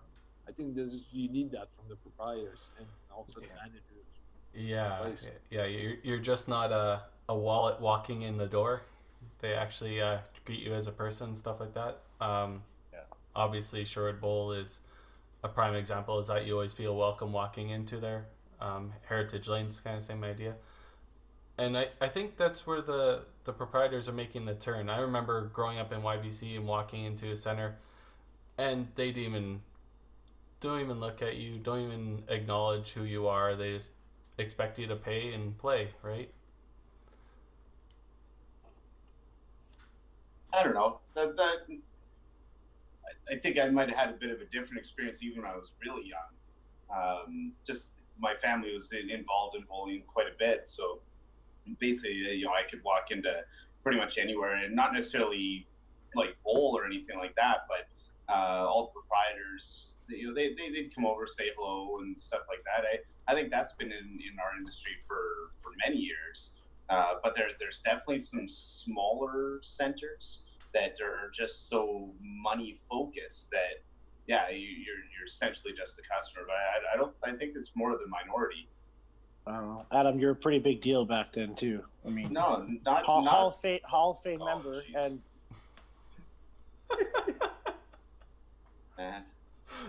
I 0.48 0.52
think 0.52 0.74
this 0.74 1.04
you 1.12 1.28
need 1.28 1.50
that 1.52 1.72
from 1.72 1.84
the 1.88 1.96
proprietors 1.96 2.70
and 2.78 2.86
also 3.14 3.40
the 3.40 3.46
managers. 3.48 3.82
Yeah, 4.54 5.08
yeah. 5.50 5.64
You're 5.66 5.96
you're 6.02 6.18
just 6.18 6.48
not 6.48 6.72
a 6.72 7.02
a 7.28 7.36
wallet 7.36 7.80
walking 7.80 8.22
in 8.22 8.36
the 8.38 8.46
door. 8.46 8.82
They 9.40 9.54
actually 9.54 10.00
uh, 10.00 10.18
greet 10.44 10.60
you 10.60 10.72
as 10.72 10.86
a 10.86 10.92
person, 10.92 11.28
and 11.28 11.38
stuff 11.38 11.60
like 11.60 11.74
that. 11.74 11.98
Um, 12.20 12.62
Yeah. 12.92 13.00
Obviously, 13.34 13.84
Sherwood 13.84 14.20
Bowl 14.20 14.52
is 14.52 14.80
a 15.42 15.48
prime 15.48 15.74
example. 15.74 16.18
Is 16.18 16.28
that 16.28 16.46
you 16.46 16.54
always 16.54 16.72
feel 16.72 16.96
welcome 16.96 17.32
walking 17.32 17.70
into 17.70 17.98
there. 17.98 18.26
Um, 18.60 18.92
Heritage 19.08 19.48
Lane's 19.48 19.80
kind 19.80 19.96
of 19.96 20.02
same 20.02 20.24
idea. 20.24 20.54
And 21.58 21.76
I, 21.76 21.88
I 22.00 22.08
think 22.08 22.36
that's 22.36 22.66
where 22.66 22.82
the, 22.82 23.24
the 23.44 23.52
proprietors 23.52 24.08
are 24.08 24.12
making 24.12 24.44
the 24.44 24.54
turn. 24.54 24.90
I 24.90 24.98
remember 24.98 25.46
growing 25.52 25.78
up 25.78 25.90
in 25.92 26.02
YBC 26.02 26.54
and 26.56 26.66
walking 26.66 27.04
into 27.04 27.30
a 27.30 27.36
center, 27.36 27.76
and 28.58 28.88
they'd 28.94 29.16
even 29.16 29.62
don't 30.60 30.80
even 30.80 31.00
look 31.00 31.22
at 31.22 31.36
you, 31.36 31.58
don't 31.58 31.80
even 31.80 32.22
acknowledge 32.28 32.92
who 32.92 33.04
you 33.04 33.26
are. 33.28 33.54
They 33.54 33.72
just 33.72 33.92
expect 34.38 34.78
you 34.78 34.86
to 34.86 34.96
pay 34.96 35.32
and 35.32 35.56
play, 35.56 35.90
right? 36.02 36.30
I 40.52 40.62
don't 40.62 40.74
know. 40.74 41.00
That, 41.14 41.36
that 41.36 41.66
I- 43.30 43.36
think 43.36 43.58
I 43.58 43.68
might 43.68 43.88
have 43.88 43.98
had 43.98 44.08
a 44.10 44.16
bit 44.16 44.30
of 44.30 44.40
a 44.40 44.46
different 44.46 44.78
experience 44.78 45.22
even 45.22 45.42
when 45.42 45.50
I 45.50 45.56
was 45.56 45.72
really 45.84 46.08
young. 46.08 46.30
Um, 46.94 47.52
just 47.66 47.90
my 48.18 48.34
family 48.34 48.72
was 48.72 48.92
in, 48.92 49.10
involved 49.10 49.56
in 49.56 49.64
bowling 49.68 50.02
quite 50.06 50.26
a 50.26 50.36
bit, 50.38 50.66
so 50.66 51.00
basically, 51.78 52.14
you 52.14 52.44
know, 52.46 52.52
I 52.52 52.62
could 52.68 52.82
walk 52.84 53.10
into 53.10 53.32
pretty 53.82 53.98
much 53.98 54.18
anywhere, 54.18 54.54
and 54.56 54.74
not 54.74 54.94
necessarily 54.94 55.66
like 56.14 56.36
bowl 56.44 56.74
or 56.76 56.86
anything 56.86 57.18
like 57.18 57.34
that, 57.36 57.66
but 57.68 58.32
uh, 58.32 58.66
all 58.66 58.86
the 58.86 59.00
proprietors, 59.00 59.88
you 60.08 60.28
know, 60.28 60.34
they, 60.34 60.54
they 60.54 60.70
they'd 60.70 60.94
come 60.94 61.06
over, 61.06 61.26
say 61.26 61.50
hello, 61.56 61.98
and 62.00 62.18
stuff 62.18 62.42
like 62.48 62.62
that. 62.64 62.84
I, 62.86 63.32
I 63.32 63.34
think 63.34 63.50
that's 63.50 63.74
been 63.74 63.92
in, 63.92 64.18
in 64.20 64.38
our 64.38 64.56
industry 64.58 64.92
for 65.06 65.50
for 65.62 65.72
many 65.86 65.98
years. 65.98 66.54
Uh, 66.88 67.14
but 67.22 67.34
there, 67.34 67.48
there's 67.58 67.80
definitely 67.80 68.20
some 68.20 68.48
smaller 68.48 69.58
centers 69.62 70.42
that 70.72 70.96
are 71.02 71.30
just 71.34 71.68
so 71.68 72.10
money 72.20 72.78
focused 72.88 73.50
that 73.50 73.82
yeah 74.26 74.48
you, 74.50 74.58
you're 74.58 75.02
you're 75.16 75.26
essentially 75.26 75.72
just 75.76 75.98
a 75.98 76.02
customer 76.14 76.44
but 76.46 76.54
I, 76.54 76.94
I 76.94 76.96
don't 76.96 77.14
i 77.24 77.32
think 77.34 77.54
it's 77.56 77.72
more 77.74 77.92
of 77.92 77.98
the 78.00 78.06
minority 78.08 78.68
uh, 79.46 79.84
Adam, 79.92 80.18
you're 80.18 80.32
a 80.32 80.36
pretty 80.36 80.58
big 80.58 80.80
deal 80.80 81.04
back 81.04 81.32
then 81.32 81.54
too. 81.54 81.84
I 82.04 82.08
mean, 82.08 82.32
no 82.32 82.66
not, 82.84 83.04
Hall, 83.04 83.22
not 83.22 83.32
Hall 83.32 83.46
of 83.46 83.56
Fame, 83.60 83.78
Hall 83.84 84.10
of 84.10 84.18
Fame 84.18 84.38
Oh, 84.42 84.44
member, 84.44 84.82
jeez. 84.82 85.04
and 85.06 85.22
man 88.98 89.22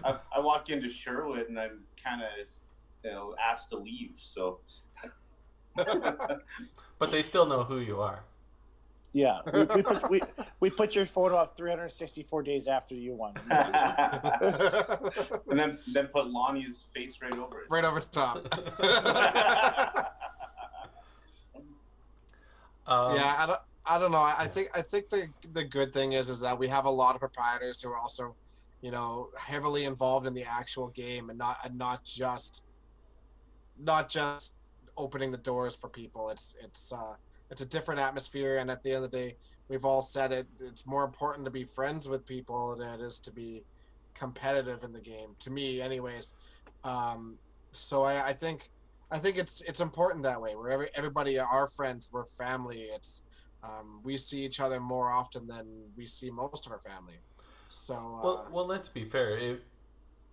I, 0.04 0.18
I 0.36 0.40
walk 0.40 0.70
into 0.70 0.90
sherwood 0.90 1.48
and 1.50 1.60
i'm 1.60 1.80
kind 2.04 2.22
of 2.22 2.30
you 3.04 3.12
know 3.12 3.36
asked 3.44 3.70
to 3.70 3.78
leave 3.78 4.14
so 4.18 4.60
But 7.00 7.12
they 7.12 7.22
still 7.22 7.46
know 7.46 7.64
who 7.64 7.78
you 7.80 8.02
are. 8.02 8.24
yeah, 9.14 9.40
we, 9.54 9.60
we, 9.60 9.84
put, 9.84 10.10
we, 10.10 10.22
we 10.60 10.70
put 10.72 10.96
your 10.96 11.06
photo 11.06 11.36
up 11.38 11.56
364 11.56 12.42
days 12.42 12.68
after 12.68 12.96
you 12.96 13.14
won. 13.14 13.34
and 13.52 13.72
then 15.60 15.78
then 15.94 16.08
put 16.08 16.26
lonnie's 16.28 16.88
face 16.96 17.20
right 17.22 17.38
over 17.38 17.62
it 17.62 17.68
right 17.70 17.86
over 17.86 18.00
the 18.00 18.08
top. 18.08 18.38
Um, 22.88 23.16
yeah, 23.16 23.36
I 23.38 23.46
don't, 23.46 23.60
I 23.86 24.00
don't 24.00 24.12
know. 24.12 24.18
I, 24.20 24.36
I 24.40 24.48
think 24.48 24.70
I 24.74 24.82
think 24.82 25.10
the 25.10 25.28
the 25.54 25.64
good 25.64 25.94
thing 25.94 26.14
is 26.14 26.30
is 26.30 26.40
that 26.40 26.58
we 26.58 26.68
have 26.70 26.86
a 26.86 26.90
lot 26.90 27.14
of 27.16 27.20
proprietors 27.20 27.82
who 27.82 27.90
are 27.90 27.98
also, 27.98 28.34
you 28.82 28.92
know, 28.92 29.30
heavily 29.38 29.86
involved 29.86 30.28
in 30.28 30.34
the 30.34 30.44
actual 30.44 30.90
game 30.90 31.30
and 31.30 31.38
not 31.38 31.58
and 31.64 31.78
not 31.78 32.04
just 32.04 32.66
not 33.80 34.10
just 34.10 34.56
opening 34.98 35.32
the 35.32 35.38
doors 35.38 35.76
for 35.76 35.90
people. 35.90 36.30
It's 36.30 36.56
it's 36.64 36.94
uh 36.94 37.16
it's 37.50 37.62
a 37.62 37.66
different 37.66 38.02
atmosphere 38.02 38.58
and 38.58 38.70
at 38.70 38.84
the 38.84 38.94
end 38.94 39.06
of 39.06 39.12
the 39.12 39.18
day, 39.18 39.36
we've 39.70 39.86
all 39.86 40.02
said 40.02 40.32
it, 40.32 40.48
it's 40.60 40.86
more 40.86 41.06
important 41.06 41.46
to 41.46 41.52
be 41.52 41.64
friends 41.64 42.10
with 42.10 42.26
people 42.26 42.76
than 42.76 43.00
it 43.00 43.02
is 43.02 43.20
to 43.22 43.34
be 43.34 43.64
competitive 44.14 44.84
in 44.84 44.92
the 44.92 45.02
game. 45.02 45.36
To 45.40 45.52
me 45.52 45.82
anyways. 45.82 46.36
Um 46.84 47.38
so 47.72 48.04
I, 48.04 48.30
I 48.30 48.34
think 48.34 48.70
I 49.12 49.20
think 49.20 49.38
it's 49.38 49.62
it's 49.62 49.80
important 49.80 50.24
that 50.24 50.42
way. 50.42 50.56
Where 50.56 50.70
every, 50.70 50.90
everybody 50.96 51.40
are 51.40 51.68
friends, 51.68 52.10
we're 52.12 52.26
family. 52.26 52.90
It's 52.94 53.24
um, 53.64 54.02
we 54.04 54.18
see 54.18 54.44
each 54.44 54.60
other 54.60 54.80
more 54.80 55.12
often 55.12 55.48
than 55.48 55.66
we 55.96 56.06
see 56.06 56.30
most 56.30 56.66
of 56.66 56.72
our 56.72 56.80
family. 56.80 57.20
So 57.68 57.96
uh, 57.96 58.24
Well, 58.24 58.48
well, 58.52 58.66
let's 58.66 58.90
be 58.90 59.04
fair. 59.04 59.38
If, 59.38 59.58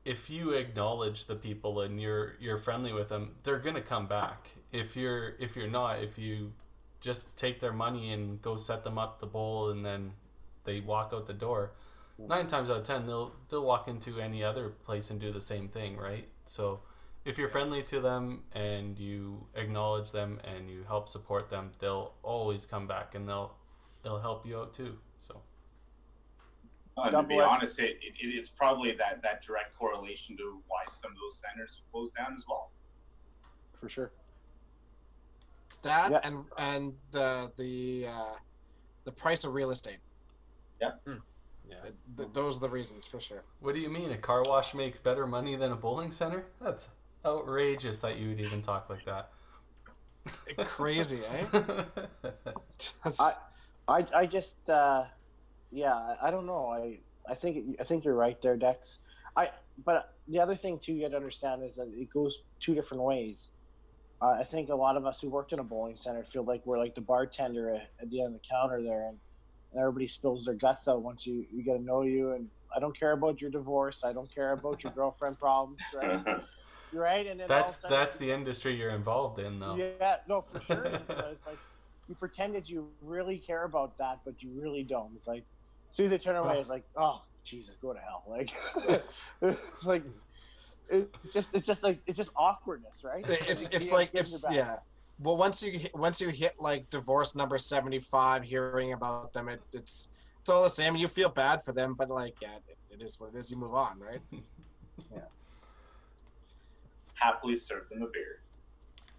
if 0.04 0.30
you 0.30 0.50
acknowledge 0.52 1.26
the 1.26 1.36
people 1.36 1.80
and 1.80 2.00
you're 2.00 2.34
you're 2.40 2.58
friendly 2.58 2.92
with 2.92 3.08
them, 3.08 3.36
they're 3.42 3.58
gonna 3.58 3.80
come 3.80 4.06
back. 4.06 4.50
If 4.72 4.96
you're 4.96 5.34
if 5.38 5.56
you're 5.56 5.68
not, 5.68 6.02
if 6.02 6.18
you 6.18 6.52
just 7.00 7.36
take 7.36 7.60
their 7.60 7.72
money 7.72 8.12
and 8.12 8.40
go 8.40 8.56
set 8.56 8.82
them 8.84 8.98
up 8.98 9.20
the 9.20 9.26
bowl 9.26 9.70
and 9.70 9.84
then 9.84 10.12
they 10.64 10.80
walk 10.80 11.12
out 11.14 11.26
the 11.26 11.32
door, 11.34 11.72
nine 12.18 12.46
times 12.46 12.70
out 12.70 12.78
of 12.78 12.82
ten 12.84 13.06
they'll 13.06 13.32
they'll 13.48 13.64
walk 13.64 13.88
into 13.88 14.20
any 14.20 14.42
other 14.44 14.68
place 14.68 15.10
and 15.10 15.20
do 15.20 15.32
the 15.32 15.40
same 15.40 15.68
thing, 15.68 15.96
right? 15.96 16.28
So 16.46 16.80
if 17.24 17.38
you're 17.38 17.48
friendly 17.48 17.82
to 17.84 18.00
them 18.00 18.42
and 18.52 18.98
you 18.98 19.46
acknowledge 19.54 20.12
them 20.12 20.40
and 20.44 20.70
you 20.70 20.84
help 20.86 21.08
support 21.08 21.48
them, 21.48 21.72
they'll 21.78 22.12
always 22.22 22.66
come 22.66 22.86
back 22.86 23.14
and 23.14 23.28
they'll 23.28 23.54
they'll 24.02 24.20
help 24.20 24.46
you 24.46 24.58
out 24.58 24.72
too. 24.74 24.98
So 25.18 25.40
Uh, 26.96 27.10
to 27.10 27.22
be 27.24 27.40
honest, 27.40 27.78
it, 27.80 27.96
it, 28.02 28.14
it's 28.20 28.48
probably 28.48 28.92
that, 28.92 29.20
that 29.22 29.42
direct 29.42 29.76
correlation 29.76 30.36
to 30.36 30.60
why 30.68 30.82
some 30.88 31.10
of 31.10 31.16
those 31.18 31.40
centers 31.40 31.82
close 31.90 32.10
down 32.12 32.32
as 32.36 32.44
well. 32.48 32.70
for 33.72 33.88
sure. 33.88 34.12
it's 35.66 35.76
that 35.78 36.10
Yeah. 36.12 36.20
and 36.22 36.44
and 36.56 36.94
the 37.10 37.52
the 37.56 38.06
uh, 38.08 38.34
the 39.04 39.12
price 39.12 39.44
of 39.44 39.54
real 39.54 39.70
estate. 39.72 39.98
Yeah. 40.80 40.92
Hmm. 41.06 41.14
Yeah, 41.68 41.76
th- 42.16 42.28
those 42.32 42.58
are 42.58 42.60
the 42.60 42.68
reasons 42.68 43.06
for 43.06 43.20
sure. 43.20 43.42
What 43.60 43.74
do 43.74 43.80
you 43.80 43.88
mean? 43.90 44.12
A 44.12 44.16
car 44.18 44.42
wash 44.44 44.74
makes 44.74 44.98
better 45.00 45.26
money 45.26 45.56
than 45.56 45.72
a 45.72 45.76
bowling 45.76 46.10
center? 46.10 46.46
That's 46.60 46.90
outrageous 47.24 47.98
that 48.00 48.18
you 48.18 48.28
would 48.28 48.40
even 48.40 48.60
talk 48.62 48.88
like 48.90 49.04
that. 49.06 49.30
Crazy, 50.58 51.20
eh? 51.32 51.44
I- 53.18 53.32
I 53.88 54.06
I 54.14 54.26
just 54.26 54.56
uh, 54.68 55.04
yeah 55.74 56.14
I- 56.22 56.30
don't 56.30 56.46
know 56.46 56.68
I 56.70 57.00
I 57.28 57.34
think 57.34 57.76
I 57.80 57.84
think 57.84 58.04
you're 58.04 58.14
right 58.14 58.40
there 58.40 58.56
Dex 58.56 58.98
I 59.36 59.50
but 59.84 60.14
the 60.28 60.40
other 60.40 60.54
thing 60.54 60.78
too 60.78 60.92
you 60.94 61.02
got 61.02 61.10
to 61.10 61.16
understand 61.16 61.62
is 61.64 61.74
that 61.76 61.88
it 61.96 62.08
goes 62.12 62.42
two 62.60 62.74
different 62.74 63.02
ways. 63.02 63.48
Uh, 64.22 64.36
I 64.38 64.44
think 64.44 64.68
a 64.70 64.74
lot 64.74 64.96
of 64.96 65.04
us 65.04 65.20
who 65.20 65.28
worked 65.28 65.52
in 65.52 65.58
a 65.58 65.64
bowling 65.64 65.96
center 65.96 66.22
feel 66.22 66.44
like 66.44 66.64
we're 66.64 66.78
like 66.78 66.94
the 66.94 67.00
bartender 67.00 67.74
at, 67.74 67.90
at 68.00 68.08
the 68.10 68.22
end 68.22 68.34
of 68.34 68.40
the 68.40 68.48
counter 68.48 68.80
there, 68.80 69.08
and, 69.08 69.18
and 69.72 69.80
everybody 69.80 70.06
spills 70.06 70.44
their 70.44 70.54
guts 70.54 70.86
out 70.86 71.02
once 71.02 71.26
you 71.26 71.44
you 71.52 71.64
get 71.64 71.76
to 71.78 71.82
know 71.82 72.02
you. 72.02 72.30
And 72.32 72.48
I 72.74 72.78
don't 72.78 72.96
care 72.98 73.12
about 73.12 73.40
your 73.40 73.50
divorce. 73.50 74.04
I 74.04 74.12
don't 74.12 74.32
care 74.32 74.52
about 74.52 74.84
your 74.84 74.92
girlfriend 74.92 75.38
problems, 75.40 75.80
right? 75.94 76.24
right? 76.92 77.26
And 77.26 77.40
then 77.40 77.50
all 77.50 77.56
of 77.56 77.58
a 77.58 77.62
that's 77.62 77.80
sudden- 77.80 77.90
that's 77.90 78.16
the 78.16 78.30
industry 78.30 78.76
you're 78.76 78.90
involved 78.94 79.40
in, 79.40 79.58
though. 79.58 79.74
yeah, 79.74 80.16
no, 80.28 80.42
for 80.42 80.60
sure. 80.60 80.84
it's 80.86 81.46
like 81.46 81.58
you 82.08 82.14
pretended 82.14 82.68
you 82.68 82.88
really 83.02 83.38
care 83.38 83.64
about 83.64 83.98
that, 83.98 84.20
but 84.24 84.40
you 84.42 84.50
really 84.54 84.84
don't. 84.84 85.10
It's 85.16 85.26
like 85.26 85.44
soon 85.94 86.06
as 86.06 86.10
they 86.10 86.18
turn 86.18 86.34
away, 86.34 86.58
it's 86.58 86.68
like, 86.68 86.84
oh 86.96 87.22
Jesus, 87.44 87.76
go 87.76 87.92
to 87.92 88.00
hell. 88.00 88.24
Like, 88.26 88.52
like 89.84 90.02
it's 90.90 91.32
just 91.32 91.54
it's 91.54 91.66
just 91.66 91.82
like 91.82 92.00
it's 92.06 92.16
just 92.16 92.30
awkwardness, 92.36 93.04
right? 93.04 93.24
it's 93.28 93.62
You 93.62 93.68
it's 93.72 93.90
can't 93.90 93.92
like 93.92 94.10
it's 94.12 94.44
yeah. 94.50 94.76
Well, 95.20 95.36
once 95.36 95.62
you 95.62 95.78
hit, 95.78 95.94
once 95.94 96.20
you 96.20 96.30
hit 96.30 96.54
like 96.58 96.90
divorce 96.90 97.36
number 97.36 97.58
seventy 97.58 98.00
five, 98.00 98.42
hearing 98.42 98.92
about 98.92 99.32
them, 99.32 99.48
it, 99.48 99.60
it's 99.72 100.08
it's 100.40 100.50
all 100.50 100.64
the 100.64 100.70
same. 100.70 100.96
You 100.96 101.06
feel 101.06 101.28
bad 101.28 101.62
for 101.62 101.72
them, 101.72 101.94
but 101.94 102.10
like 102.10 102.34
yeah, 102.42 102.56
it, 102.68 102.76
it 102.90 103.02
is 103.02 103.20
what 103.20 103.32
it 103.32 103.38
is. 103.38 103.50
You 103.50 103.56
move 103.56 103.74
on, 103.74 104.00
right? 104.00 104.20
Yeah. 105.12 105.22
Happily 107.14 107.56
serve 107.56 107.88
them 107.88 108.02
a 108.02 108.06
beer. 108.06 108.38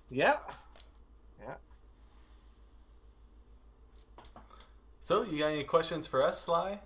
Yeah. 0.10 0.38
So, 5.06 5.22
you 5.22 5.38
got 5.38 5.52
any 5.52 5.64
questions 5.64 6.08
for 6.08 6.24
us, 6.24 6.42
Sly? 6.42 6.80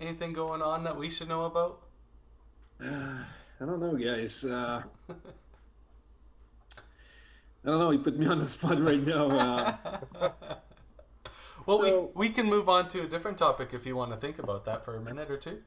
Anything 0.00 0.32
going 0.32 0.62
on 0.62 0.84
that 0.84 0.96
we 0.96 1.10
should 1.10 1.26
know 1.26 1.46
about? 1.46 1.80
I 2.80 3.24
don't 3.58 3.80
know, 3.80 3.96
guys. 3.96 4.44
Uh, 4.44 4.84
I 5.10 5.14
don't 7.66 7.80
know. 7.80 7.90
You 7.90 7.98
put 7.98 8.16
me 8.16 8.28
on 8.28 8.38
the 8.38 8.46
spot 8.46 8.80
right 8.80 9.04
now. 9.04 9.30
Uh, 9.32 9.74
well, 11.66 11.82
So- 11.82 12.12
we 12.14 12.28
we 12.28 12.32
can 12.32 12.46
move 12.46 12.68
on 12.68 12.86
to 12.86 13.02
a 13.02 13.06
different 13.08 13.36
topic 13.36 13.70
if 13.72 13.84
you 13.84 13.96
want 13.96 14.12
to 14.12 14.16
think 14.16 14.38
about 14.38 14.64
that 14.66 14.84
for 14.84 14.94
a 14.94 15.00
minute 15.00 15.28
or 15.28 15.38
two. 15.38 15.58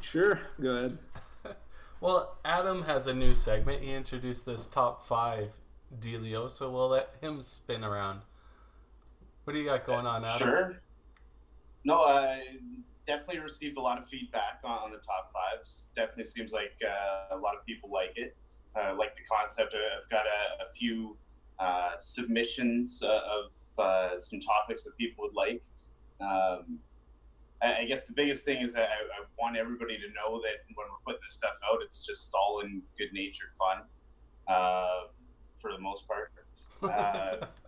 sure, 0.00 0.40
go 0.60 0.70
ahead. 0.70 0.98
Well, 2.00 2.38
Adam 2.44 2.84
has 2.84 3.08
a 3.08 3.12
new 3.12 3.34
segment. 3.34 3.82
He 3.82 3.92
introduced 3.92 4.46
this 4.46 4.68
top 4.68 5.02
five 5.02 5.58
dealio, 5.98 6.48
so 6.48 6.70
we'll 6.70 6.90
let 6.90 7.16
him 7.20 7.40
spin 7.40 7.82
around. 7.82 8.20
What 9.50 9.54
do 9.54 9.62
you 9.62 9.66
got 9.66 9.84
going 9.84 10.06
on, 10.06 10.24
Adam? 10.24 10.48
Sure. 10.48 10.76
No, 11.82 12.02
I 12.02 12.40
definitely 13.04 13.40
received 13.40 13.78
a 13.78 13.80
lot 13.80 13.98
of 13.98 14.06
feedback 14.08 14.60
on, 14.62 14.92
the 14.92 14.98
top 14.98 15.32
fives. 15.32 15.90
Definitely 15.96 16.22
seems 16.22 16.52
like 16.52 16.70
uh, 16.88 17.34
a 17.34 17.36
lot 17.36 17.56
of 17.56 17.66
people 17.66 17.90
like 17.90 18.12
it. 18.14 18.36
Uh, 18.76 18.94
like 18.96 19.16
the 19.16 19.22
concept. 19.28 19.74
I've 19.74 20.08
got 20.08 20.24
a, 20.24 20.62
a 20.62 20.72
few 20.72 21.16
uh, 21.58 21.98
submissions 21.98 23.02
uh, 23.02 23.22
of 23.26 23.52
uh, 23.76 24.18
some 24.20 24.38
topics 24.40 24.84
that 24.84 24.96
people 24.96 25.24
would 25.24 25.34
like. 25.34 25.60
Um, 26.20 26.78
I, 27.60 27.78
I 27.78 27.84
guess 27.86 28.04
the 28.04 28.12
biggest 28.12 28.44
thing 28.44 28.62
is 28.62 28.72
that 28.74 28.88
I, 28.88 29.20
I 29.20 29.24
want 29.36 29.56
everybody 29.56 29.96
to 29.96 30.06
know 30.14 30.40
that 30.42 30.62
when 30.76 30.86
we're 30.88 31.12
putting 31.12 31.22
this 31.26 31.34
stuff 31.34 31.54
out, 31.68 31.80
it's 31.82 32.06
just 32.06 32.32
all 32.34 32.60
in 32.60 32.82
good 32.96 33.12
natured 33.12 33.50
fun 33.58 33.78
uh, 34.46 35.08
for 35.60 35.72
the 35.72 35.80
most 35.80 36.04
part. 36.06 36.30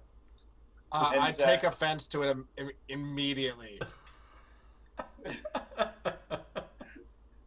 Uh, 0.93 0.97
Uh, 0.97 1.11
And, 1.14 1.20
I 1.22 1.30
uh, 1.30 1.32
take 1.32 1.62
offense 1.64 2.07
to 2.09 2.22
it 2.22 2.30
Im- 2.30 2.49
im- 2.59 2.70
immediately. 2.88 3.80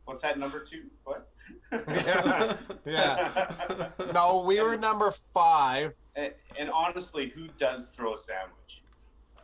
What's 0.06 0.22
that 0.22 0.38
number 0.38 0.64
two? 0.70 0.84
What? 1.04 1.30
Yeah. 1.88 2.58
Yeah. 2.86 3.90
No, 4.14 4.44
we 4.48 4.62
were 4.62 4.78
number 4.78 5.12
five. 5.12 5.94
And, 6.16 6.34
and 6.60 6.70
honestly, 6.72 7.30
who 7.30 7.48
does 7.60 7.90
throw 7.90 8.14
a 8.14 8.18
sandwich? 8.18 8.82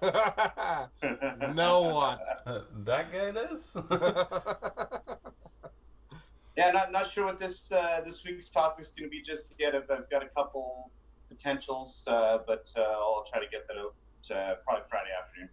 no 1.55 1.81
one. 1.81 2.17
Uh, 2.45 2.61
that 2.85 3.11
guy 3.11 3.31
does. 3.31 3.75
Yeah, 6.57 6.71
not 6.71 6.91
not 6.91 7.11
sure 7.11 7.25
what 7.25 7.39
this 7.39 7.71
uh, 7.71 8.01
this 8.05 8.23
week's 8.23 8.49
topic 8.49 8.85
is 8.85 8.91
going 8.91 9.09
to 9.09 9.11
be 9.11 9.21
just 9.21 9.55
yet. 9.59 9.75
I've, 9.75 9.89
I've 9.91 10.09
got 10.09 10.23
a 10.23 10.27
couple 10.29 10.91
potentials, 11.41 12.03
uh, 12.07 12.39
but 12.45 12.71
uh, 12.77 12.81
I'll 12.81 13.25
try 13.29 13.39
to 13.39 13.49
get 13.49 13.67
that 13.67 13.77
out 13.77 13.93
uh, 14.35 14.55
probably 14.63 14.83
Friday 14.89 15.09
afternoon. 15.21 15.49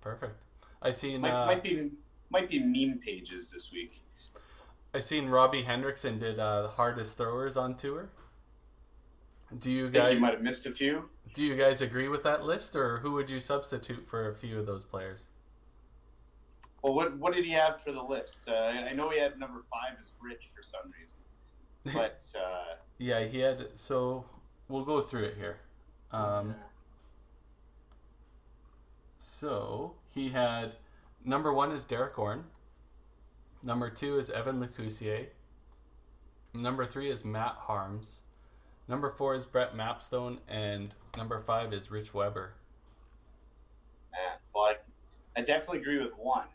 Perfect. 0.00 0.44
I 0.82 0.90
seen 0.90 1.20
Might, 1.20 1.30
uh, 1.30 1.46
might 1.46 1.62
be 1.62 1.90
might 2.30 2.50
be 2.50 2.58
meme 2.58 2.98
pages 2.98 3.50
this 3.50 3.72
week. 3.72 4.02
I 4.92 4.98
seen 4.98 5.26
Robbie 5.28 5.62
Hendrickson 5.62 6.20
did 6.20 6.38
uh, 6.38 6.62
the 6.62 6.68
hardest 6.68 7.16
throwers 7.16 7.56
on 7.56 7.74
tour. 7.74 8.10
Do 9.58 9.70
you 9.70 9.88
guys 9.88 10.14
you 10.14 10.20
might 10.20 10.34
have 10.34 10.42
missed 10.42 10.66
a 10.66 10.72
few. 10.72 11.08
do 11.32 11.42
you 11.42 11.56
guys 11.56 11.80
agree 11.80 12.08
with 12.08 12.22
that 12.24 12.44
list, 12.44 12.76
or 12.76 12.98
who 12.98 13.12
would 13.12 13.30
you 13.30 13.40
substitute 13.40 14.06
for 14.06 14.28
a 14.28 14.34
few 14.34 14.58
of 14.58 14.66
those 14.66 14.84
players? 14.84 15.30
Well, 16.82 16.94
what 16.94 17.16
what 17.16 17.34
did 17.34 17.44
he 17.44 17.52
have 17.52 17.82
for 17.82 17.92
the 17.92 18.02
list? 18.02 18.40
Uh, 18.46 18.52
I 18.52 18.92
know 18.92 19.10
he 19.10 19.18
had 19.18 19.38
number 19.38 19.62
five 19.70 19.98
as 20.00 20.08
Rich 20.20 20.50
for 20.54 20.62
some 20.62 20.92
reason, 20.92 21.94
but 21.94 22.24
uh, 22.38 22.76
Yeah, 22.98 23.24
he 23.24 23.40
had. 23.40 23.76
So 23.78 24.24
we'll 24.68 24.84
go 24.84 25.00
through 25.00 25.24
it 25.24 25.36
here. 25.36 25.58
Um, 26.12 26.54
So 29.16 29.94
he 30.14 30.28
had 30.28 30.72
number 31.24 31.52
one 31.52 31.72
is 31.72 31.86
Derek 31.86 32.14
Gordon. 32.14 32.44
Number 33.64 33.88
two 33.88 34.18
is 34.18 34.28
Evan 34.28 34.60
Lecousier. 34.60 35.28
Number 36.52 36.84
three 36.84 37.10
is 37.10 37.24
Matt 37.24 37.56
Harms. 37.56 38.22
Number 38.86 39.08
four 39.08 39.34
is 39.34 39.46
Brett 39.46 39.74
Mapstone, 39.74 40.38
and 40.46 40.94
number 41.16 41.38
five 41.38 41.72
is 41.72 41.90
Rich 41.90 42.12
Weber. 42.12 42.52
man, 44.12 44.38
well, 44.54 44.64
I, 44.64 45.40
I 45.40 45.42
definitely 45.42 45.78
agree 45.78 45.98
with 46.04 46.12
one, 46.18 46.46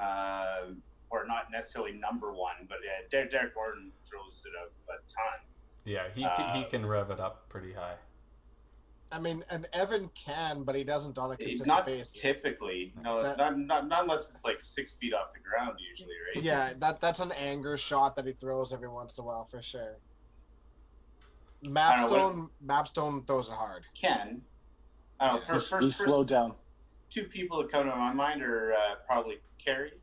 uh, 0.00 0.72
or 1.10 1.26
not 1.26 1.52
necessarily 1.52 1.92
number 1.92 2.32
one, 2.32 2.54
but 2.68 2.78
yeah, 2.82 3.06
Derek, 3.10 3.30
Derek 3.30 3.54
Gordon 3.54 3.92
throws 4.08 4.42
it 4.46 4.52
a, 4.56 4.92
a 4.92 4.96
ton. 5.14 5.40
Yeah, 5.88 6.08
he 6.14 6.20
can, 6.22 6.54
he 6.54 6.64
Uh, 6.64 6.68
can 6.68 6.84
rev 6.86 7.10
it 7.10 7.18
up 7.18 7.48
pretty 7.48 7.72
high. 7.72 7.94
I 9.10 9.18
mean, 9.18 9.42
and 9.48 9.66
Evan 9.72 10.10
can, 10.10 10.64
but 10.64 10.74
he 10.74 10.84
doesn't 10.84 11.16
on 11.16 11.30
a 11.30 11.32
It's 11.32 11.40
consistent 11.42 11.68
not 11.68 11.86
basis. 11.86 12.12
typically. 12.20 12.92
No, 13.02 13.18
That- 13.18 13.38
not, 13.38 13.58
not 13.58 13.86
not 13.86 14.02
unless 14.02 14.30
it's 14.30 14.44
like 14.44 14.60
six 14.60 14.92
feet 14.96 15.14
off 15.14 15.32
the 15.32 15.38
ground 15.40 15.78
usually, 15.80 16.14
right? 16.34 16.44
Yeah, 16.44 16.74
that 16.76 17.00
that's 17.00 17.20
an 17.20 17.32
anger 17.32 17.78
shot 17.78 18.16
that 18.16 18.26
he 18.26 18.32
throws 18.32 18.74
every 18.74 18.88
once 18.88 19.16
in 19.16 19.24
a 19.24 19.26
while 19.26 19.46
for 19.46 19.62
sure. 19.62 19.96
don't 21.62 21.72
Mapstone, 21.72 22.50
Mapstone 22.64 23.26
throws 23.26 23.48
it 23.48 23.54
hard. 23.54 23.84
Can. 23.98 24.42
I 25.18 25.26
don't 25.28 25.34
know. 25.36 25.40
Yeah. 25.40 25.46
For, 25.46 25.52
He's, 25.54 25.68
first, 25.70 25.84
he's 25.84 25.96
first 25.96 26.04
slowed 26.06 26.28
down. 26.28 26.54
two 27.08 27.24
people 27.24 27.62
that 27.62 27.72
come 27.72 27.88
to 27.88 27.96
my 27.96 28.12
mind 28.12 28.42
are 28.42 28.74
uh, 28.74 28.94
probably 29.06 29.40
Kerry, 29.58 29.94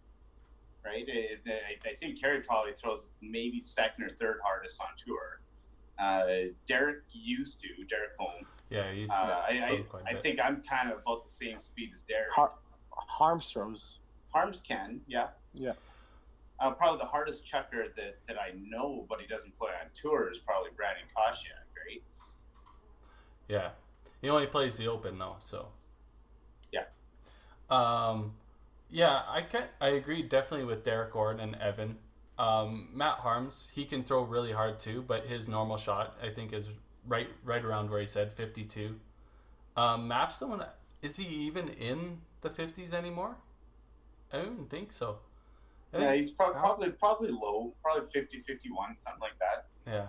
right? 0.83 1.05
I, 1.07 1.49
I, 1.51 1.89
I 1.91 1.95
think 1.99 2.19
Kerry 2.19 2.41
probably 2.41 2.73
throws 2.73 3.11
maybe 3.21 3.61
second 3.61 4.03
or 4.05 4.09
third 4.09 4.39
hardest 4.43 4.81
on 4.81 4.87
tour. 5.05 5.41
Uh, 5.97 6.25
Derek 6.67 7.03
used 7.13 7.61
to, 7.61 7.67
Derek 7.89 8.11
Home. 8.19 8.45
Yeah, 8.69 8.91
he's 8.91 9.11
Uh, 9.11 9.43
I, 9.47 9.53
slowed 9.53 9.79
I, 9.79 9.83
quite 9.83 10.03
a 10.03 10.09
I 10.09 10.13
bit. 10.13 10.23
think 10.23 10.39
I'm 10.43 10.61
kind 10.63 10.91
of 10.91 10.99
about 10.99 11.23
the 11.23 11.29
same 11.29 11.59
speed 11.59 11.91
as 11.93 12.01
Derek. 12.01 12.31
Har- 12.33 12.53
Harms 12.91 13.49
throws. 13.51 13.99
Harms 14.33 14.61
can, 14.67 15.01
yeah. 15.07 15.27
Yeah. 15.53 15.73
Uh, 16.59 16.71
probably 16.71 16.99
the 16.99 17.05
hardest 17.05 17.45
chucker 17.45 17.85
that, 17.95 18.17
that 18.27 18.37
I 18.39 18.53
know, 18.57 19.05
but 19.09 19.19
he 19.21 19.27
doesn't 19.27 19.57
play 19.57 19.71
on 19.81 19.89
tour, 19.99 20.29
is 20.31 20.39
probably 20.39 20.69
Brandon 20.75 21.03
Koshiak, 21.15 21.65
right? 21.87 22.01
Yeah, 23.47 23.69
he 24.21 24.29
only 24.29 24.47
plays 24.47 24.77
the 24.77 24.87
Open 24.87 25.17
though, 25.19 25.35
so. 25.39 25.67
Yeah. 26.71 26.85
Um, 27.69 28.33
yeah, 28.89 29.21
I 29.27 29.41
can 29.41 29.63
I 29.81 29.89
agree 29.89 30.23
definitely 30.23 30.65
with 30.65 30.83
Derek 30.83 31.11
Gordon 31.13 31.41
and 31.41 31.55
Evan. 31.61 31.97
Um, 32.37 32.89
Matt 32.93 33.19
Harms, 33.19 33.71
he 33.73 33.85
can 33.85 34.03
throw 34.03 34.23
really 34.23 34.51
hard 34.51 34.79
too, 34.79 35.03
but 35.07 35.25
his 35.25 35.47
normal 35.47 35.77
shot 35.77 36.15
I 36.21 36.29
think 36.29 36.51
is 36.53 36.71
right 37.07 37.27
right 37.43 37.63
around 37.63 37.89
where 37.89 37.99
he 38.01 38.07
said 38.07 38.31
fifty 38.31 38.63
two. 38.65 38.99
Um, 39.77 40.09
one 40.09 40.65
is 41.01 41.17
he 41.17 41.25
even 41.45 41.69
in 41.69 42.19
the 42.41 42.49
fifties 42.49 42.93
anymore? 42.93 43.37
I 44.33 44.37
don't 44.37 44.53
even 44.53 44.65
think 44.65 44.91
so. 44.91 45.19
I 45.93 45.97
Yeah, 45.97 46.03
think- 46.11 46.15
he's 46.17 46.31
prob- 46.31 46.55
probably 46.55 46.89
probably 46.91 47.31
low, 47.31 47.73
probably 47.81 48.09
50, 48.11 48.41
51, 48.41 48.95
something 48.95 49.21
like 49.21 49.37
that. 49.39 49.67
yeah. 49.87 50.07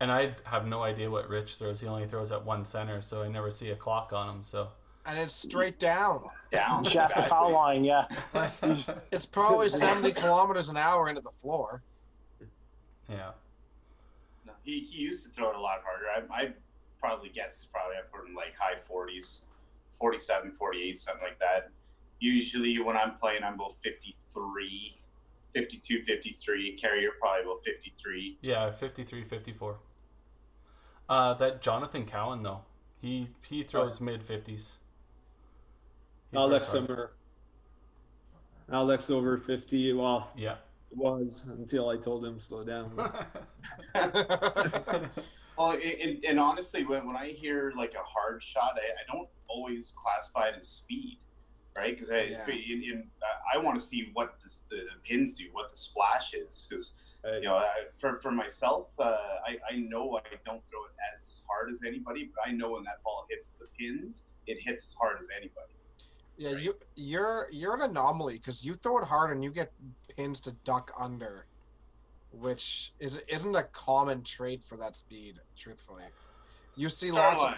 And 0.00 0.10
I 0.12 0.34
have 0.44 0.66
no 0.66 0.82
idea 0.82 1.08
what 1.08 1.28
Rich 1.28 1.54
throws. 1.56 1.80
He 1.80 1.86
only 1.86 2.06
throws 2.06 2.32
at 2.32 2.44
one 2.44 2.64
center, 2.64 3.00
so 3.00 3.22
I 3.22 3.28
never 3.28 3.50
see 3.50 3.70
a 3.70 3.76
clock 3.76 4.12
on 4.12 4.28
him. 4.28 4.42
So 4.42 4.68
And 5.06 5.18
it's 5.18 5.34
straight 5.34 5.78
down. 5.78 6.24
Down. 6.50 6.84
Shaft 6.84 7.16
the 7.16 7.22
foul 7.34 7.52
line, 7.52 7.84
yeah. 7.84 8.06
It's 9.12 9.26
probably 9.26 9.68
70 9.70 10.12
kilometers 10.12 10.68
an 10.68 10.76
hour 10.76 11.08
into 11.08 11.20
the 11.20 11.32
floor. 11.36 11.82
yeah. 13.08 13.32
No, 14.46 14.52
he, 14.62 14.80
he 14.80 15.02
used 15.02 15.24
to 15.26 15.30
throw 15.32 15.50
it 15.50 15.56
a 15.56 15.60
lot 15.60 15.80
harder. 15.84 16.26
I, 16.32 16.42
I 16.44 16.52
probably 17.00 17.28
guess 17.28 17.58
he's 17.60 17.68
probably 17.72 17.96
up 17.96 18.08
in 18.26 18.34
like 18.34 18.54
high 18.58 18.78
40s, 18.90 19.40
47, 19.98 20.52
48, 20.52 20.98
something 20.98 21.22
like 21.22 21.38
that. 21.38 21.70
Usually 22.20 22.78
when 22.80 22.96
I'm 22.96 23.16
playing, 23.16 23.42
I'm 23.44 23.54
about 23.54 23.74
53, 23.82 24.96
52, 25.52 26.02
53. 26.04 26.76
Carrier 26.80 27.10
probably 27.20 27.42
about 27.42 27.62
53. 27.64 28.38
Yeah, 28.40 28.70
53, 28.70 29.22
54. 29.24 29.76
Uh, 31.08 31.34
that 31.34 31.60
Jonathan 31.60 32.06
Cowan 32.06 32.42
though, 32.42 32.62
he 33.00 33.28
he 33.46 33.62
throws 33.62 34.00
mid 34.00 34.22
fifties. 34.22 34.78
Alex 36.36 36.66
Summer. 36.66 37.12
Alex 38.72 39.10
over 39.10 39.36
50. 39.36 39.92
Well, 39.94 40.30
Yeah. 40.36 40.56
It 40.90 40.98
was 40.98 41.46
until 41.58 41.88
I 41.90 41.96
told 41.96 42.24
him 42.24 42.38
slow 42.38 42.62
down. 42.62 42.88
Well, 45.56 45.70
and, 45.70 46.24
and 46.24 46.40
honestly, 46.40 46.84
when, 46.84 47.06
when 47.06 47.16
I 47.16 47.28
hear 47.28 47.72
like 47.76 47.94
a 47.94 48.02
hard 48.02 48.42
shot, 48.42 48.72
I, 48.74 48.80
I 48.80 49.16
don't 49.16 49.28
always 49.46 49.92
classify 49.96 50.48
it 50.48 50.56
as 50.58 50.66
speed, 50.66 51.18
right? 51.76 51.94
Because 51.94 52.10
I, 52.10 52.22
Yeah. 52.22 52.44
in, 52.48 52.82
in, 52.82 53.10
I 53.54 53.58
want 53.58 53.78
to 53.78 53.84
see 53.84 54.10
what 54.14 54.34
the, 54.42 54.76
the 54.76 54.82
pins 55.08 55.34
do, 55.36 55.44
what 55.52 55.70
the 55.70 55.76
splash 55.76 56.34
is. 56.34 56.66
Because 56.68 56.96
you 57.24 57.42
know, 57.42 57.54
I, 57.54 57.68
for, 58.00 58.18
for 58.18 58.32
myself, 58.32 58.88
uh, 58.98 59.16
I, 59.46 59.58
I 59.70 59.76
know 59.76 60.16
I 60.18 60.22
don't 60.44 60.60
throw 60.70 60.84
it 60.86 60.92
as 61.14 61.42
hard 61.48 61.70
as 61.70 61.84
anybody, 61.86 62.30
but 62.34 62.48
I 62.48 62.52
know 62.52 62.72
when 62.72 62.82
that 62.84 63.00
ball 63.04 63.24
hits 63.30 63.50
the 63.58 63.66
pins, 63.78 64.24
it 64.48 64.58
hits 64.60 64.88
as 64.88 64.94
hard 64.94 65.18
as 65.20 65.28
anybody. 65.36 65.72
Yeah, 66.36 66.50
you 66.50 66.74
you're 66.96 67.46
you're 67.52 67.74
an 67.74 67.82
anomaly 67.82 68.34
because 68.38 68.64
you 68.64 68.74
throw 68.74 68.98
it 68.98 69.04
hard 69.04 69.30
and 69.30 69.44
you 69.44 69.50
get 69.50 69.72
pins 70.16 70.40
to 70.42 70.52
duck 70.64 70.90
under, 70.98 71.46
which 72.32 72.92
is 72.98 73.18
isn't 73.28 73.54
a 73.54 73.62
common 73.64 74.22
trait 74.22 74.62
for 74.62 74.76
that 74.78 74.96
speed. 74.96 75.36
Truthfully, 75.56 76.04
you 76.76 76.88
see 76.88 77.10
lots 77.12 77.42
of. 77.44 77.52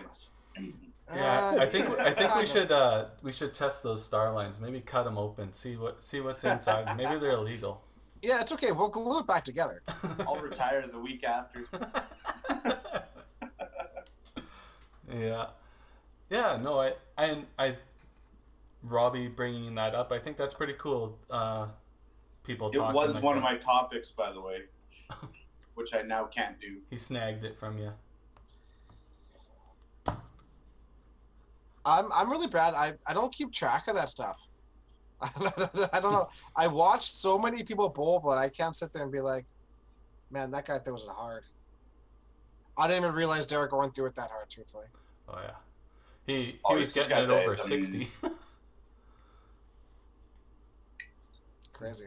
Yeah, 1.15 1.53
Uh, 1.55 1.59
I 1.61 1.67
think 1.67 1.89
I 2.01 2.13
think 2.13 2.35
we 2.35 2.45
should 2.45 2.71
uh, 2.73 3.07
we 3.23 3.33
should 3.33 3.55
test 3.55 3.83
those 3.83 4.05
star 4.05 4.33
lines. 4.33 4.61
Maybe 4.61 4.81
cut 4.81 5.05
them 5.05 5.17
open, 5.17 5.53
see 5.53 5.77
what 5.77 6.03
see 6.03 6.21
what's 6.21 6.45
inside. 6.45 6.97
Maybe 6.97 7.19
they're 7.19 7.31
illegal. 7.31 7.83
Yeah, 8.23 8.41
it's 8.41 8.51
okay. 8.53 8.73
We'll 8.73 8.89
glue 8.89 9.21
it 9.21 9.27
back 9.27 9.45
together. 9.45 9.83
I'll 10.27 10.37
retire 10.37 10.87
the 10.89 10.99
week 10.99 11.23
after. 11.23 11.65
yeah, 15.15 15.47
yeah. 16.29 16.59
No, 16.61 16.81
I 16.81 16.95
I 17.17 17.39
I 17.59 17.77
Robbie 18.89 19.29
bringing 19.29 19.75
that 19.75 19.95
up. 19.95 20.13
I 20.13 20.19
think 20.19 20.37
that's 20.37 20.55
pretty 20.55 20.75
cool. 20.75 21.19
Uh, 21.31 21.69
people. 22.45 22.71
It 22.71 22.79
was 22.79 23.15
like 23.15 23.23
one 23.23 23.37
that. 23.37 23.39
of 23.39 23.43
my 23.43 23.57
topics, 23.57 24.11
by 24.11 24.33
the 24.33 24.41
way, 24.41 24.63
which 25.75 25.95
I 25.95 26.03
now 26.03 26.25
can't 26.25 26.61
do. 26.61 26.79
He 26.91 26.97
snagged 26.97 27.45
it 27.45 27.59
from 27.59 27.79
you. 27.79 27.93
I'm 31.85 32.11
I'm 32.13 32.31
really 32.31 32.49
bad. 32.49 32.75
I 32.75 32.95
I 33.07 33.15
don't 33.15 33.33
keep 33.33 33.53
track 33.53 33.89
of 33.89 33.95
that 33.95 34.09
stuff. 34.09 34.49
I 35.23 36.01
don't 36.01 36.13
know. 36.13 36.29
I 36.55 36.67
watched 36.67 37.15
so 37.15 37.39
many 37.39 37.63
people 37.63 37.89
bowl, 37.89 38.21
but 38.23 38.37
I 38.37 38.49
can't 38.49 38.77
sit 38.77 38.93
there 38.93 39.03
and 39.03 39.13
be 39.13 39.21
like, 39.21 39.47
"Man, 40.31 40.51
that 40.51 40.67
guy 40.67 40.79
throws 40.79 41.05
it 41.05 41.11
hard." 41.11 41.45
I 42.77 42.87
didn't 42.89 43.05
even 43.05 43.15
realize 43.15 43.47
Derek 43.47 43.73
went 43.73 43.95
through 43.95 44.07
it 44.07 44.15
that 44.17 44.31
hard. 44.31 44.51
Truthfully. 44.51 44.87
Oh 45.29 45.39
yeah. 45.43 45.51
He, 46.27 46.43
he 46.43 46.61
oh, 46.65 46.77
was 46.77 46.93
getting 46.93 47.17
it 47.17 47.31
over 47.31 47.57
60. 47.57 48.09
crazy. 51.77 52.07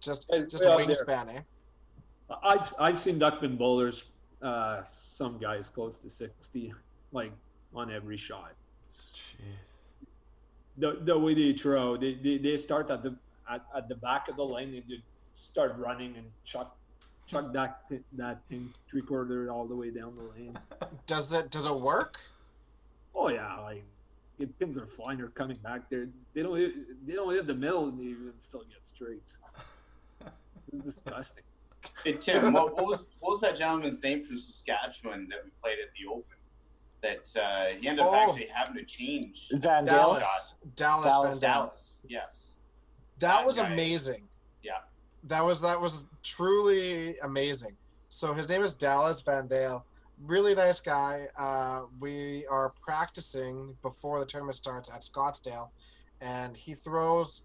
Just 0.00 0.26
Hey, 0.30 0.44
just 0.46 0.64
a 0.64 0.68
way 0.68 0.72
out 0.72 0.86
there. 0.86 0.86
wingspan, 0.96 1.34
eh? 1.36 1.40
I've 2.42 2.72
I've 2.80 2.98
seen 3.00 3.18
duckpin 3.18 3.56
bowlers, 3.56 4.04
uh, 4.42 4.82
some 4.84 5.38
guys 5.38 5.68
close 5.70 5.98
to 5.98 6.10
60, 6.10 6.72
like 7.12 7.32
on 7.74 7.90
every 7.92 8.16
shot. 8.16 8.52
It's- 8.84 9.34
Jeez. 9.38 9.68
The, 10.78 10.98
the 11.04 11.18
way 11.18 11.34
they 11.34 11.52
throw, 11.52 11.96
they, 11.98 12.14
they, 12.14 12.38
they 12.38 12.56
start 12.56 12.90
at 12.90 13.02
the 13.02 13.14
at, 13.48 13.62
at 13.76 13.88
the 13.88 13.94
back 13.96 14.28
of 14.28 14.36
the 14.36 14.44
lane 14.44 14.74
and 14.74 14.82
they 14.88 15.02
start 15.34 15.76
running 15.76 16.16
and 16.16 16.26
chuck 16.44 16.74
chuck 17.26 17.52
that 17.52 17.86
thi- 17.88 18.02
that 18.14 18.40
thing 18.48 18.72
three 18.88 19.02
quarter 19.02 19.50
all 19.50 19.66
the 19.66 19.74
way 19.76 19.90
down 19.90 20.16
the 20.16 20.22
lane. 20.22 20.56
Does 21.06 21.32
it 21.34 21.50
does 21.50 21.66
it 21.66 21.74
work? 21.74 22.20
Oh 23.14 23.28
yeah, 23.28 23.58
like 23.60 23.84
the 23.84 24.01
pins 24.46 24.76
are 24.78 24.86
flying, 24.86 25.18
they're 25.18 25.28
coming 25.28 25.56
back 25.62 25.88
there. 25.90 26.08
They 26.34 26.42
don't 26.42 26.56
hit, 26.56 27.06
they 27.06 27.14
don't 27.14 27.32
hit 27.32 27.46
the 27.46 27.54
middle 27.54 27.88
and 27.88 27.98
they 27.98 28.04
even 28.04 28.32
still 28.38 28.62
get 28.70 28.84
straights. 28.84 29.38
It's 30.72 30.78
disgusting. 30.84 31.44
Hey 32.04 32.12
Tim, 32.14 32.52
what, 32.52 32.74
what 32.76 32.86
was 32.86 33.06
what 33.20 33.30
was 33.32 33.40
that 33.42 33.56
gentleman's 33.56 34.02
name 34.02 34.24
from 34.24 34.38
Saskatchewan 34.38 35.28
that 35.28 35.44
we 35.44 35.50
played 35.62 35.78
at 35.82 35.88
the 35.98 36.08
Open? 36.10 36.24
That 37.02 37.42
uh, 37.42 37.76
he 37.78 37.88
ended 37.88 38.04
up 38.04 38.12
Oh. 38.12 38.14
actually 38.30 38.46
having 38.46 38.74
to 38.76 38.84
change 38.84 39.48
Van 39.52 39.84
Dale. 39.84 39.94
Dallas, 39.96 40.54
Dallas, 40.76 41.06
Dallas, 41.12 41.40
Van 41.40 41.50
Dallas. 41.50 41.92
Yes. 42.08 42.44
That 43.18 43.28
That 43.38 43.44
was 43.44 43.58
guy. 43.58 43.70
amazing. 43.72 44.26
Yeah. 44.62 44.72
That 45.24 45.44
was 45.44 45.60
that 45.60 45.78
was 45.78 46.06
truly 46.22 47.18
amazing. 47.18 47.76
So 48.08 48.32
his 48.32 48.48
name 48.48 48.62
is 48.62 48.74
Dallas 48.74 49.20
Van 49.20 49.46
Dale. 49.46 49.84
Really 50.24 50.54
nice 50.54 50.80
guy. 50.80 51.26
Uh, 51.38 51.82
we 52.00 52.46
are 52.46 52.72
practicing 52.80 53.76
before 53.82 54.20
the 54.20 54.26
tournament 54.26 54.56
starts 54.56 54.90
at 54.90 55.00
Scottsdale, 55.00 55.70
and 56.20 56.56
he 56.56 56.74
throws 56.74 57.44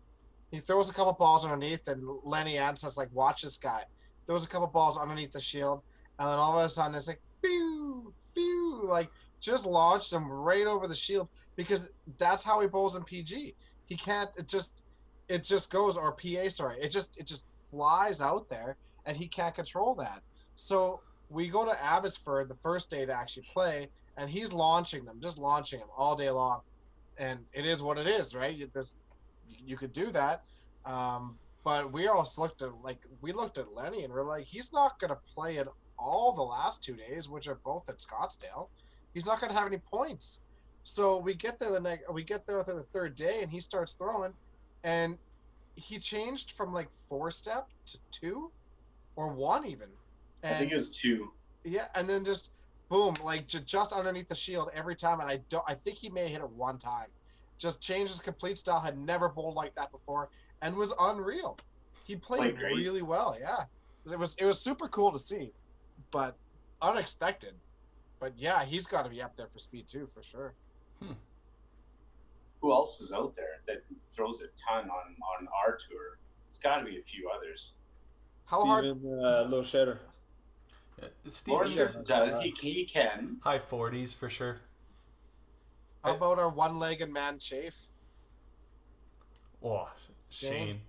he 0.51 0.59
throws 0.59 0.89
a 0.89 0.93
couple 0.93 1.11
balls 1.13 1.43
underneath, 1.43 1.87
and 1.87 2.07
Lenny 2.23 2.57
Adds 2.57 2.81
says 2.81 2.97
like, 2.97 3.09
"Watch 3.13 3.41
this 3.41 3.57
guy." 3.57 3.83
Throws 4.27 4.45
a 4.45 4.47
couple 4.47 4.67
balls 4.67 4.97
underneath 4.97 5.31
the 5.31 5.39
shield, 5.39 5.81
and 6.19 6.27
then 6.27 6.37
all 6.37 6.57
of 6.57 6.65
a 6.65 6.69
sudden 6.69 6.95
it's 6.95 7.07
like, 7.07 7.21
"Phew, 7.41 8.13
phew!" 8.33 8.85
Like 8.87 9.09
just 9.39 9.65
launched 9.65 10.13
him 10.13 10.29
right 10.29 10.67
over 10.67 10.87
the 10.87 10.95
shield 10.95 11.29
because 11.55 11.89
that's 12.17 12.43
how 12.43 12.59
he 12.61 12.67
bowls 12.67 12.95
in 12.95 13.03
PG. 13.03 13.55
He 13.85 13.95
can't. 13.95 14.29
It 14.37 14.47
just 14.47 14.81
it 15.29 15.43
just 15.43 15.71
goes 15.71 15.97
or 15.97 16.13
PA 16.13 16.49
sorry 16.49 16.77
it 16.81 16.89
just 16.89 17.17
it 17.17 17.27
just 17.27 17.45
flies 17.69 18.21
out 18.21 18.49
there 18.49 18.77
and 19.05 19.17
he 19.17 19.27
can't 19.27 19.53
control 19.53 19.95
that 19.95 20.21
so 20.55 21.01
we 21.29 21.47
go 21.47 21.65
to 21.65 21.83
Abbotsford 21.83 22.47
the 22.49 22.55
first 22.55 22.89
day 22.89 23.05
to 23.05 23.13
actually 23.13 23.43
play 23.53 23.89
and 24.17 24.29
he's 24.29 24.53
launching 24.53 25.05
them 25.05 25.19
just 25.21 25.37
launching 25.37 25.79
them 25.79 25.89
all 25.95 26.15
day 26.15 26.29
long. 26.29 26.61
And 27.17 27.39
it 27.53 27.65
is 27.65 27.81
what 27.81 27.97
it 27.97 28.07
is 28.07 28.35
right? 28.35 28.55
You- 28.55 28.69
you 29.47 29.77
could 29.77 29.93
do 29.93 30.11
that. 30.11 30.43
Um, 30.85 31.37
but 31.63 31.91
we 31.91 32.07
also 32.07 32.41
looked 32.41 32.61
at 32.61 32.73
like 32.81 32.99
we 33.21 33.31
looked 33.33 33.57
at 33.57 33.73
Lenny 33.73 34.03
and 34.03 34.13
we're 34.13 34.23
like 34.23 34.45
he's 34.45 34.71
not 34.71 34.99
going 34.99 35.09
to 35.09 35.19
play 35.33 35.57
it 35.57 35.67
all 35.99 36.31
the 36.33 36.41
last 36.41 36.81
two 36.83 36.95
days 36.95 37.27
which 37.29 37.47
are 37.47 37.59
both 37.65 37.89
at 37.89 37.97
Scottsdale. 37.97 38.69
He's 39.13 39.25
not 39.25 39.39
going 39.39 39.51
to 39.51 39.57
have 39.57 39.67
any 39.67 39.79
points. 39.79 40.39
So 40.83 41.17
we 41.17 41.33
get 41.33 41.59
there 41.59 41.71
the 41.71 41.79
next, 41.81 42.09
we 42.13 42.23
get 42.23 42.45
there 42.45 42.61
the 42.63 42.79
third 42.79 43.15
day, 43.15 43.41
and 43.41 43.51
he 43.51 43.59
starts 43.59 43.93
throwing, 43.93 44.31
and 44.85 45.17
he 45.75 45.99
changed 45.99 46.51
from 46.51 46.71
like 46.73 46.89
four 47.09 47.29
step 47.31 47.67
to 47.87 47.99
two, 48.11 48.51
or 49.17 49.27
one 49.33 49.65
even. 49.65 49.89
I 50.43 50.49
think 50.53 50.71
it 50.71 50.75
was 50.75 50.91
two. 50.91 51.31
Yeah, 51.63 51.87
and 51.95 52.07
then 52.07 52.23
just 52.23 52.51
boom, 52.89 53.15
like 53.23 53.47
j- 53.47 53.59
just 53.65 53.91
underneath 53.93 54.27
the 54.27 54.35
shield 54.35 54.69
every 54.73 54.95
time. 54.95 55.19
And 55.19 55.29
I 55.29 55.37
don't, 55.49 55.63
I 55.67 55.73
think 55.73 55.97
he 55.97 56.09
may 56.09 56.21
have 56.23 56.29
hit 56.31 56.41
it 56.41 56.49
one 56.49 56.77
time. 56.77 57.07
Just 57.57 57.81
changed 57.81 58.11
his 58.11 58.21
complete 58.21 58.57
style. 58.57 58.79
Had 58.79 58.97
never 58.97 59.29
bowled 59.29 59.55
like 59.55 59.73
that 59.75 59.91
before, 59.91 60.29
and 60.61 60.75
was 60.75 60.93
unreal. 60.99 61.57
He 62.05 62.15
played 62.15 62.39
Played 62.39 62.57
great. 62.57 62.75
really 62.77 63.01
well. 63.01 63.35
Yeah, 63.39 63.63
it 64.11 64.17
was 64.17 64.35
it 64.35 64.45
was 64.45 64.59
super 64.61 64.87
cool 64.87 65.11
to 65.11 65.19
see, 65.19 65.51
but 66.11 66.37
unexpected. 66.81 67.53
But 68.19 68.33
yeah, 68.37 68.63
he's 68.63 68.85
got 68.87 69.03
to 69.03 69.09
be 69.09 69.21
up 69.21 69.35
there 69.35 69.47
for 69.47 69.59
speed 69.59 69.87
too, 69.87 70.07
for 70.07 70.23
sure. 70.23 70.53
Who 72.61 72.71
else 72.71 72.99
is 73.01 73.13
out 73.13 73.35
there 73.35 73.59
that 73.67 73.83
throws 74.15 74.41
a 74.41 74.47
ton 74.67 74.85
on 74.89 74.89
on 74.89 75.47
our 75.63 75.77
tour? 75.77 76.17
It's 76.47 76.57
got 76.57 76.77
to 76.77 76.85
be 76.85 76.97
a 76.97 77.03
few 77.03 77.29
others. 77.35 77.73
How 78.45 78.63
hard? 78.65 78.85
Steven 78.85 79.19
uh, 79.23 79.47
Loschetter. 79.49 79.97
Uh, 79.97 79.99
Lawrence 81.01 81.35
Stevens, 81.35 81.95
does. 82.07 82.41
He, 82.41 82.49
he 82.59 82.85
can. 82.85 83.37
high 83.41 83.59
40s 83.59 84.15
for 84.15 84.29
sure. 84.29 84.57
How 86.03 86.15
about 86.15 86.39
our 86.39 86.49
one-legged 86.49 87.09
man, 87.11 87.37
Chafe? 87.39 87.75
Oh, 89.63 89.89
Shane. 90.29 90.81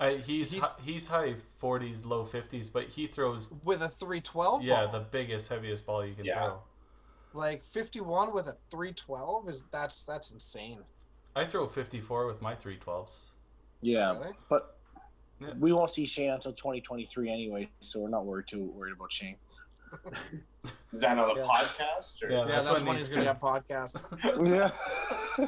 Uh, 0.00 0.10
he's 0.14 0.52
He- 0.52 0.58
hi- 0.58 0.74
he's 0.82 1.06
high 1.08 1.34
40s, 1.60 2.04
low 2.04 2.24
50s, 2.24 2.72
but 2.72 2.88
he 2.88 3.06
throws 3.06 3.50
with 3.64 3.82
a 3.82 3.88
312 3.88 4.62
yeah 4.62 4.84
ball. 4.84 4.92
the 4.92 5.00
biggest, 5.00 5.48
heaviest 5.48 5.86
ball 5.86 6.04
you 6.04 6.14
can 6.14 6.24
Yeah. 6.24 6.38
throw. 6.38 6.62
like 7.34 7.64
51 7.64 8.34
with 8.34 8.46
a 8.46 8.56
312 8.70 9.48
is 9.48 9.62
that's 9.72 10.04
that's 10.04 10.32
insane 10.32 10.84
I 11.34 11.46
throw 11.46 11.66
54 11.66 12.26
with 12.26 12.42
my 12.42 12.54
312s. 12.54 13.30
Yeah, 13.80 14.12
Really? 14.18 14.34
but 14.50 14.76
Yeah. 15.40 15.54
we 15.54 15.72
won't 15.72 15.92
see 15.94 16.04
Shane 16.06 16.30
until 16.30 16.52
2023 16.52 17.30
anyway, 17.30 17.70
so 17.80 18.00
we're 18.00 18.08
not 18.10 18.26
worried 18.26 18.48
too 18.48 18.64
worried 18.64 18.92
about 18.92 19.10
Shane. 19.12 19.36
Is 20.92 21.00
that 21.00 21.18
on 21.18 21.34
the 21.34 21.40
Yeah. 21.40 21.46
podcast? 21.46 22.22
Or? 22.22 22.30
Yeah. 22.30 22.38
yeah 22.38 22.44
that's 22.46 22.68
that's, 22.68 22.80
when 22.80 22.88
when 22.88 22.96
he's 22.96 23.08
he's 23.08 23.16
gonna 23.16 23.26
have 23.28 23.38
podcast 23.38 24.02
Yeah. 25.38 25.46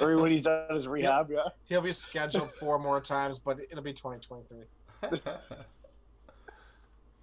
or 0.00 0.16
when 0.18 0.30
he's 0.32 0.42
done 0.44 0.72
his 0.74 0.86
rehab, 0.88 1.30
yeah. 1.30 1.48
he'll 1.64 1.82
be 1.82 1.92
scheduled 1.92 2.50
four 2.54 2.78
more 2.78 3.00
times 3.00 3.38
but 3.38 3.60
it'll 3.70 3.82
be 3.82 3.92
2023 3.92 4.64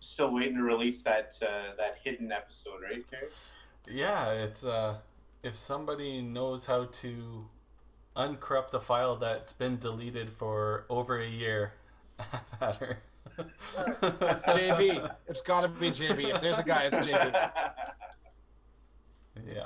Still 0.01 0.33
waiting 0.33 0.55
to 0.55 0.63
release 0.63 1.01
that 1.03 1.33
uh, 1.41 1.75
that 1.77 1.97
hidden 2.03 2.31
episode, 2.31 2.81
right, 2.81 3.03
Kerry? 3.09 3.27
yeah, 3.89 4.31
it's 4.31 4.65
uh, 4.65 4.95
if 5.43 5.55
somebody 5.55 6.21
knows 6.21 6.65
how 6.65 6.85
to 6.85 7.45
uncorrupt 8.15 8.71
the 8.71 8.79
file 8.79 9.15
that's 9.15 9.53
been 9.53 9.77
deleted 9.77 10.29
for 10.29 10.85
over 10.89 11.19
a 11.21 11.27
year, 11.27 11.73
I've 12.19 12.61
at 12.61 12.75
her. 12.77 12.99
jb 14.49 15.15
it's 15.27 15.41
got 15.41 15.61
to 15.61 15.67
be 15.79 15.89
jb 15.89 16.33
if 16.35 16.41
there's 16.41 16.59
a 16.59 16.63
guy 16.63 16.83
it's 16.83 16.97
jb 16.99 17.51
yeah, 19.47 19.65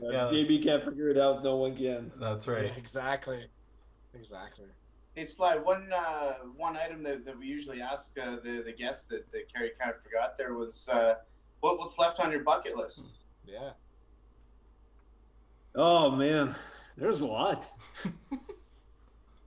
Yeah, 0.00 0.28
JB 0.32 0.62
can't 0.62 0.82
figure 0.84 1.08
it 1.10 1.18
out. 1.18 1.42
No 1.42 1.56
one 1.56 1.76
can. 1.76 2.10
that's 2.18 2.48
right. 2.48 2.72
exactly 2.78 3.46
exactly 4.14 4.66
Hey 5.14 5.24
Sly, 5.24 5.56
one 5.56 5.92
uh, 5.92 6.34
one 6.56 6.76
item 6.76 7.02
that, 7.02 7.24
that 7.24 7.36
we 7.38 7.46
usually 7.46 7.82
ask 7.82 8.16
uh, 8.18 8.36
the 8.42 8.62
the 8.64 8.72
guests 8.72 9.06
that, 9.06 9.30
that 9.32 9.52
Kerry 9.52 9.72
kind 9.78 9.90
of 9.92 10.02
forgot 10.02 10.36
there 10.36 10.54
was 10.54 10.88
uh, 10.88 11.16
what 11.60 11.78
what's 11.78 11.98
left 11.98 12.20
on 12.20 12.30
your 12.30 12.44
bucket 12.44 12.76
list? 12.76 13.02
yeah 13.46 13.70
Oh 15.74 16.10
man, 16.10 16.54
there's 16.96 17.20
a 17.20 17.26
lot. 17.26 17.68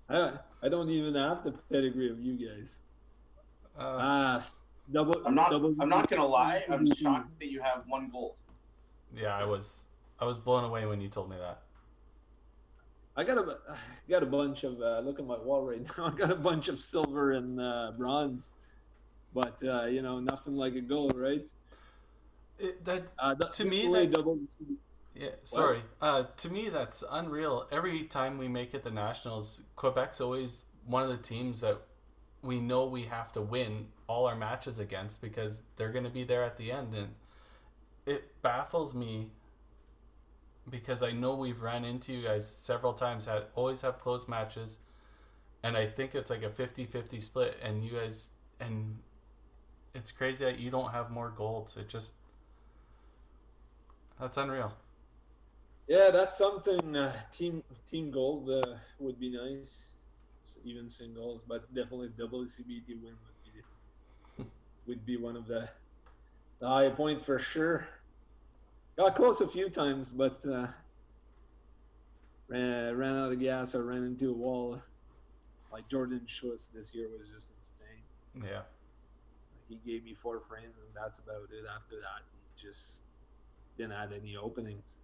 I 0.09 0.34
I 0.61 0.69
don't 0.69 0.89
even 0.89 1.15
have 1.15 1.43
the 1.43 1.51
pedigree 1.71 2.09
of 2.09 2.19
you 2.19 2.34
guys. 2.34 2.80
Uh, 3.78 3.97
Ah, 3.99 4.47
double. 4.91 5.21
I'm 5.26 5.36
not 5.36 5.49
Double, 5.51 5.76
I'm 5.80 5.89
not 5.89 6.09
gonna 6.09 6.26
lie, 6.26 6.63
I'm 6.69 6.86
shocked 6.95 7.39
that 7.39 7.49
you 7.51 7.61
have 7.61 7.84
one 7.88 8.09
gold. 8.11 8.36
yeah, 9.15 9.36
I 9.36 9.45
was 9.45 9.88
I 10.19 10.26
was 10.26 10.39
blown 10.39 10.63
away 10.63 10.86
when 10.86 11.01
you 11.01 11.09
told 11.09 11.30
me 11.30 11.38
that. 11.38 11.61
I 13.15 13.24
got 13.24 13.38
a 13.38 13.57
I 13.69 13.76
got 14.09 14.24
a 14.24 14.26
bunch 14.28 14.63
of 14.63 14.82
uh, 14.82 14.99
look 14.99 15.19
at 15.19 15.26
my 15.26 15.38
wall 15.38 15.63
right 15.65 15.86
now. 15.97 16.05
I 16.05 16.11
got 16.11 16.32
a 16.32 16.36
bunch 16.36 16.67
of 16.69 16.80
silver 16.80 17.32
and 17.34 17.59
uh, 17.59 17.91
bronze, 17.97 18.51
but 19.34 19.61
uh, 19.63 19.86
you 19.86 20.01
know 20.01 20.19
nothing 20.19 20.55
like 20.55 20.76
a 20.76 20.82
gold, 20.82 21.15
right? 21.17 21.43
It, 22.59 22.84
that 22.86 23.03
Uh, 23.19 23.36
th- 23.36 23.51
To 23.53 23.65
me, 23.65 23.88
that- 23.93 24.11
double. 24.11 24.39
Yeah, 25.15 25.30
sorry. 25.43 25.84
Uh, 26.01 26.24
to 26.38 26.49
me, 26.49 26.69
that's 26.69 27.03
unreal. 27.11 27.67
Every 27.71 28.03
time 28.05 28.39
we 28.39 28.47
make 28.47 28.74
it 28.74 28.82
the 28.82 28.89
Nationals, 28.89 29.61
Quebec's 29.78 30.19
always 30.19 30.65
one 30.88 31.03
of 31.03 31.09
the 31.09 31.17
teams 31.17 31.61
that 31.61 31.82
we 32.44 32.60
know 32.60 32.86
we 32.86 33.04
have 33.04 33.32
to 33.32 33.41
win 33.41 33.88
all 34.08 34.26
our 34.26 34.36
matches 34.36 34.78
against 34.78 35.22
because 35.22 35.64
they're 35.76 35.91
going 35.91 36.04
to 36.04 36.10
be 36.10 36.24
there 36.24 36.44
at 36.44 36.58
the 36.58 36.72
end. 36.72 36.94
And 36.94 37.10
it 38.06 38.41
baffles 38.41 38.94
me 38.94 39.32
because 40.70 41.02
I 41.02 41.12
know 41.12 41.36
we've 41.36 41.62
ran 41.62 41.86
into 41.86 42.14
you 42.14 42.24
guys 42.24 42.48
several 42.48 42.94
times, 42.94 43.26
had 43.26 43.44
always 43.56 43.82
have 43.82 44.00
close 44.00 44.28
matches. 44.28 44.82
And 45.64 45.78
I 45.78 45.86
think 45.86 46.14
it's 46.14 46.30
like 46.30 46.44
a 46.44 46.50
50 46.50 46.86
50 46.86 47.20
split. 47.22 47.58
And 47.64 47.84
you 47.84 47.94
guys, 47.94 48.34
and 48.60 48.98
it's 49.96 50.12
crazy 50.12 50.44
that 50.46 50.60
you 50.60 50.70
don't 50.70 50.91
have 50.91 51.10
more 51.10 51.34
golds. 51.36 51.78
It 51.78 51.88
just, 51.88 52.16
that's 54.20 54.38
unreal. 54.38 54.74
Yeah, 55.88 56.12
that's 56.12 56.38
something. 56.38 56.96
Uh, 56.96 57.14
team 57.34 57.64
team 57.91 58.12
gold 58.12 58.50
uh, 58.50 58.76
would 59.00 59.20
be 59.20 59.30
nice, 59.30 59.93
even 60.64 60.89
singles, 60.89 61.44
but 61.48 61.74
definitely 61.74 62.10
WCBT 62.10 63.02
win 63.02 63.14
would 63.14 63.44
be 64.38 64.44
would 64.88 65.06
be 65.06 65.18
one 65.18 65.36
of 65.36 65.48
the, 65.48 65.70
the 66.60 66.68
high 66.68 66.89
point 66.89 67.22
for 67.22 67.39
sure. 67.39 67.88
Got 68.98 69.16
close 69.16 69.41
a 69.41 69.48
few 69.48 69.70
times, 69.70 70.12
but 70.12 70.46
uh, 70.46 70.68
ran 72.48 72.96
ran 72.96 73.16
out 73.16 73.32
of 73.32 73.39
gas 73.39 73.74
or 73.76 73.86
ran 73.86 74.04
into 74.04 74.30
a 74.30 74.34
wall. 74.34 74.82
Like 75.72 75.88
Jordan 75.88 76.22
Schultz 76.28 76.68
this 76.68 76.94
year 76.94 77.08
was 77.10 77.30
just 77.30 77.54
insane. 77.58 78.48
Yeah. 78.48 78.62
He 79.68 79.80
gave 79.91 80.04
me 80.04 80.14
four 80.14 80.39
frames, 80.39 80.76
and 80.78 80.94
that's 80.94 81.20
about 81.20 81.50
it. 81.52 81.66
After 81.76 81.96
that, 81.96 82.22
he 82.32 82.68
just 82.68 83.04
didn't 83.78 83.94
have 83.94 84.12
any 84.12 84.36
openings. 84.36 84.98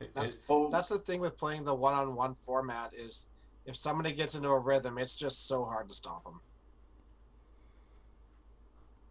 It- 0.00 0.14
That's- 0.14 0.34
it- 0.36 0.40
Oh, 0.48 0.68
that's 0.70 0.88
the 0.88 0.98
thing 0.98 1.20
with 1.20 1.36
playing 1.36 1.64
the 1.64 1.74
one-on-one 1.74 2.36
format 2.44 2.92
is 2.94 3.28
if 3.64 3.76
somebody 3.76 4.12
gets 4.12 4.34
into 4.34 4.48
a 4.48 4.58
rhythm 4.58 4.98
it's 4.98 5.16
just 5.16 5.48
so 5.48 5.64
hard 5.64 5.88
to 5.88 5.94
stop 5.94 6.22
them 6.24 6.40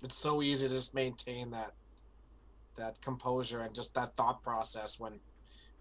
it's 0.04 0.16
so 0.16 0.42
easy 0.42 0.68
to 0.68 0.74
just 0.74 0.94
maintain 0.94 1.50
that 1.52 1.74
that 2.76 3.00
composure 3.02 3.62
and 3.62 3.74
just 3.74 3.94
that 3.96 4.16
thought 4.16 4.42
process 4.44 5.00
when 5.00 5.20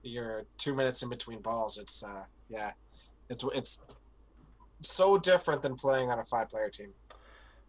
you're 0.03 0.45
two 0.59 0.75
minutes 0.75 1.03
in 1.03 1.09
between 1.09 1.41
balls. 1.41 1.77
It's 1.79 2.03
uh 2.03 2.25
yeah 2.49 2.73
it's 3.29 3.45
it's 3.55 3.83
so 4.81 5.19
different 5.19 5.63
than 5.63 5.75
playing 5.75 6.11
on 6.11 6.19
a 6.19 6.25
five 6.25 6.49
player 6.49 6.69
team. 6.71 6.93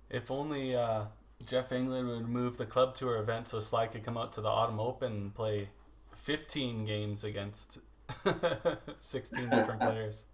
If 0.10 0.30
only 0.30 0.76
uh, 0.76 1.06
Jeff 1.46 1.72
England 1.72 2.08
would 2.08 2.28
move 2.30 2.58
the 2.58 2.66
club 2.66 2.94
tour 2.94 3.18
event 3.18 3.48
so 3.48 3.60
Sly 3.60 3.88
could 3.88 4.04
come 4.04 4.18
out 4.18 4.32
to 4.34 4.42
the 4.42 4.50
Autumn 4.50 4.80
Open 4.80 5.12
and 5.12 5.34
play 5.34 5.70
15 6.16 6.86
games 6.86 7.24
against 7.24 7.80
16 8.96 9.50
different 9.50 9.82
players. 9.88 10.26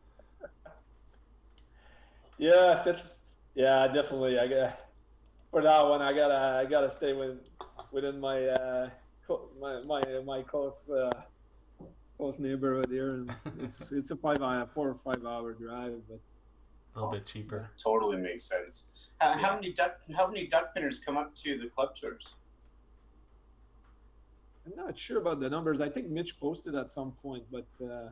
Yeah, 2.38 2.82
it's 2.86 3.20
yeah, 3.56 3.88
definitely. 3.88 4.40
I 4.40 4.48
got 4.48 4.80
for 5.52 5.62
that 5.62 5.82
one. 5.88 6.02
I 6.02 6.14
gotta 6.14 6.60
I 6.66 6.66
gotta 6.70 6.90
stay 6.90 7.14
with 7.14 7.38
within 7.92 8.20
my 8.20 8.46
uh 8.48 8.90
clo- 9.26 9.50
my 9.60 9.82
my 9.86 10.02
my 10.26 10.42
close 10.42 10.90
uh 10.90 11.12
close 12.18 12.40
neighborhood 12.40 12.88
here, 12.90 13.12
and 13.16 13.32
it's 13.62 13.92
it's 13.92 14.12
a 14.12 14.16
five 14.16 14.42
hour 14.42 14.66
four 14.66 14.90
or 14.90 14.96
five 14.96 15.24
hour 15.26 15.54
drive, 15.54 16.00
but 16.10 16.20
A 16.96 17.00
little 17.00 17.12
bit 17.12 17.26
cheaper. 17.26 17.70
totally 17.82 18.18
makes 18.18 18.46
sense. 18.46 18.88
How, 19.20 19.34
how 19.34 19.54
many 19.56 19.74
duck 19.74 19.98
how 20.16 20.28
many 20.28 20.48
duck 20.48 20.74
pinners 20.74 21.00
come 21.00 21.18
up 21.18 21.36
to 21.44 21.58
the 21.60 21.68
club 21.68 21.96
tours? 22.00 22.26
I'm 24.78 24.86
not 24.86 24.98
sure 24.98 25.20
about 25.20 25.40
the 25.40 25.50
numbers. 25.50 25.82
I 25.82 25.90
think 25.90 26.10
Mitch 26.10 26.40
posted 26.40 26.76
at 26.76 26.92
some 26.92 27.12
point, 27.12 27.44
but 27.52 27.68
uh, 27.84 28.10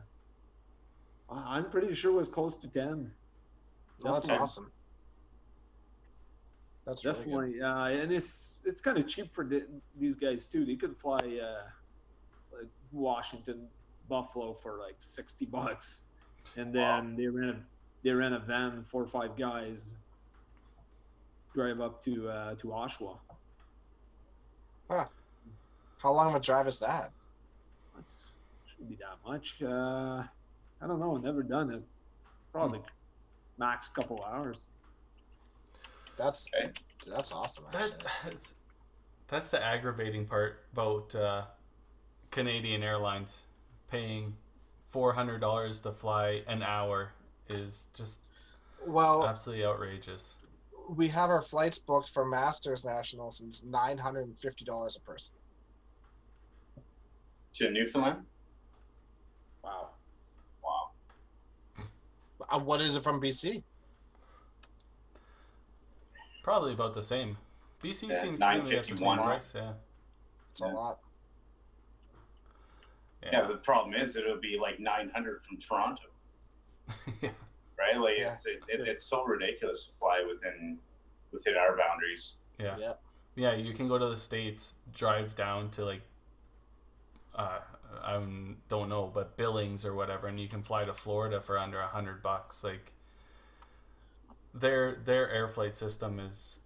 I'm 1.30 1.70
pretty 1.70 1.94
sure 1.94 2.12
it 2.12 2.16
was 2.16 2.28
close 2.28 2.56
to 2.58 2.68
ten. 2.68 3.10
well, 4.02 4.14
that's 4.14 4.28
awesome 4.28 4.70
that's 6.86 7.04
really. 7.04 7.18
Definitely, 7.18 7.62
uh, 7.62 8.02
and 8.02 8.12
it's 8.12 8.56
it's 8.64 8.80
kind 8.80 8.98
of 8.98 9.06
cheap 9.06 9.32
for 9.32 9.44
the, 9.44 9.66
these 9.98 10.16
guys 10.16 10.46
too. 10.46 10.64
They 10.64 10.76
could 10.76 10.96
fly 10.96 11.18
uh, 11.18 12.56
like 12.56 12.68
Washington, 12.92 13.68
Buffalo 14.08 14.52
for 14.52 14.78
like 14.78 14.96
sixty 14.98 15.44
bucks, 15.44 16.00
and 16.56 16.72
then 16.72 17.16
they 17.16 17.26
rent 17.26 17.50
a 17.50 17.56
they 18.02 18.10
rent 18.10 18.34
a 18.34 18.38
van, 18.38 18.82
four 18.82 19.02
or 19.02 19.06
five 19.06 19.36
guys, 19.36 19.94
drive 21.54 21.80
up 21.80 22.02
to 22.04 22.28
uh, 22.28 22.54
to 22.56 22.68
Oshawa. 22.68 23.18
How 26.02 26.12
long 26.12 26.28
of 26.28 26.34
a 26.34 26.40
drive 26.40 26.66
is 26.66 26.78
that? 26.78 27.10
That's, 27.94 28.22
shouldn't 28.70 28.88
be 28.88 28.96
that 28.96 29.18
much. 29.26 29.62
Uh, 29.62 30.22
I 30.82 30.86
don't 30.86 30.98
know. 31.00 31.16
Never 31.16 31.42
done 31.42 31.72
it. 31.72 31.82
Probably 32.52 32.80
max 33.58 33.88
couple 33.88 34.24
hours. 34.24 34.70
That's 36.16 36.50
Okay. 36.54 36.70
that's 37.14 37.32
awesome. 37.32 37.64
That 37.72 37.92
that's, 38.24 38.54
that's 39.28 39.50
the 39.50 39.62
aggravating 39.64 40.24
part 40.26 40.64
about 40.72 41.14
uh, 41.14 41.42
Canadian 42.30 42.82
Airlines 42.82 43.44
paying 43.90 44.36
four 44.86 45.12
hundred 45.12 45.40
dollars 45.40 45.80
to 45.82 45.92
fly 45.92 46.42
an 46.46 46.62
hour 46.62 47.12
is 47.48 47.88
just 47.94 48.22
Well, 48.86 49.26
absolutely 49.26 49.64
outrageous. 49.64 50.38
we 50.88 51.08
have 51.08 51.30
our 51.30 51.42
flights 51.42 51.78
booked 51.78 52.10
for 52.10 52.24
Masters 52.24 52.84
Nationals, 52.84 53.40
and 53.40 53.50
it's 53.50 53.64
nine 53.64 53.96
hundred 53.98 54.26
and 54.26 54.38
fifty 54.38 54.64
dollars 54.64 54.96
a 54.96 55.00
person. 55.00 55.34
To 57.54 57.70
Newfoundland? 57.70 58.24
Wow. 59.62 59.90
Wow. 60.62 60.90
Uh, 62.50 62.58
what 62.58 62.80
is 62.80 62.96
it 62.96 63.02
from 63.02 63.20
BC? 63.20 63.62
Probably 66.42 66.72
about 66.72 66.94
the 66.94 67.02
same. 67.02 67.36
BC 67.82 68.08
Yeah, 68.08 68.14
seems 68.20 68.40
to 68.40 68.62
be 68.68 68.76
at 68.76 68.84
the 68.86 68.96
same 68.96 69.16
price. 69.16 69.54
Yeah. 69.54 69.72
It's 70.50 70.60
Yeah. 70.60 70.72
a 70.72 70.72
lot. 70.72 70.98
Yeah. 73.22 73.46
the 73.46 73.56
problem 73.56 73.94
is 73.94 74.16
it'll 74.16 74.40
be 74.40 74.58
like 74.58 74.80
900 74.80 75.44
from 75.44 75.58
Toronto, 75.58 76.02
yeah. 77.20 77.30
right? 77.78 78.00
Like 78.00 78.16
Yeah. 78.16 78.32
it's 78.32 78.46
it, 78.46 78.62
it, 78.68 78.80
it's 78.88 79.04
so 79.04 79.24
ridiculous 79.24 79.86
to 79.88 79.92
fly 79.94 80.24
within 80.26 80.78
within 81.30 81.54
our 81.56 81.76
boundaries. 81.76 82.36
Yeah. 82.58 82.76
Yep. 82.78 83.02
Yeah, 83.36 83.52
you 83.54 83.74
can 83.74 83.88
go 83.88 83.98
to 83.98 84.06
the 84.08 84.16
states, 84.16 84.76
drive 84.92 85.34
down 85.34 85.70
to 85.72 85.84
like, 85.84 86.00
uh, 87.34 87.60
I 88.02 88.12
don't 88.68 88.88
know, 88.88 89.10
but 89.12 89.36
Billings 89.36 89.84
or 89.86 89.94
whatever, 89.94 90.26
and 90.28 90.40
you 90.40 90.48
can 90.48 90.62
fly 90.62 90.84
to 90.84 90.92
Florida 90.94 91.40
for 91.40 91.58
under 91.58 91.80
a 91.80 91.88
hundred 91.88 92.22
bucks. 92.22 92.62
Like, 92.64 92.92
their 94.54 94.96
their 94.96 95.30
air 95.30 95.48
flight 95.48 95.76
system 95.76 96.18
is. 96.18 96.60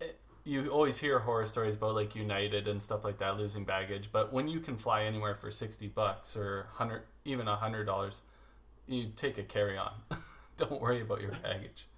it- 0.00 0.20
You 0.44 0.70
always 0.70 0.98
hear 0.98 1.20
horror 1.20 1.46
stories 1.46 1.76
about 1.76 1.94
like 1.94 2.14
United 2.16 2.68
and 2.68 2.82
stuff 2.82 3.04
like 3.04 3.18
that 3.18 3.36
losing 3.38 3.64
baggage, 3.64 4.10
but 4.12 4.32
when 4.32 4.48
you 4.48 4.60
can 4.60 4.76
fly 4.76 5.04
anywhere 5.04 5.34
for 5.34 5.50
sixty 5.50 5.88
bucks 5.88 6.36
or 6.36 6.68
hundred, 6.72 7.04
even 7.24 7.48
a 7.48 7.56
hundred 7.56 7.84
dollars, 7.86 8.22
you 8.88 9.10
take 9.16 9.38
a 9.38 9.44
carry 9.44 9.78
on. 9.78 9.92
don't 10.58 10.80
worry 10.80 11.02
about 11.02 11.20
your 11.22 11.32
baggage. 11.32 11.88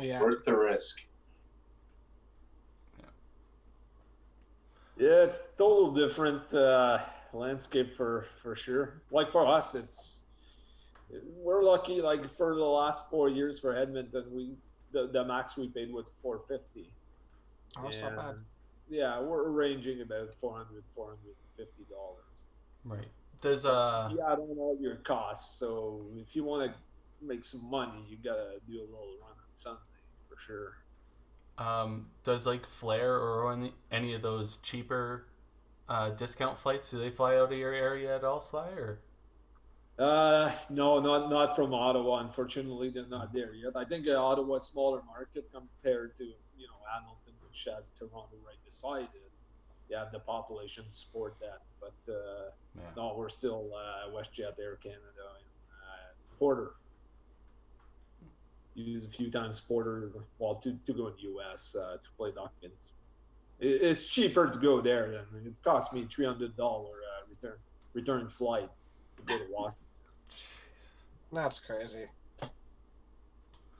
Yeah. 0.00 0.22
Worth 0.22 0.44
the 0.44 0.56
risk. 0.56 1.00
Yeah, 4.96 5.24
it's 5.24 5.40
total 5.56 5.92
different 5.92 6.52
uh, 6.52 6.98
landscape 7.32 7.92
for 7.92 8.26
for 8.40 8.54
sure. 8.54 9.02
Like 9.10 9.30
for 9.30 9.46
us, 9.46 9.74
it's 9.74 10.20
we're 11.36 11.62
lucky. 11.62 12.00
Like 12.00 12.28
for 12.28 12.54
the 12.54 12.64
last 12.64 13.10
four 13.10 13.28
years 13.28 13.58
for 13.58 13.76
Edmonton, 13.76 14.24
we 14.32 14.54
the, 14.92 15.08
the 15.12 15.24
max 15.24 15.56
we 15.56 15.68
paid 15.68 15.92
was 15.92 16.12
four 16.22 16.38
fifty. 16.38 16.90
Oh, 17.76 17.88
it's 17.88 18.02
not 18.02 18.16
bad. 18.16 18.36
Yeah, 18.90 19.20
we're 19.20 19.50
ranging 19.50 20.00
about 20.00 20.32
400 20.32 20.82
450 20.94 21.84
dollars. 21.90 22.24
Right. 22.84 23.08
Does 23.40 23.66
uh 23.66 24.10
Yeah, 24.16 24.24
I 24.24 24.36
don't 24.36 24.56
know 24.56 24.76
your 24.80 24.96
costs. 24.96 25.58
So 25.58 26.06
if 26.16 26.34
you 26.34 26.44
want 26.44 26.72
to 26.72 26.78
make 27.24 27.44
some 27.44 27.68
money, 27.70 28.04
you 28.08 28.16
gotta 28.16 28.60
do 28.66 28.78
a 28.78 28.88
little 28.88 29.16
run 29.20 29.32
on 29.32 29.52
Sunday 29.52 29.80
for 30.28 30.38
sure. 30.38 30.72
Um, 31.58 32.06
does 32.22 32.46
like 32.46 32.64
Flair 32.64 33.16
or 33.16 33.52
any, 33.52 33.74
any 33.90 34.14
of 34.14 34.22
those 34.22 34.58
cheaper 34.58 35.26
uh, 35.88 36.10
discount 36.10 36.56
flights 36.58 36.90
do 36.90 36.98
they 36.98 37.10
fly 37.10 37.36
out 37.36 37.52
of 37.52 37.58
your 37.58 37.72
area 37.72 38.14
at 38.14 38.24
all, 38.24 38.40
Sly? 38.40 38.68
Or 38.70 38.98
Uh, 39.98 40.52
no, 40.70 41.00
not 41.00 41.28
not 41.30 41.56
from 41.56 41.74
Ottawa. 41.74 42.18
Unfortunately, 42.20 42.88
they're 42.90 43.06
not 43.06 43.32
there 43.32 43.54
yet. 43.54 43.74
I 43.74 43.84
think 43.84 44.06
uh, 44.06 44.12
Ottawa's 44.12 44.68
smaller 44.68 45.02
market 45.06 45.50
compared 45.52 46.16
to 46.18 46.24
you 46.24 46.66
know 46.66 46.78
Hamilton, 46.92 47.34
which 47.46 47.66
has 47.74 47.90
Toronto 47.98 48.36
right 48.46 48.62
beside 48.64 49.08
it. 49.14 49.32
Yeah, 49.88 50.04
the 50.12 50.20
population 50.20 50.84
support 50.90 51.36
that, 51.40 51.62
but 51.80 52.12
uh, 52.12 52.50
yeah, 52.76 52.82
no, 52.96 53.14
we're 53.16 53.30
still 53.30 53.70
uh, 53.74 54.10
WestJet, 54.14 54.58
Air 54.60 54.76
Canada, 54.76 55.26
and 55.38 55.48
uh, 55.72 56.36
Porter. 56.38 56.72
Use 58.74 59.04
a 59.04 59.08
few 59.08 59.28
times 59.30 59.60
Porter, 59.60 60.12
well, 60.38 60.56
to, 60.56 60.78
to 60.86 60.92
go 60.92 61.08
in 61.08 61.14
the 61.16 61.22
U.S. 61.22 61.74
Uh, 61.74 61.94
to 61.94 62.10
play 62.16 62.30
Duckpins. 62.30 62.90
It, 63.60 63.82
it's 63.82 64.08
cheaper 64.08 64.48
to 64.48 64.58
go 64.58 64.80
there 64.80 65.24
than 65.32 65.46
it 65.46 65.62
cost 65.62 65.92
me 65.92 66.06
three 66.10 66.26
hundred 66.26 66.56
dollar 66.56 66.86
uh, 66.90 67.26
return 67.28 67.58
return 67.94 68.28
flight 68.28 68.68
to 69.16 69.22
go 69.24 69.38
to 69.38 69.44
Washington. 69.50 69.84
Jesus. 70.30 71.08
That's 71.32 71.58
crazy. 71.58 72.06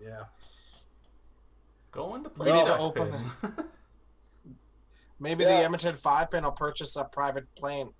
Yeah. 0.00 0.24
going 1.90 2.22
to 2.24 2.30
play 2.30 2.52
We 2.52 2.62
to 2.62 2.78
open 2.78 3.10
pin. 3.12 3.50
Maybe 5.20 5.42
Yeah. 5.44 5.50
the 5.58 5.64
Edmonton 5.64 5.96
Five 5.96 6.30
Pin 6.30 6.44
will 6.44 6.52
purchase 6.52 6.94
a 6.96 7.04
private 7.04 7.52
plane. 7.56 7.92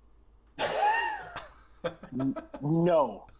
No. 2.61 3.25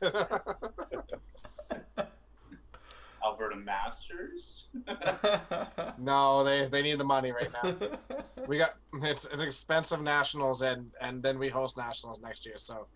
Alberta 3.24 3.56
Masters. 3.56 4.66
no, 5.98 6.44
they 6.44 6.66
they 6.68 6.82
need 6.82 6.98
the 6.98 7.04
money 7.04 7.32
right 7.32 7.50
now. 7.62 7.74
We 8.46 8.58
got 8.58 8.70
it's 9.02 9.26
an 9.26 9.40
expensive 9.40 10.02
nationals 10.02 10.62
and 10.62 10.90
and 11.00 11.22
then 11.22 11.38
we 11.38 11.48
host 11.48 11.76
nationals 11.76 12.20
next 12.20 12.46
year. 12.46 12.58
So 12.58 12.86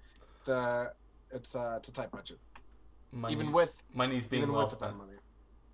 the 0.46 0.92
it's 1.30 1.54
uh 1.54 1.74
it's 1.78 1.88
a 1.88 1.92
tight 1.92 2.10
budget. 2.10 2.38
Money, 3.12 3.34
Even 3.34 3.52
with 3.52 3.82
money's 3.94 4.26
being 4.26 4.42
even 4.42 4.54
well 4.54 4.66
spent. 4.66 4.96
money. 4.96 5.12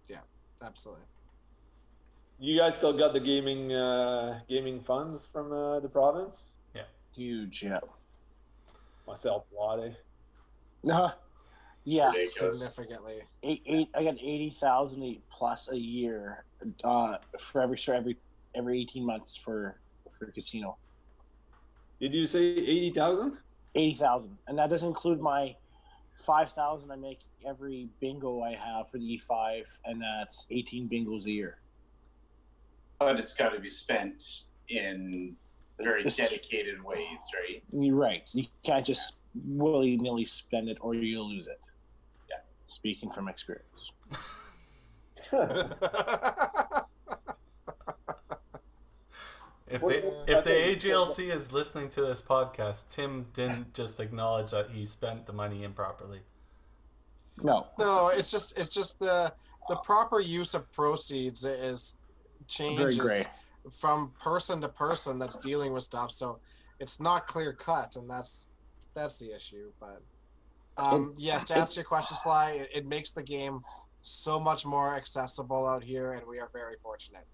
Yeah, 0.08 0.20
absolutely. 0.62 1.04
You 2.38 2.58
guys 2.58 2.76
still 2.76 2.96
got 2.96 3.12
the 3.12 3.20
gaming 3.20 3.72
uh, 3.72 4.40
gaming 4.48 4.80
funds 4.80 5.26
from 5.30 5.52
uh, 5.52 5.80
the 5.80 5.88
province? 5.88 6.44
Yeah, 6.74 6.82
huge, 7.14 7.62
yeah. 7.62 7.80
Myself, 9.06 9.44
Wade. 9.52 9.96
Uh, 10.90 11.10
yeah. 11.90 12.10
Significantly. 12.10 13.22
Eight, 13.42 13.62
eight, 13.66 13.88
I 13.94 14.04
got 14.04 14.14
eighty 14.20 14.50
thousand 14.50 15.16
plus 15.30 15.68
a 15.70 15.76
year 15.76 16.44
uh, 16.84 17.16
for 17.38 17.60
every 17.62 17.76
for 17.76 17.94
every 17.94 18.16
every 18.54 18.80
eighteen 18.80 19.04
months 19.04 19.36
for 19.36 19.80
for 20.18 20.26
casino. 20.26 20.76
Did 22.00 22.14
you 22.14 22.26
say 22.26 22.42
eighty 22.42 22.92
thousand? 22.92 23.38
Eighty 23.74 23.94
thousand, 23.94 24.36
and 24.46 24.58
that 24.58 24.70
doesn't 24.70 24.88
include 24.88 25.20
my 25.20 25.56
five 26.24 26.52
thousand 26.52 26.90
I 26.92 26.96
make 26.96 27.20
every 27.46 27.88
bingo 28.00 28.42
I 28.42 28.54
have 28.54 28.88
for 28.90 28.98
the 28.98 29.14
E 29.14 29.18
five, 29.18 29.66
and 29.84 30.00
that's 30.00 30.46
eighteen 30.50 30.88
bingos 30.88 31.24
a 31.26 31.30
year. 31.30 31.58
But 33.00 33.18
it's 33.18 33.32
got 33.32 33.50
to 33.54 33.60
be 33.60 33.68
spent 33.68 34.22
in 34.68 35.34
very 35.78 36.04
This- 36.04 36.16
dedicated 36.16 36.82
ways, 36.84 37.18
right? 37.34 37.62
You're 37.72 37.96
right. 37.96 38.28
You 38.32 38.46
can't 38.62 38.86
just 38.86 39.14
willy 39.46 39.96
nilly 39.96 40.24
spend 40.24 40.68
it, 40.68 40.78
or 40.80 40.94
you'll 40.94 41.28
lose 41.28 41.48
it. 41.48 41.60
Yeah. 42.70 42.74
Speaking 42.74 43.10
from 43.10 43.28
experience. 43.28 43.92
If 49.70 49.82
they 49.82 50.02
if 50.26 50.42
the 50.42 50.50
AGLC 50.50 51.30
is 51.30 51.52
listening 51.52 51.90
to 51.90 52.02
this 52.02 52.20
podcast, 52.20 52.88
Tim 52.88 53.26
didn't 53.32 53.72
just 53.72 54.00
acknowledge 54.00 54.50
that 54.50 54.70
he 54.70 54.84
spent 54.84 55.26
the 55.26 55.32
money 55.32 55.62
improperly. 55.62 56.22
No. 57.40 57.68
no, 57.78 58.08
it's 58.08 58.30
just 58.30 58.58
it's 58.58 58.70
just 58.70 58.98
the 58.98 59.32
the 59.68 59.76
proper 59.76 60.18
use 60.18 60.54
of 60.54 60.70
proceeds 60.72 61.44
is 61.44 61.96
Very 62.48 62.92
changes 62.92 63.26
from 63.70 64.12
person 64.20 64.60
to 64.60 64.68
person 64.68 65.18
that's 65.18 65.36
dealing 65.36 65.72
with 65.72 65.84
stuff. 65.84 66.10
So 66.10 66.40
it's 66.80 66.98
not 66.98 67.28
clear 67.28 67.52
cut, 67.52 67.94
and 67.94 68.10
that's 68.10 68.48
that's 68.92 69.20
the 69.20 69.32
issue. 69.34 69.70
But 69.78 70.02
um, 70.80 71.14
yes, 71.16 71.44
to 71.44 71.56
answer 71.56 71.80
your 71.80 71.84
question, 71.84 72.16
Sly, 72.16 72.52
it, 72.52 72.70
it 72.74 72.86
makes 72.86 73.10
the 73.10 73.22
game 73.22 73.62
so 74.00 74.40
much 74.40 74.64
more 74.64 74.94
accessible 74.94 75.66
out 75.66 75.82
here, 75.82 76.12
and 76.12 76.26
we 76.26 76.38
are 76.38 76.48
very 76.52 76.76
fortunate. 76.82 77.26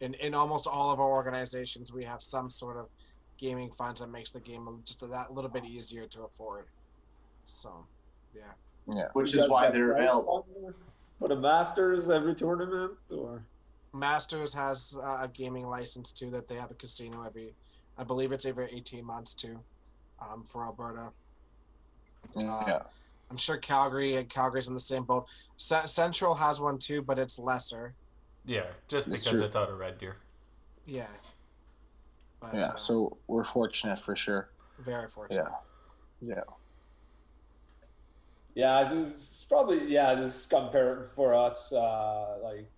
In 0.00 0.14
in 0.14 0.34
almost 0.34 0.66
all 0.66 0.90
of 0.90 1.00
our 1.00 1.10
organizations, 1.10 1.92
we 1.92 2.04
have 2.04 2.22
some 2.22 2.50
sort 2.50 2.76
of 2.76 2.88
gaming 3.38 3.70
funds 3.70 4.00
that 4.00 4.08
makes 4.08 4.32
the 4.32 4.40
game 4.40 4.66
just 4.84 5.02
a, 5.02 5.06
that 5.06 5.32
little 5.32 5.50
bit 5.50 5.64
easier 5.64 6.06
to 6.06 6.22
afford. 6.22 6.66
So, 7.44 7.84
yeah. 8.34 8.42
Yeah. 8.94 9.08
Which 9.12 9.34
is 9.34 9.48
why 9.48 9.70
they're 9.70 9.92
prize 9.92 10.04
available. 10.04 10.46
for 11.18 11.28
the 11.28 11.36
Masters 11.36 12.08
every 12.08 12.34
tournament, 12.34 12.92
or 13.10 13.42
Masters 13.92 14.52
has 14.54 14.96
uh, 15.02 15.18
a 15.22 15.28
gaming 15.32 15.66
license 15.66 16.12
too 16.12 16.30
that 16.30 16.48
they 16.48 16.54
have 16.54 16.70
a 16.70 16.74
casino 16.74 17.24
every, 17.24 17.52
I 17.98 18.04
believe 18.04 18.32
it's 18.32 18.46
every 18.46 18.68
18 18.72 19.04
months 19.04 19.34
too, 19.34 19.58
um, 20.20 20.44
for 20.44 20.64
Alberta. 20.64 21.10
Uh, 22.36 22.64
yeah. 22.66 22.78
I'm 23.30 23.36
sure 23.36 23.56
Calgary 23.56 24.16
and 24.16 24.28
Calgary's 24.28 24.68
in 24.68 24.74
the 24.74 24.80
same 24.80 25.04
boat. 25.04 25.26
C- 25.56 25.74
Central 25.86 26.34
has 26.34 26.60
one 26.60 26.78
too, 26.78 27.02
but 27.02 27.18
it's 27.18 27.38
lesser. 27.38 27.94
Yeah, 28.44 28.66
just 28.88 29.10
because 29.10 29.38
true. 29.38 29.46
it's 29.46 29.56
out 29.56 29.68
of 29.68 29.78
Red 29.78 29.98
Deer. 29.98 30.16
Yeah. 30.86 31.06
But 32.40 32.54
yeah. 32.54 32.60
uh, 32.60 32.76
So 32.76 33.16
we're 33.26 33.44
fortunate 33.44 33.98
for 33.98 34.14
sure. 34.14 34.50
very 34.78 35.08
fortunate. 35.08 35.50
Yeah. 36.20 36.42
Yeah, 38.54 38.84
this 38.84 39.08
is 39.08 39.46
probably 39.48 39.84
yeah. 39.86 40.14
This 40.14 40.34
is 40.34 40.46
compared 40.46 41.10
for 41.12 41.34
us. 41.34 41.72
Uh, 41.72 42.38
like 42.42 42.70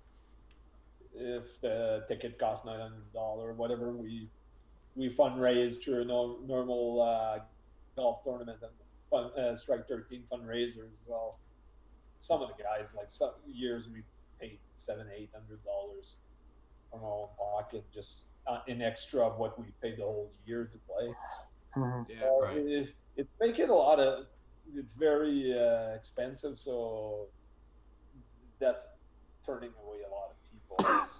if 1.14 1.60
the 1.60 2.04
ticket 2.08 2.38
costs 2.38 2.66
nine 2.66 2.80
hundred 2.80 3.12
dollar, 3.12 3.50
or 3.50 3.52
whatever 3.52 3.92
we 3.92 4.28
we 4.96 5.08
fundraise 5.08 5.80
through 5.80 6.02
a 6.02 6.04
no, 6.04 6.38
normal 6.44 7.00
uh, 7.00 7.38
golf 7.94 8.24
tournament 8.24 8.58
and 8.60 8.72
fun 9.10 9.30
uh, 9.38 9.56
strike 9.56 9.88
thirteen 9.88 10.22
fundraisers. 10.30 11.04
Well, 11.06 11.38
some 12.18 12.42
of 12.42 12.48
the 12.48 12.62
guys 12.62 12.94
like 12.96 13.10
some 13.10 13.32
years 13.46 13.88
we 13.92 14.02
paid 14.40 14.58
seven 14.74 15.06
eight 15.16 15.30
hundred 15.32 15.64
dollars 15.64 16.16
from 16.90 17.04
our 17.04 17.12
own 17.12 17.28
pocket 17.36 17.84
just 17.92 18.30
uh, 18.46 18.60
in 18.66 18.82
extra 18.82 19.26
of 19.26 19.38
what 19.38 19.58
we 19.58 19.66
paid 19.82 19.98
the 19.98 20.02
whole 20.02 20.30
year 20.46 20.70
to 20.72 20.78
play. 20.92 21.14
Mhm. 21.76 22.06
Yeah. 22.08 22.18
So 22.20 22.42
right. 22.42 22.56
it, 22.56 22.94
it's 23.16 23.30
making 23.40 23.68
a 23.68 23.74
lot 23.74 24.00
of. 24.00 24.26
It's 24.74 24.98
very 24.98 25.58
uh, 25.58 25.94
expensive, 25.94 26.58
so 26.58 27.28
that's 28.58 28.96
turning 29.44 29.70
away 29.82 29.98
a 30.06 30.10
lot 30.10 30.30
of 30.30 30.36
people. 30.52 31.06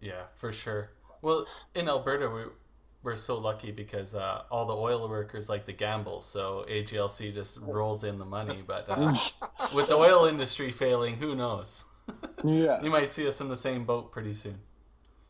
Yeah, 0.00 0.24
for 0.36 0.52
sure. 0.52 0.90
Well, 1.22 1.46
in 1.74 1.88
Alberta, 1.88 2.28
we 2.28 2.42
we're 3.04 3.14
so 3.16 3.38
lucky 3.38 3.70
because 3.70 4.14
uh, 4.14 4.42
all 4.50 4.64
the 4.66 4.74
oil 4.74 5.06
workers 5.08 5.48
like 5.48 5.64
to 5.66 5.72
gamble, 5.72 6.20
so 6.22 6.64
AGLC 6.68 7.32
just 7.32 7.58
rolls 7.60 8.02
in 8.02 8.18
the 8.18 8.24
money. 8.24 8.62
But 8.66 8.86
uh, 8.88 9.14
with 9.74 9.88
the 9.88 9.94
oil 9.96 10.24
industry 10.24 10.70
failing, 10.72 11.16
who 11.16 11.34
knows? 11.36 11.84
yeah. 12.44 12.82
You 12.82 12.90
might 12.90 13.12
see 13.12 13.28
us 13.28 13.40
in 13.40 13.48
the 13.48 13.56
same 13.56 13.84
boat 13.84 14.10
pretty 14.10 14.34
soon. 14.34 14.58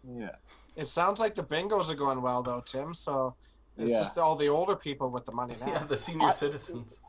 Yeah. 0.09 0.37
It 0.77 0.87
sounds 0.89 1.21
like 1.21 1.35
the 1.35 1.43
bingos 1.45 1.91
are 1.91 1.95
going 1.97 2.23
well 2.23 2.43
though, 2.43 2.63
Tim. 2.65 2.95
So 2.95 3.35
it's 3.77 3.91
Yeah. 3.91 3.99
just 3.99 4.19
all 4.19 4.37
the 4.37 4.49
older 4.49 4.77
people 4.77 5.11
with 5.11 5.25
the 5.25 5.33
money 5.33 5.55
now. 5.61 5.67
Yeah, 5.73 5.79
the 5.85 5.97
senior 5.97 6.29
I- 6.29 6.31
citizens. 6.31 7.01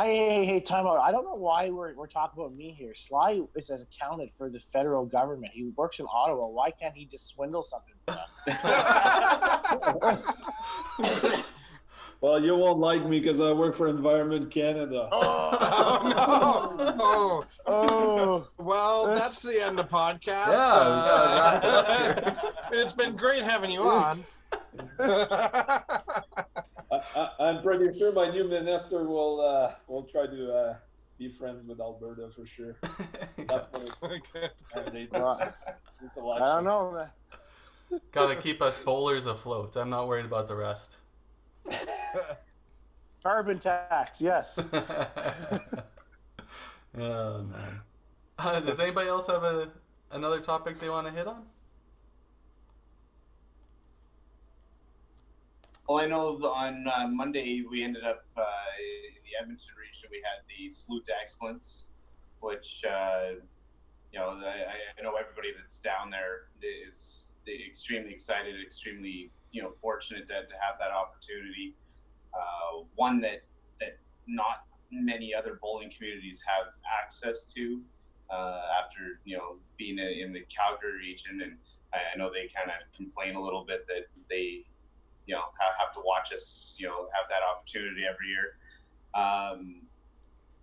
Hey, 0.00 0.16
hey, 0.16 0.44
hey, 0.44 0.60
time 0.60 0.86
out. 0.86 0.98
I 0.98 1.10
don't 1.10 1.24
know 1.24 1.34
why 1.34 1.70
we're, 1.70 1.92
we're 1.94 2.06
talking 2.06 2.40
about 2.40 2.54
me 2.54 2.70
here. 2.70 2.94
Sly 2.94 3.40
is 3.56 3.70
an 3.70 3.82
accountant 3.82 4.30
for 4.32 4.48
the 4.48 4.60
federal 4.60 5.04
government. 5.04 5.52
He 5.52 5.64
works 5.76 5.98
in 5.98 6.06
Ottawa. 6.12 6.46
Why 6.46 6.70
can't 6.70 6.94
he 6.94 7.04
just 7.04 7.26
swindle 7.26 7.64
something 7.64 7.94
for 8.06 8.12
us? 8.12 8.42
well, 12.20 12.40
you 12.40 12.54
won't 12.54 12.78
like 12.78 13.04
me 13.06 13.18
because 13.18 13.40
I 13.40 13.50
work 13.50 13.74
for 13.74 13.88
Environment 13.88 14.48
Canada. 14.52 15.08
oh 15.10 16.04
no! 16.04 16.88
Oh, 17.00 17.44
oh, 17.66 18.48
well, 18.58 19.06
that's 19.16 19.42
the 19.42 19.60
end 19.62 19.80
of 19.80 19.88
the 19.88 19.96
podcast. 19.96 20.52
Yeah, 20.52 20.94
we 20.94 21.00
gotta 21.00 21.30
uh, 21.30 21.50
wrap 21.52 21.64
it 21.64 21.70
up 21.70 21.90
here. 22.00 22.14
it's, 22.24 22.38
it's 22.70 22.92
been 22.92 23.16
great 23.16 23.42
having 23.42 23.72
you 23.72 23.82
on. 23.82 24.22
I, 27.16 27.20
I, 27.20 27.48
I'm 27.48 27.62
pretty 27.62 27.96
sure 27.96 28.12
my 28.12 28.30
new 28.30 28.44
minister 28.44 29.04
will 29.04 29.40
uh, 29.40 29.72
will 29.86 30.02
try 30.02 30.26
to 30.26 30.54
uh, 30.54 30.76
be 31.18 31.28
friends 31.28 31.66
with 31.66 31.80
Alberta 31.80 32.28
for 32.30 32.46
sure. 32.46 32.76
That's 33.36 33.66
Well, 36.16 36.32
I 36.32 36.38
don't 36.38 36.64
know. 36.64 36.98
man. 36.98 38.00
Gotta 38.12 38.36
keep 38.36 38.62
us 38.62 38.78
bowlers 38.78 39.26
afloat. 39.26 39.76
I'm 39.76 39.90
not 39.90 40.06
worried 40.06 40.26
about 40.26 40.46
the 40.46 40.54
rest. 40.54 40.98
Carbon 43.24 43.58
tax, 43.58 44.22
yes. 44.22 44.64
oh 46.96 47.42
man. 47.42 47.80
Uh, 48.38 48.60
does 48.60 48.78
anybody 48.78 49.08
else 49.08 49.26
have 49.26 49.42
a 49.42 49.72
another 50.12 50.38
topic 50.38 50.78
they 50.78 50.88
want 50.88 51.08
to 51.08 51.12
hit 51.12 51.26
on? 51.26 51.42
Well, 55.88 56.04
I 56.04 56.06
know 56.06 56.36
on 56.44 56.84
uh, 56.86 57.08
Monday 57.08 57.64
we 57.68 57.82
ended 57.82 58.04
up 58.04 58.22
uh, 58.36 58.42
in 59.16 59.22
the 59.24 59.40
Edmonton 59.40 59.68
region. 59.80 60.10
We 60.10 60.18
had 60.18 60.44
the 60.46 60.68
Salute 60.68 61.06
to 61.06 61.12
Excellence, 61.18 61.86
which 62.40 62.82
uh, 62.84 63.40
you 64.12 64.18
know 64.18 64.38
I, 64.44 64.66
I 64.98 65.02
know 65.02 65.14
everybody 65.18 65.48
that's 65.56 65.78
down 65.78 66.10
there 66.10 66.48
is 66.86 67.32
extremely 67.48 68.12
excited, 68.12 68.54
extremely 68.62 69.30
you 69.50 69.62
know 69.62 69.72
fortunate 69.80 70.28
to, 70.28 70.44
to 70.44 70.54
have 70.60 70.78
that 70.78 70.90
opportunity. 70.90 71.74
Uh, 72.34 72.84
one 72.94 73.22
that 73.22 73.44
that 73.80 73.96
not 74.26 74.66
many 74.92 75.34
other 75.34 75.58
bowling 75.62 75.90
communities 75.90 76.44
have 76.46 76.66
access 77.02 77.46
to 77.54 77.80
uh, 78.28 78.60
after 78.78 79.20
you 79.24 79.38
know 79.38 79.56
being 79.78 79.98
in 79.98 80.34
the 80.34 80.44
Calgary 80.54 80.98
region, 80.98 81.40
and 81.40 81.56
I, 81.94 82.12
I 82.12 82.18
know 82.18 82.28
they 82.30 82.46
kind 82.54 82.68
of 82.68 82.94
complain 82.94 83.36
a 83.36 83.42
little 83.42 83.64
bit 83.64 83.86
that 83.86 84.04
they 84.28 84.66
you 85.28 85.34
know 85.34 85.42
have, 85.78 85.92
to 85.92 86.00
watch 86.04 86.32
us 86.34 86.74
you 86.78 86.86
know 86.86 87.06
have 87.12 87.28
that 87.28 87.42
opportunity 87.44 88.02
every 88.08 88.28
year. 88.28 88.56
Um, 89.14 89.82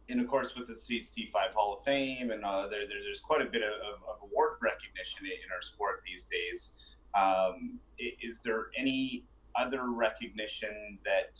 and 0.10 0.20
of 0.20 0.28
course 0.28 0.56
with 0.56 0.68
the 0.68 0.74
C5 0.74 1.54
Hall 1.54 1.78
of 1.78 1.86
Fame 1.86 2.32
and 2.32 2.44
uh, 2.44 2.68
there, 2.68 2.82
there, 2.88 3.02
there's 3.04 3.22
quite 3.22 3.42
a 3.42 3.46
bit 3.46 3.62
of, 3.64 3.74
of, 4.08 4.18
award 4.24 4.58
recognition 4.62 5.26
in, 5.26 5.52
our 5.54 5.62
sport 5.62 6.04
these 6.06 6.26
days. 6.26 6.74
Um, 7.16 7.80
is 7.98 8.42
there 8.42 8.68
any 8.78 9.26
other 9.56 9.90
recognition 9.90 11.00
that 11.06 11.40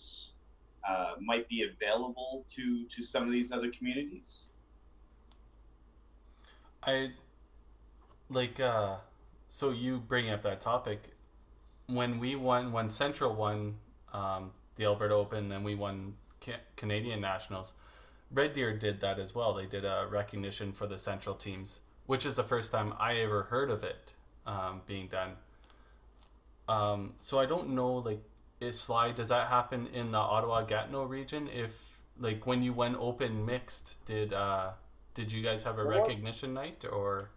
uh, 0.88 1.16
might 1.20 1.48
be 1.50 1.64
available 1.64 2.46
to 2.56 2.88
to 2.88 3.04
some 3.04 3.24
of 3.24 3.32
these 3.32 3.52
other 3.52 3.72
communities? 3.72 4.46
I 6.84 7.12
like 8.30 8.60
uh 8.60 8.98
so 9.50 9.72
you 9.72 10.00
bring 10.00 10.30
up 10.30 10.42
that 10.44 10.60
topic 10.60 11.15
when 11.88 12.20
we 12.20 12.36
won 12.36 12.72
when 12.72 12.90
Central 12.90 13.34
won 13.34 13.76
um, 14.14 14.52
the 14.76 14.86
Alberta 14.86 15.14
Open 15.16 15.50
then 15.50 15.64
we 15.64 15.76
won 15.76 16.16
ca- 16.42 16.64
Canadian 16.76 17.22
Nationals 17.22 17.74
Red 18.32 18.54
Deer 18.54 18.74
did 18.74 19.02
that 19.02 19.20
as 19.20 19.36
well. 19.36 19.54
They 19.54 19.68
did 19.68 19.86
a 19.86 20.08
recognition 20.10 20.72
for 20.74 20.88
the 20.88 20.98
Central 20.98 21.36
teams 21.36 21.82
which 22.06 22.26
is 22.26 22.36
the 22.36 22.44
first 22.44 22.72
time 22.72 22.94
I 23.00 23.16
ever 23.16 23.44
heard 23.44 23.70
of 23.70 23.84
it 23.84 24.14
um, 24.46 24.82
being 24.86 25.08
done. 25.08 25.32
Um, 26.68 27.14
so 27.20 27.40
I 27.40 27.46
don't 27.46 27.70
know 27.70 27.94
like 27.94 28.22
is 28.60 28.80
Sly 28.80 29.12
does 29.12 29.30
that 29.30 29.48
happen 29.48 29.88
in 29.94 30.12
the 30.12 30.18
Ottawa 30.18 30.64
Gatineau 30.64 31.04
region? 31.04 31.48
If 31.54 32.02
like 32.20 32.48
when 32.48 32.64
you 32.64 32.74
went 32.74 32.98
open 33.00 33.46
mixed 33.46 34.06
did 34.06 34.34
uh 34.34 34.72
did 35.14 35.32
you 35.32 35.42
guys 35.42 35.64
have 35.64 35.80
a 35.80 35.84
recognition 35.84 36.54
night 36.54 36.86
or? 36.92 37.32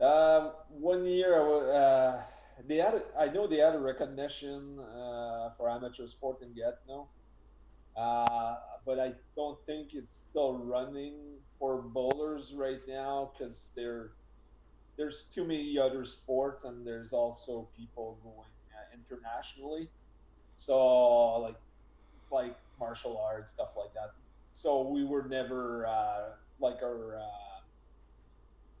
Um, 0.00 0.50
one 0.68 1.06
year, 1.06 1.40
uh, 1.72 2.20
they 2.62 2.76
had. 2.76 2.94
a- 2.94 3.18
I 3.18 3.28
know 3.28 3.46
they 3.46 3.58
had 3.58 3.74
a 3.74 3.80
recognition 3.80 4.78
uh, 4.78 5.50
for 5.56 5.68
amateur 5.70 6.06
sport 6.06 6.42
in 6.42 6.54
Gatineau, 6.54 7.12
uh, 7.96 8.56
but 8.86 9.00
I 9.00 9.14
don't 9.36 9.64
think 9.66 9.94
it's 9.94 10.16
still 10.16 10.58
running 10.58 11.44
for 11.58 11.82
bowlers 11.82 12.54
right 12.54 12.80
now 12.88 13.32
because 13.32 13.72
there, 13.76 14.16
there's 14.96 15.30
too 15.34 15.44
many 15.46 15.78
other 15.78 16.04
sports 16.04 16.64
and 16.64 16.86
there's 16.86 17.12
also 17.12 17.70
people 17.76 18.20
going 18.22 18.52
uh, 18.74 18.94
internationally, 18.94 19.92
so 20.54 21.38
like, 21.40 21.58
like 22.30 22.58
martial 22.78 23.18
arts 23.20 23.52
stuff 23.52 23.76
like 23.76 23.92
that. 23.94 24.10
So 24.52 24.88
we 24.90 25.04
were 25.04 25.28
never 25.28 25.86
uh, 25.86 26.36
like 26.60 26.82
our. 26.82 27.18
Uh, 27.18 27.28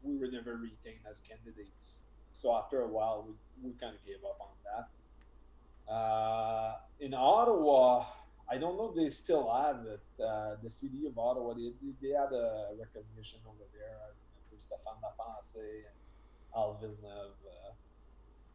we 0.02 0.16
were 0.18 0.30
never 0.30 0.56
retained 0.56 1.04
as 1.10 1.20
candidates. 1.20 2.03
So 2.44 2.54
after 2.54 2.82
a 2.82 2.86
while, 2.86 3.24
we, 3.26 3.70
we 3.70 3.74
kind 3.80 3.94
of 3.96 4.04
gave 4.04 4.20
up 4.22 4.36
on 4.38 4.52
that. 4.68 5.90
Uh, 5.90 6.74
in 7.00 7.14
Ottawa, 7.14 8.04
I 8.50 8.58
don't 8.58 8.76
know 8.76 8.90
if 8.90 8.96
they 8.96 9.08
still 9.08 9.50
have 9.50 9.86
it. 9.86 10.22
Uh, 10.22 10.56
the 10.62 10.68
city 10.68 11.06
of 11.06 11.16
Ottawa, 11.16 11.54
they, 11.54 11.72
they 12.02 12.12
had 12.12 12.34
a 12.34 12.68
recognition 12.78 13.38
over 13.48 13.64
there. 13.72 13.96
I 13.96 14.12
remember 14.12 14.60
Stéphane 14.60 15.00
Lapensée 15.00 15.88
and 15.88 15.96
Al 16.54 16.76
Villeneuve 16.82 17.40
uh, 17.48 17.72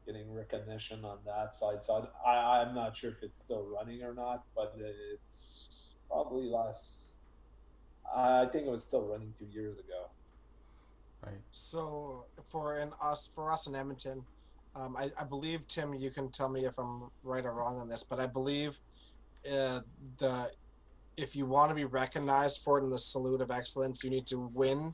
getting 0.05 0.35
recognition 0.35 1.03
on 1.03 1.17
that 1.25 1.55
side. 1.55 1.81
So 1.81 2.07
I, 2.23 2.61
I'm 2.61 2.75
not 2.75 2.95
sure 2.95 3.09
if 3.09 3.23
it's 3.23 3.37
still 3.37 3.65
running 3.75 4.03
or 4.03 4.13
not, 4.13 4.43
but 4.55 4.75
it's 4.77 5.95
probably 6.07 6.45
last. 6.45 7.15
I 8.15 8.45
think 8.45 8.67
it 8.67 8.69
was 8.69 8.83
still 8.83 9.07
running 9.07 9.33
two 9.39 9.47
years 9.51 9.79
ago. 9.79 10.11
Right 11.25 11.41
So 11.49 12.25
for 12.51 12.77
in 12.77 12.91
us 13.01 13.29
for 13.35 13.51
us 13.51 13.67
in 13.67 13.75
Edmonton, 13.75 14.25
um, 14.75 14.95
I, 14.97 15.09
I 15.19 15.23
believe 15.23 15.67
Tim, 15.67 15.93
you 15.93 16.11
can 16.11 16.31
tell 16.31 16.49
me 16.49 16.65
if 16.65 16.77
I'm 16.77 17.09
right 17.23 17.45
or 17.45 17.53
wrong 17.53 17.79
on 17.79 17.89
this, 17.89 18.05
but 18.09 18.19
I 18.19 18.27
believe 18.27 18.77
uh, 19.51 19.81
the 20.17 20.51
if 21.17 21.35
you 21.35 21.45
want 21.45 21.69
to 21.69 21.75
be 21.75 21.85
recognized 21.85 22.59
for 22.63 22.79
it 22.79 22.83
in 22.83 22.89
the 22.89 22.97
salute 22.97 23.41
of 23.41 23.51
excellence, 23.51 24.03
you 24.03 24.09
need 24.09 24.25
to 24.27 24.49
win 24.53 24.93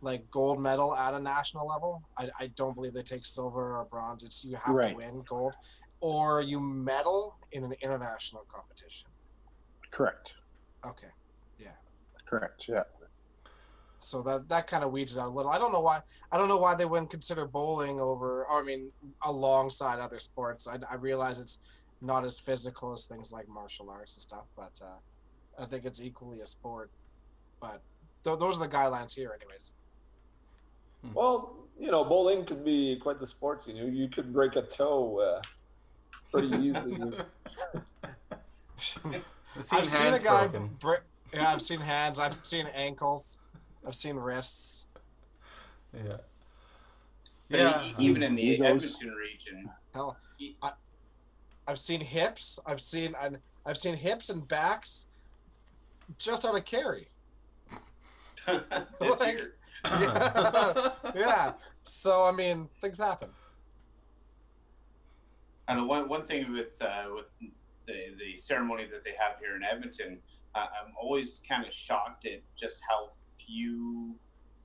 like 0.00 0.30
gold 0.30 0.60
medal 0.60 0.94
at 0.94 1.14
a 1.14 1.18
national 1.18 1.66
level. 1.66 2.00
I, 2.16 2.30
I 2.38 2.46
don't 2.56 2.74
believe 2.74 2.92
they 2.94 3.02
take 3.02 3.26
silver 3.26 3.76
or 3.78 3.86
bronze. 3.90 4.22
It's 4.22 4.44
you 4.44 4.56
have 4.56 4.76
Right. 4.76 4.90
to 4.90 4.96
win 4.96 5.24
gold, 5.28 5.54
or 6.00 6.40
you 6.42 6.60
medal 6.60 7.34
in 7.50 7.64
an 7.64 7.74
international 7.82 8.44
competition. 8.54 9.10
Correct. 9.92 10.32
Okay. 10.86 11.08
Yeah. 11.58 11.74
Correct. 12.28 12.66
Yeah. 12.68 12.84
So 13.98 14.22
that 14.22 14.48
that 14.48 14.66
kind 14.66 14.84
of 14.84 14.92
weeds 14.92 15.16
it 15.16 15.20
out 15.20 15.28
a 15.28 15.30
little. 15.30 15.50
I 15.50 15.58
don't 15.58 15.72
know 15.72 15.80
why. 15.80 16.00
I 16.30 16.38
don't 16.38 16.48
know 16.48 16.58
why 16.58 16.74
they 16.74 16.84
wouldn't 16.84 17.10
consider 17.10 17.46
bowling 17.46 18.00
over. 18.00 18.44
Or 18.44 18.60
I 18.60 18.62
mean, 18.62 18.90
alongside 19.24 19.98
other 19.98 20.18
sports. 20.20 20.68
I, 20.68 20.78
I 20.90 20.94
realize 20.94 21.40
it's 21.40 21.58
not 22.00 22.24
as 22.24 22.38
physical 22.38 22.92
as 22.92 23.06
things 23.06 23.32
like 23.32 23.48
martial 23.48 23.90
arts 23.90 24.14
and 24.14 24.22
stuff, 24.22 24.44
but 24.56 24.72
uh, 24.82 25.62
I 25.62 25.66
think 25.66 25.84
it's 25.84 26.00
equally 26.00 26.40
a 26.40 26.46
sport. 26.46 26.90
But 27.60 27.80
th- 28.22 28.38
those 28.38 28.60
are 28.60 28.68
the 28.68 28.74
guidelines 28.74 29.14
here, 29.14 29.36
anyways. 29.40 29.72
Well, 31.12 31.56
you 31.78 31.90
know, 31.90 32.04
bowling 32.04 32.44
could 32.44 32.64
be 32.64 32.98
quite 33.02 33.18
the 33.18 33.26
sport. 33.26 33.66
You 33.66 33.74
know, 33.74 33.86
you 33.86 34.08
could 34.08 34.32
break 34.32 34.54
a 34.56 34.62
toe 34.62 35.18
uh, 35.18 35.42
pretty 36.30 36.56
easily. 36.56 37.00
I've 39.58 39.64
seen 39.64 39.80
I've 39.80 39.86
seen 39.86 40.14
a 40.14 40.18
guy. 40.20 40.46
broken. 40.46 40.76
Br- 40.80 40.94
yeah, 41.34 41.52
I've 41.52 41.62
seen 41.62 41.80
hands. 41.80 42.18
I've 42.18 42.36
seen 42.44 42.66
ankles. 42.68 43.38
I've 43.86 43.94
seen 43.94 44.16
wrists. 44.16 44.86
Yeah. 45.94 46.16
But 47.50 47.58
Yeah. 47.58 47.84
e- 47.84 47.94
even 47.98 48.22
in 48.22 48.34
the 48.34 48.42
Egos. 48.42 48.94
Edmonton 48.96 49.10
region, 49.18 49.70
Hell, 49.94 50.16
I, 50.62 50.72
I've 51.66 51.78
seen 51.78 52.00
hips. 52.00 52.58
I've 52.66 52.80
seen 52.80 53.14
I, 53.20 53.30
I've 53.64 53.78
seen 53.78 53.94
hips 53.96 54.28
and 54.30 54.46
backs 54.46 55.06
just 56.18 56.44
out 56.46 56.56
of 56.56 56.64
carry. 56.64 57.08
Like- 58.46 59.38
year. 59.38 59.54
Yeah. 59.84 60.92
yeah. 61.14 61.52
So 61.84 62.24
I 62.24 62.32
mean, 62.32 62.68
things 62.80 62.98
happen. 62.98 63.30
And 65.68 65.86
one 65.86 66.08
one 66.08 66.24
thing 66.24 66.52
with 66.52 66.80
uh, 66.82 67.04
with 67.14 67.26
the 67.86 67.94
the 68.18 68.36
ceremony 68.36 68.86
that 68.90 69.04
they 69.04 69.12
have 69.18 69.38
here 69.40 69.54
in 69.56 69.62
Edmonton, 69.62 70.18
uh, 70.54 70.58
I'm 70.82 70.92
always 71.00 71.40
kind 71.48 71.66
of 71.66 71.72
shocked 71.72 72.26
at 72.26 72.40
just 72.58 72.80
how 72.88 73.10
few 73.48 74.14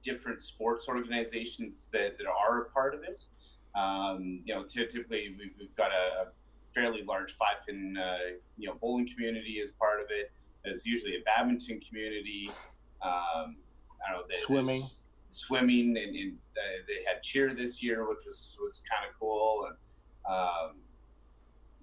different 0.03 0.43
sports 0.43 0.88
organizations 0.88 1.89
that, 1.93 2.17
that 2.17 2.27
are 2.27 2.63
a 2.63 2.69
part 2.69 2.93
of 2.93 3.03
it. 3.03 3.23
Um, 3.75 4.41
you 4.45 4.53
know, 4.53 4.63
typically 4.63 5.36
we've, 5.39 5.53
we've 5.57 5.75
got 5.75 5.91
a, 5.91 6.23
a 6.23 6.25
fairly 6.75 7.03
large 7.03 7.34
five 7.34 7.65
pin 7.65 7.97
uh, 7.97 8.38
you 8.57 8.67
know 8.67 8.75
bowling 8.79 9.07
community 9.07 9.61
as 9.63 9.71
part 9.71 9.99
of 9.99 10.07
it. 10.09 10.31
There's 10.63 10.86
usually 10.86 11.15
a 11.15 11.21
badminton 11.21 11.79
community. 11.88 12.49
Um, 13.01 13.55
I 14.05 14.11
don't 14.11 14.29
know. 14.29 14.36
Swimming. 14.45 14.84
Swimming, 15.29 15.97
and, 15.97 16.15
and 16.15 16.38
uh, 16.55 16.84
they 16.88 17.03
had 17.07 17.23
cheer 17.23 17.55
this 17.55 17.81
year, 17.81 18.07
which 18.07 18.19
was 18.25 18.55
was 18.61 18.84
kind 18.89 19.09
of 19.09 19.19
cool. 19.19 19.67
And 19.67 19.75
um, 20.31 20.75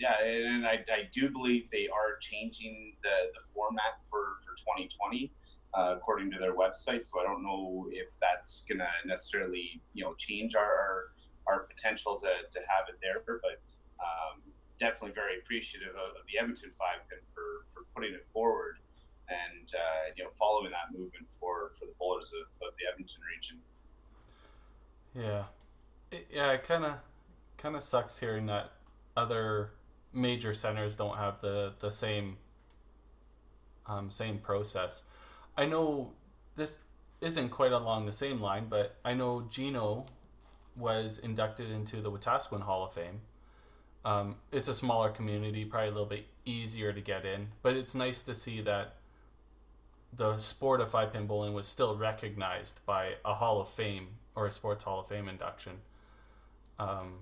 yeah, 0.00 0.22
and 0.24 0.66
I, 0.66 0.84
I 0.88 1.08
do 1.12 1.30
believe 1.30 1.68
they 1.70 1.88
are 1.88 2.16
changing 2.20 2.96
the, 3.02 3.32
the 3.34 3.40
format 3.52 4.00
for, 4.08 4.40
for 4.44 4.56
2020 4.56 5.30
uh, 5.74 5.94
according 5.96 6.30
to 6.32 6.38
their 6.38 6.54
website. 6.54 7.04
So 7.04 7.20
I 7.20 7.24
don't 7.24 7.42
know 7.42 7.88
if 7.92 8.08
that's 8.20 8.64
going 8.68 8.78
to 8.78 8.88
necessarily 9.06 9.80
you 9.94 10.04
know 10.04 10.14
change 10.14 10.54
our, 10.54 11.12
our 11.46 11.60
potential 11.60 12.18
to, 12.20 12.26
to 12.26 12.66
have 12.66 12.88
it 12.88 12.98
there, 13.02 13.22
but 13.24 13.60
um, 14.00 14.40
definitely 14.78 15.14
very 15.14 15.38
appreciative 15.38 15.90
of, 15.90 16.16
of 16.16 16.26
the 16.32 16.38
Edmonton 16.40 16.70
Five 16.78 17.06
Pin 17.08 17.18
for, 17.34 17.66
for 17.72 17.86
putting 17.94 18.14
it 18.14 18.26
forward 18.32 18.78
and 19.28 19.68
uh, 19.74 20.12
you 20.16 20.24
know 20.24 20.30
following 20.38 20.70
that 20.70 20.96
movement 20.96 21.26
for, 21.38 21.72
for 21.78 21.86
the 21.86 21.92
bowlers 21.98 22.32
of, 22.34 22.66
of 22.66 22.74
the 22.78 22.90
Edmonton 22.90 23.20
region. 23.34 23.58
Yeah, 25.14 25.44
it, 26.10 26.26
yeah. 26.32 26.52
It 26.52 26.64
kind 26.64 26.84
of 26.84 26.94
kind 27.56 27.76
of 27.76 27.82
sucks 27.82 28.18
hearing 28.18 28.46
that 28.46 28.72
other 29.16 29.70
major 30.12 30.52
centers 30.52 30.96
don't 30.96 31.16
have 31.16 31.40
the 31.40 31.74
the 31.78 31.90
same 31.90 32.38
um, 33.86 34.10
same 34.10 34.38
process. 34.38 35.04
I 35.60 35.66
know 35.66 36.12
this 36.56 36.78
isn't 37.20 37.50
quite 37.50 37.72
along 37.72 38.06
the 38.06 38.12
same 38.12 38.40
line, 38.40 38.68
but 38.70 38.96
I 39.04 39.12
know 39.12 39.42
Gino 39.42 40.06
was 40.74 41.18
inducted 41.18 41.70
into 41.70 42.00
the 42.00 42.10
Wetaskiwin 42.10 42.62
Hall 42.62 42.86
of 42.86 42.94
Fame. 42.94 43.20
Um, 44.02 44.36
it's 44.50 44.68
a 44.68 44.72
smaller 44.72 45.10
community, 45.10 45.66
probably 45.66 45.90
a 45.90 45.92
little 45.92 46.06
bit 46.06 46.28
easier 46.46 46.94
to 46.94 47.00
get 47.02 47.26
in, 47.26 47.48
but 47.60 47.76
it's 47.76 47.94
nice 47.94 48.22
to 48.22 48.32
see 48.32 48.62
that 48.62 48.94
the 50.14 50.38
sport 50.38 50.80
of 50.80 50.88
five 50.88 51.12
pin 51.12 51.26
bowling 51.26 51.52
was 51.52 51.66
still 51.66 51.94
recognized 51.94 52.80
by 52.86 53.16
a 53.22 53.34
Hall 53.34 53.60
of 53.60 53.68
Fame 53.68 54.08
or 54.34 54.46
a 54.46 54.50
Sports 54.50 54.84
Hall 54.84 55.00
of 55.00 55.08
Fame 55.08 55.28
induction. 55.28 55.72
Um, 56.78 57.18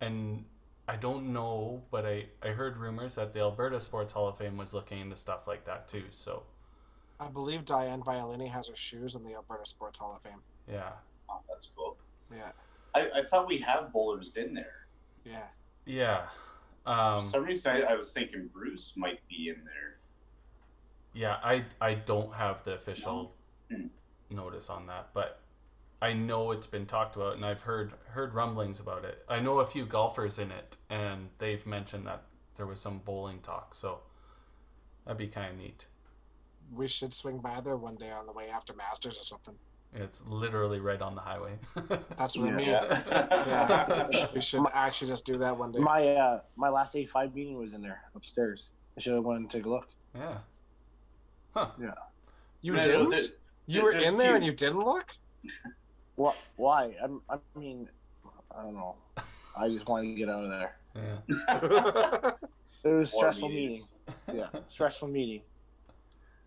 and 0.00 0.44
I 0.88 0.96
don't 0.96 1.32
know, 1.32 1.84
but 1.92 2.04
I, 2.04 2.26
I 2.42 2.48
heard 2.48 2.78
rumors 2.78 3.14
that 3.14 3.32
the 3.32 3.38
Alberta 3.38 3.78
Sports 3.78 4.14
Hall 4.14 4.26
of 4.26 4.38
Fame 4.38 4.56
was 4.56 4.74
looking 4.74 4.98
into 4.98 5.14
stuff 5.14 5.46
like 5.46 5.66
that 5.66 5.86
too. 5.86 6.06
So 6.10 6.42
I 7.20 7.28
believe 7.28 7.64
Diane 7.64 8.00
Violini 8.02 8.48
has 8.48 8.68
her 8.68 8.76
shoes 8.76 9.14
in 9.14 9.24
the 9.24 9.34
Alberta 9.34 9.66
Sports 9.66 9.98
Hall 9.98 10.14
of 10.16 10.22
Fame. 10.22 10.40
yeah, 10.70 10.90
Oh, 11.28 11.40
that's 11.48 11.68
cool. 11.76 11.96
Yeah, 12.34 12.52
I, 12.94 13.10
I 13.20 13.22
thought 13.24 13.46
we 13.48 13.58
have 13.58 13.92
bowlers 13.92 14.36
in 14.36 14.54
there. 14.54 14.86
yeah. 15.24 15.46
yeah, 15.84 16.22
For 16.84 16.90
um, 16.92 17.28
some 17.30 17.44
reason, 17.44 17.72
I, 17.76 17.80
I 17.82 17.94
was 17.96 18.12
thinking 18.12 18.48
Bruce 18.52 18.92
might 18.96 19.20
be 19.28 19.48
in 19.48 19.56
there. 19.64 19.96
yeah. 21.12 21.36
I 21.42 21.64
I 21.80 21.94
don't 21.94 22.34
have 22.34 22.62
the 22.64 22.74
official 22.74 23.34
Hmm. 23.70 23.88
notice 24.30 24.70
on 24.70 24.86
that, 24.86 25.08
but 25.12 25.40
I 26.00 26.12
know 26.14 26.52
it's 26.52 26.66
been 26.66 26.86
talked 26.86 27.16
about, 27.16 27.34
and 27.34 27.44
I've 27.44 27.62
heard 27.62 27.92
heard 28.10 28.32
rumblings 28.34 28.78
about 28.80 29.04
it. 29.04 29.24
I 29.28 29.40
know 29.40 29.58
a 29.58 29.66
few 29.66 29.84
golfers 29.84 30.38
in 30.38 30.50
it, 30.50 30.76
and 30.88 31.28
they've 31.38 31.66
mentioned 31.66 32.06
that 32.06 32.22
there 32.54 32.66
was 32.66 32.80
some 32.80 32.98
bowling 32.98 33.40
talk. 33.40 33.74
So 33.74 34.00
that'd 35.04 35.18
be 35.18 35.26
kind 35.28 35.50
of 35.52 35.58
neat. 35.58 35.86
We 36.74 36.86
should 36.88 37.14
swing 37.14 37.38
by 37.38 37.60
there 37.60 37.76
one 37.76 37.96
day 37.96 38.10
on 38.10 38.26
the 38.26 38.32
way 38.32 38.48
after 38.48 38.74
Masters 38.74 39.18
or 39.18 39.24
something. 39.24 39.54
It's 39.94 40.22
literally 40.26 40.80
right 40.80 41.00
on 41.00 41.14
the 41.14 41.20
highway. 41.22 41.58
That's 42.18 42.36
what 42.36 42.48
I 42.50 42.52
mean. 42.52 42.66
Yeah. 42.68 44.06
We 44.08 44.12
should- 44.14 44.34
we 44.34 44.40
should 44.40 44.66
actually 44.74 45.08
just 45.08 45.24
do 45.24 45.36
that 45.38 45.56
one 45.56 45.72
day. 45.72 45.78
My 45.78 46.08
uh, 46.08 46.40
my 46.56 46.68
last 46.68 46.94
A 46.94 47.06
five 47.06 47.34
meeting 47.34 47.56
was 47.58 47.72
in 47.72 47.80
there 47.80 48.02
upstairs. 48.14 48.70
I 48.96 49.00
should 49.00 49.14
have 49.14 49.24
went 49.24 49.40
and 49.40 49.50
take 49.50 49.64
a 49.64 49.68
look. 49.70 49.88
yeah. 50.14 50.38
Huh. 51.54 51.70
Yeah. 51.80 51.94
You 52.60 52.72
No, 52.74 52.80
no, 52.80 52.82
didn't? 52.82 53.10
there- 53.10 53.18
you 53.66 53.82
were 53.82 53.92
in 53.92 54.16
there 54.18 54.34
and 54.34 54.44
you 54.44 54.52
didn't 54.52 54.80
look? 54.80 55.16
What? 56.16 56.36
Why? 56.56 56.96
I'm, 57.00 57.22
I 57.30 57.38
mean, 57.56 57.88
I 58.50 58.62
don't 58.62 58.74
know. 58.74 58.96
I 59.56 59.68
just 59.68 59.88
wanted 59.88 60.08
to 60.08 60.14
get 60.16 60.28
out 60.28 60.42
of 60.42 60.50
there. 60.50 60.76
Yeah. 60.96 62.32
It 62.82 62.88
was 62.88 63.12
a 63.12 63.16
More 63.16 63.22
stressful 63.22 63.48
meetings. 63.50 63.88
meeting. 64.26 64.40
Yeah, 64.40 64.60
stressful 64.68 65.06
meeting. 65.08 65.42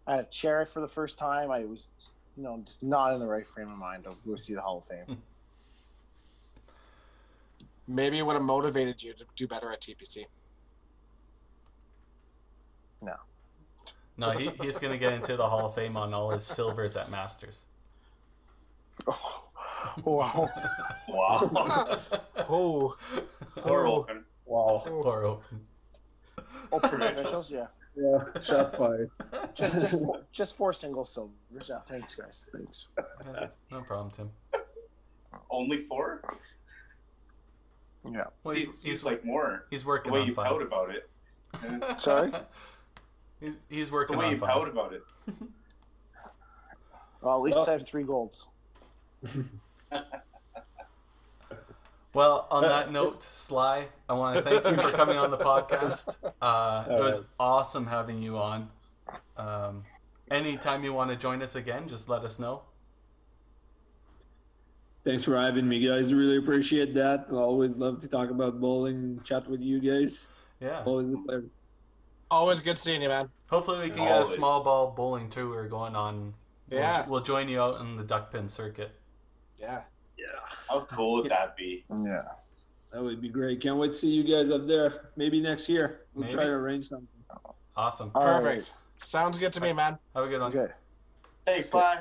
I 0.07 0.11
had 0.15 0.19
a 0.21 0.29
chair 0.29 0.65
for 0.65 0.79
the 0.81 0.87
first 0.87 1.17
time. 1.17 1.51
I 1.51 1.65
was, 1.65 1.89
you 2.35 2.43
know, 2.43 2.61
just 2.65 2.81
not 2.83 3.13
in 3.13 3.19
the 3.19 3.27
right 3.27 3.45
frame 3.47 3.71
of 3.71 3.77
mind 3.77 4.03
to 4.05 4.15
go 4.25 4.36
see 4.36 4.53
the 4.55 4.61
Hall 4.61 4.79
of 4.79 4.86
Fame. 4.86 5.05
Hmm. 5.05 6.73
Maybe 7.87 8.17
it 8.19 8.25
would 8.25 8.33
have 8.36 8.43
motivated 8.43 9.01
you 9.03 9.13
to 9.13 9.25
do 9.36 9.47
better 9.47 9.71
at 9.71 9.82
TPC. 9.82 10.25
No, 14.17 14.32
he, 14.32 14.49
he's 14.61 14.78
going 14.78 14.91
to 14.91 14.99
get 14.99 15.13
into 15.13 15.36
the 15.36 15.47
Hall 15.47 15.65
of 15.65 15.73
Fame 15.73 15.97
on 15.97 16.13
all 16.13 16.29
his 16.29 16.43
silvers 16.43 16.95
at 16.95 17.09
Masters. 17.09 17.65
Oh, 19.07 19.45
wow. 20.05 20.49
Wow. 21.09 21.97
Oh, 22.47 22.95
Door 23.65 23.87
Oh. 23.87 23.91
open. 23.95 24.23
Wow. 24.45 24.83
or 24.87 25.23
open. 25.23 25.65
Oh, 26.71 26.79
provincials, 26.79 27.49
yeah. 27.49 27.67
Yeah, 27.96 28.24
shots 28.42 28.76
fired. 28.76 29.09
Just, 29.55 29.74
just, 29.74 29.92
four, 29.92 30.22
just 30.32 30.55
four 30.55 30.72
single 30.74 31.04
silvers. 31.04 31.34
Yeah, 31.70 31.80
thanks, 31.88 32.16
guys. 32.16 32.46
Thanks. 32.54 32.88
Yeah, 33.34 33.47
no 33.70 33.82
problem, 33.82 34.09
Tim. 34.12 34.30
Only 35.50 35.80
four? 35.82 36.24
Yeah. 38.09 38.26
Well, 38.43 38.54
seems, 38.55 38.66
he's- 38.66 38.78
seems 38.78 38.84
he's- 38.84 39.04
like 39.04 39.26
more. 39.26 39.66
He's 39.70 39.82
The 39.84 39.88
working 39.89 40.13
way 40.13 40.22
on 40.22 40.28
you 40.28 40.34
pout 40.34 40.62
about 40.62 40.89
it. 40.96 41.09
Uh, 41.54 41.97
Sorry? 42.00 42.32
He's, 43.42 43.58
he's 43.70 43.88
The 43.89 43.93
working 43.93 44.18
way 44.18 44.26
on 44.28 44.32
you 44.32 44.39
pout 44.39 44.68
about 44.70 44.93
it. 44.93 45.04
Well, 47.22 47.36
at 47.36 47.42
least 47.42 47.58
Well- 47.58 47.70
I 47.70 47.74
have 47.74 47.86
three 47.86 48.04
golds. 48.04 48.47
Well, 52.13 52.47
on 52.51 52.63
that 52.63 52.92
note, 53.00 53.24
Sly, 53.24 53.86
I 54.09 54.13
want 54.13 54.38
to 54.38 54.43
thank 54.43 54.66
you 54.66 54.82
for 54.82 54.96
coming 54.96 55.17
on 55.17 55.32
the 55.32 55.38
podcast. 55.38 56.17
Uh, 56.42 56.86
it 56.89 57.00
was 57.00 57.21
awesome 57.39 57.86
having 57.88 58.21
you 58.21 58.38
on. 58.38 58.70
Um, 59.38 59.83
anytime 60.29 60.83
you 60.83 60.93
want 60.93 61.09
to 61.12 61.16
join 61.16 61.42
us 61.42 61.55
again, 61.55 61.88
just 61.88 62.09
let 62.09 62.24
us 62.24 62.38
know. 62.39 62.63
Thanks 65.04 65.24
for 65.24 65.36
having 65.36 65.67
me, 65.67 65.79
guys. 65.86 66.13
Really 66.13 66.38
appreciate 66.38 66.93
that. 66.93 67.25
I 67.32 67.33
always 67.36 67.78
love 67.78 68.00
to 68.01 68.08
talk 68.08 68.29
about 68.29 68.59
bowling 68.62 68.96
and 68.96 69.24
chat 69.25 69.47
with 69.50 69.62
you 69.62 69.79
guys. 69.79 70.28
Yeah. 70.59 70.83
Always 70.86 71.12
a 71.13 71.17
pleasure. 71.17 71.50
always 72.29 72.59
good 72.59 72.78
seeing 72.78 73.01
you, 73.01 73.08
man. 73.09 73.29
Hopefully, 73.50 73.79
we 73.79 73.89
can 73.89 74.05
get 74.05 74.21
a 74.21 74.25
small 74.25 74.63
ball 74.63 74.92
bowling 74.92 75.28
tour 75.29 75.67
going 75.67 75.96
on. 75.96 76.33
We'll- 76.70 76.79
Yeah. 76.82 77.05
We'll, 77.08 77.21
join 77.21 77.50
you 77.50 77.59
out 77.62 77.82
in 77.82 77.96
the 77.97 78.04
duck 78.04 78.32
pin 78.32 78.47
circuit. 78.47 78.92
Yeah. 79.59 79.83
Yeah, 80.21 80.39
How 80.69 80.81
cool 80.81 81.21
would 81.21 81.31
that 81.37 81.55
be? 81.57 81.83
Yeah. 82.03 82.23
that 82.93 83.01
would 83.03 83.21
be 83.21 83.29
great. 83.29 83.59
Can't 83.61 83.77
wait 83.77 83.91
to 83.93 83.97
see 83.97 84.09
you 84.09 84.23
guys 84.23 84.51
up 84.51 84.67
there. 84.67 85.05
Maybe 85.17 85.41
next 85.41 85.67
year. 85.67 86.01
We'll 86.13 86.25
Maybe. 86.25 86.35
try 86.35 86.43
to 86.45 86.51
arrange 86.51 86.87
something. 86.87 87.07
Awesome. 87.75 88.11
All 88.13 88.25
right. 88.25 88.43
Perfect. 88.43 88.73
Sounds 88.99 89.37
good 89.39 89.53
to 89.53 89.61
me, 89.61 89.73
man. 89.73 89.97
Have 90.15 90.25
a 90.25 90.27
good 90.27 90.41
one. 90.41 90.55
Okay. 90.55 90.71
Thanks, 91.45 91.69
Sly. 91.69 91.99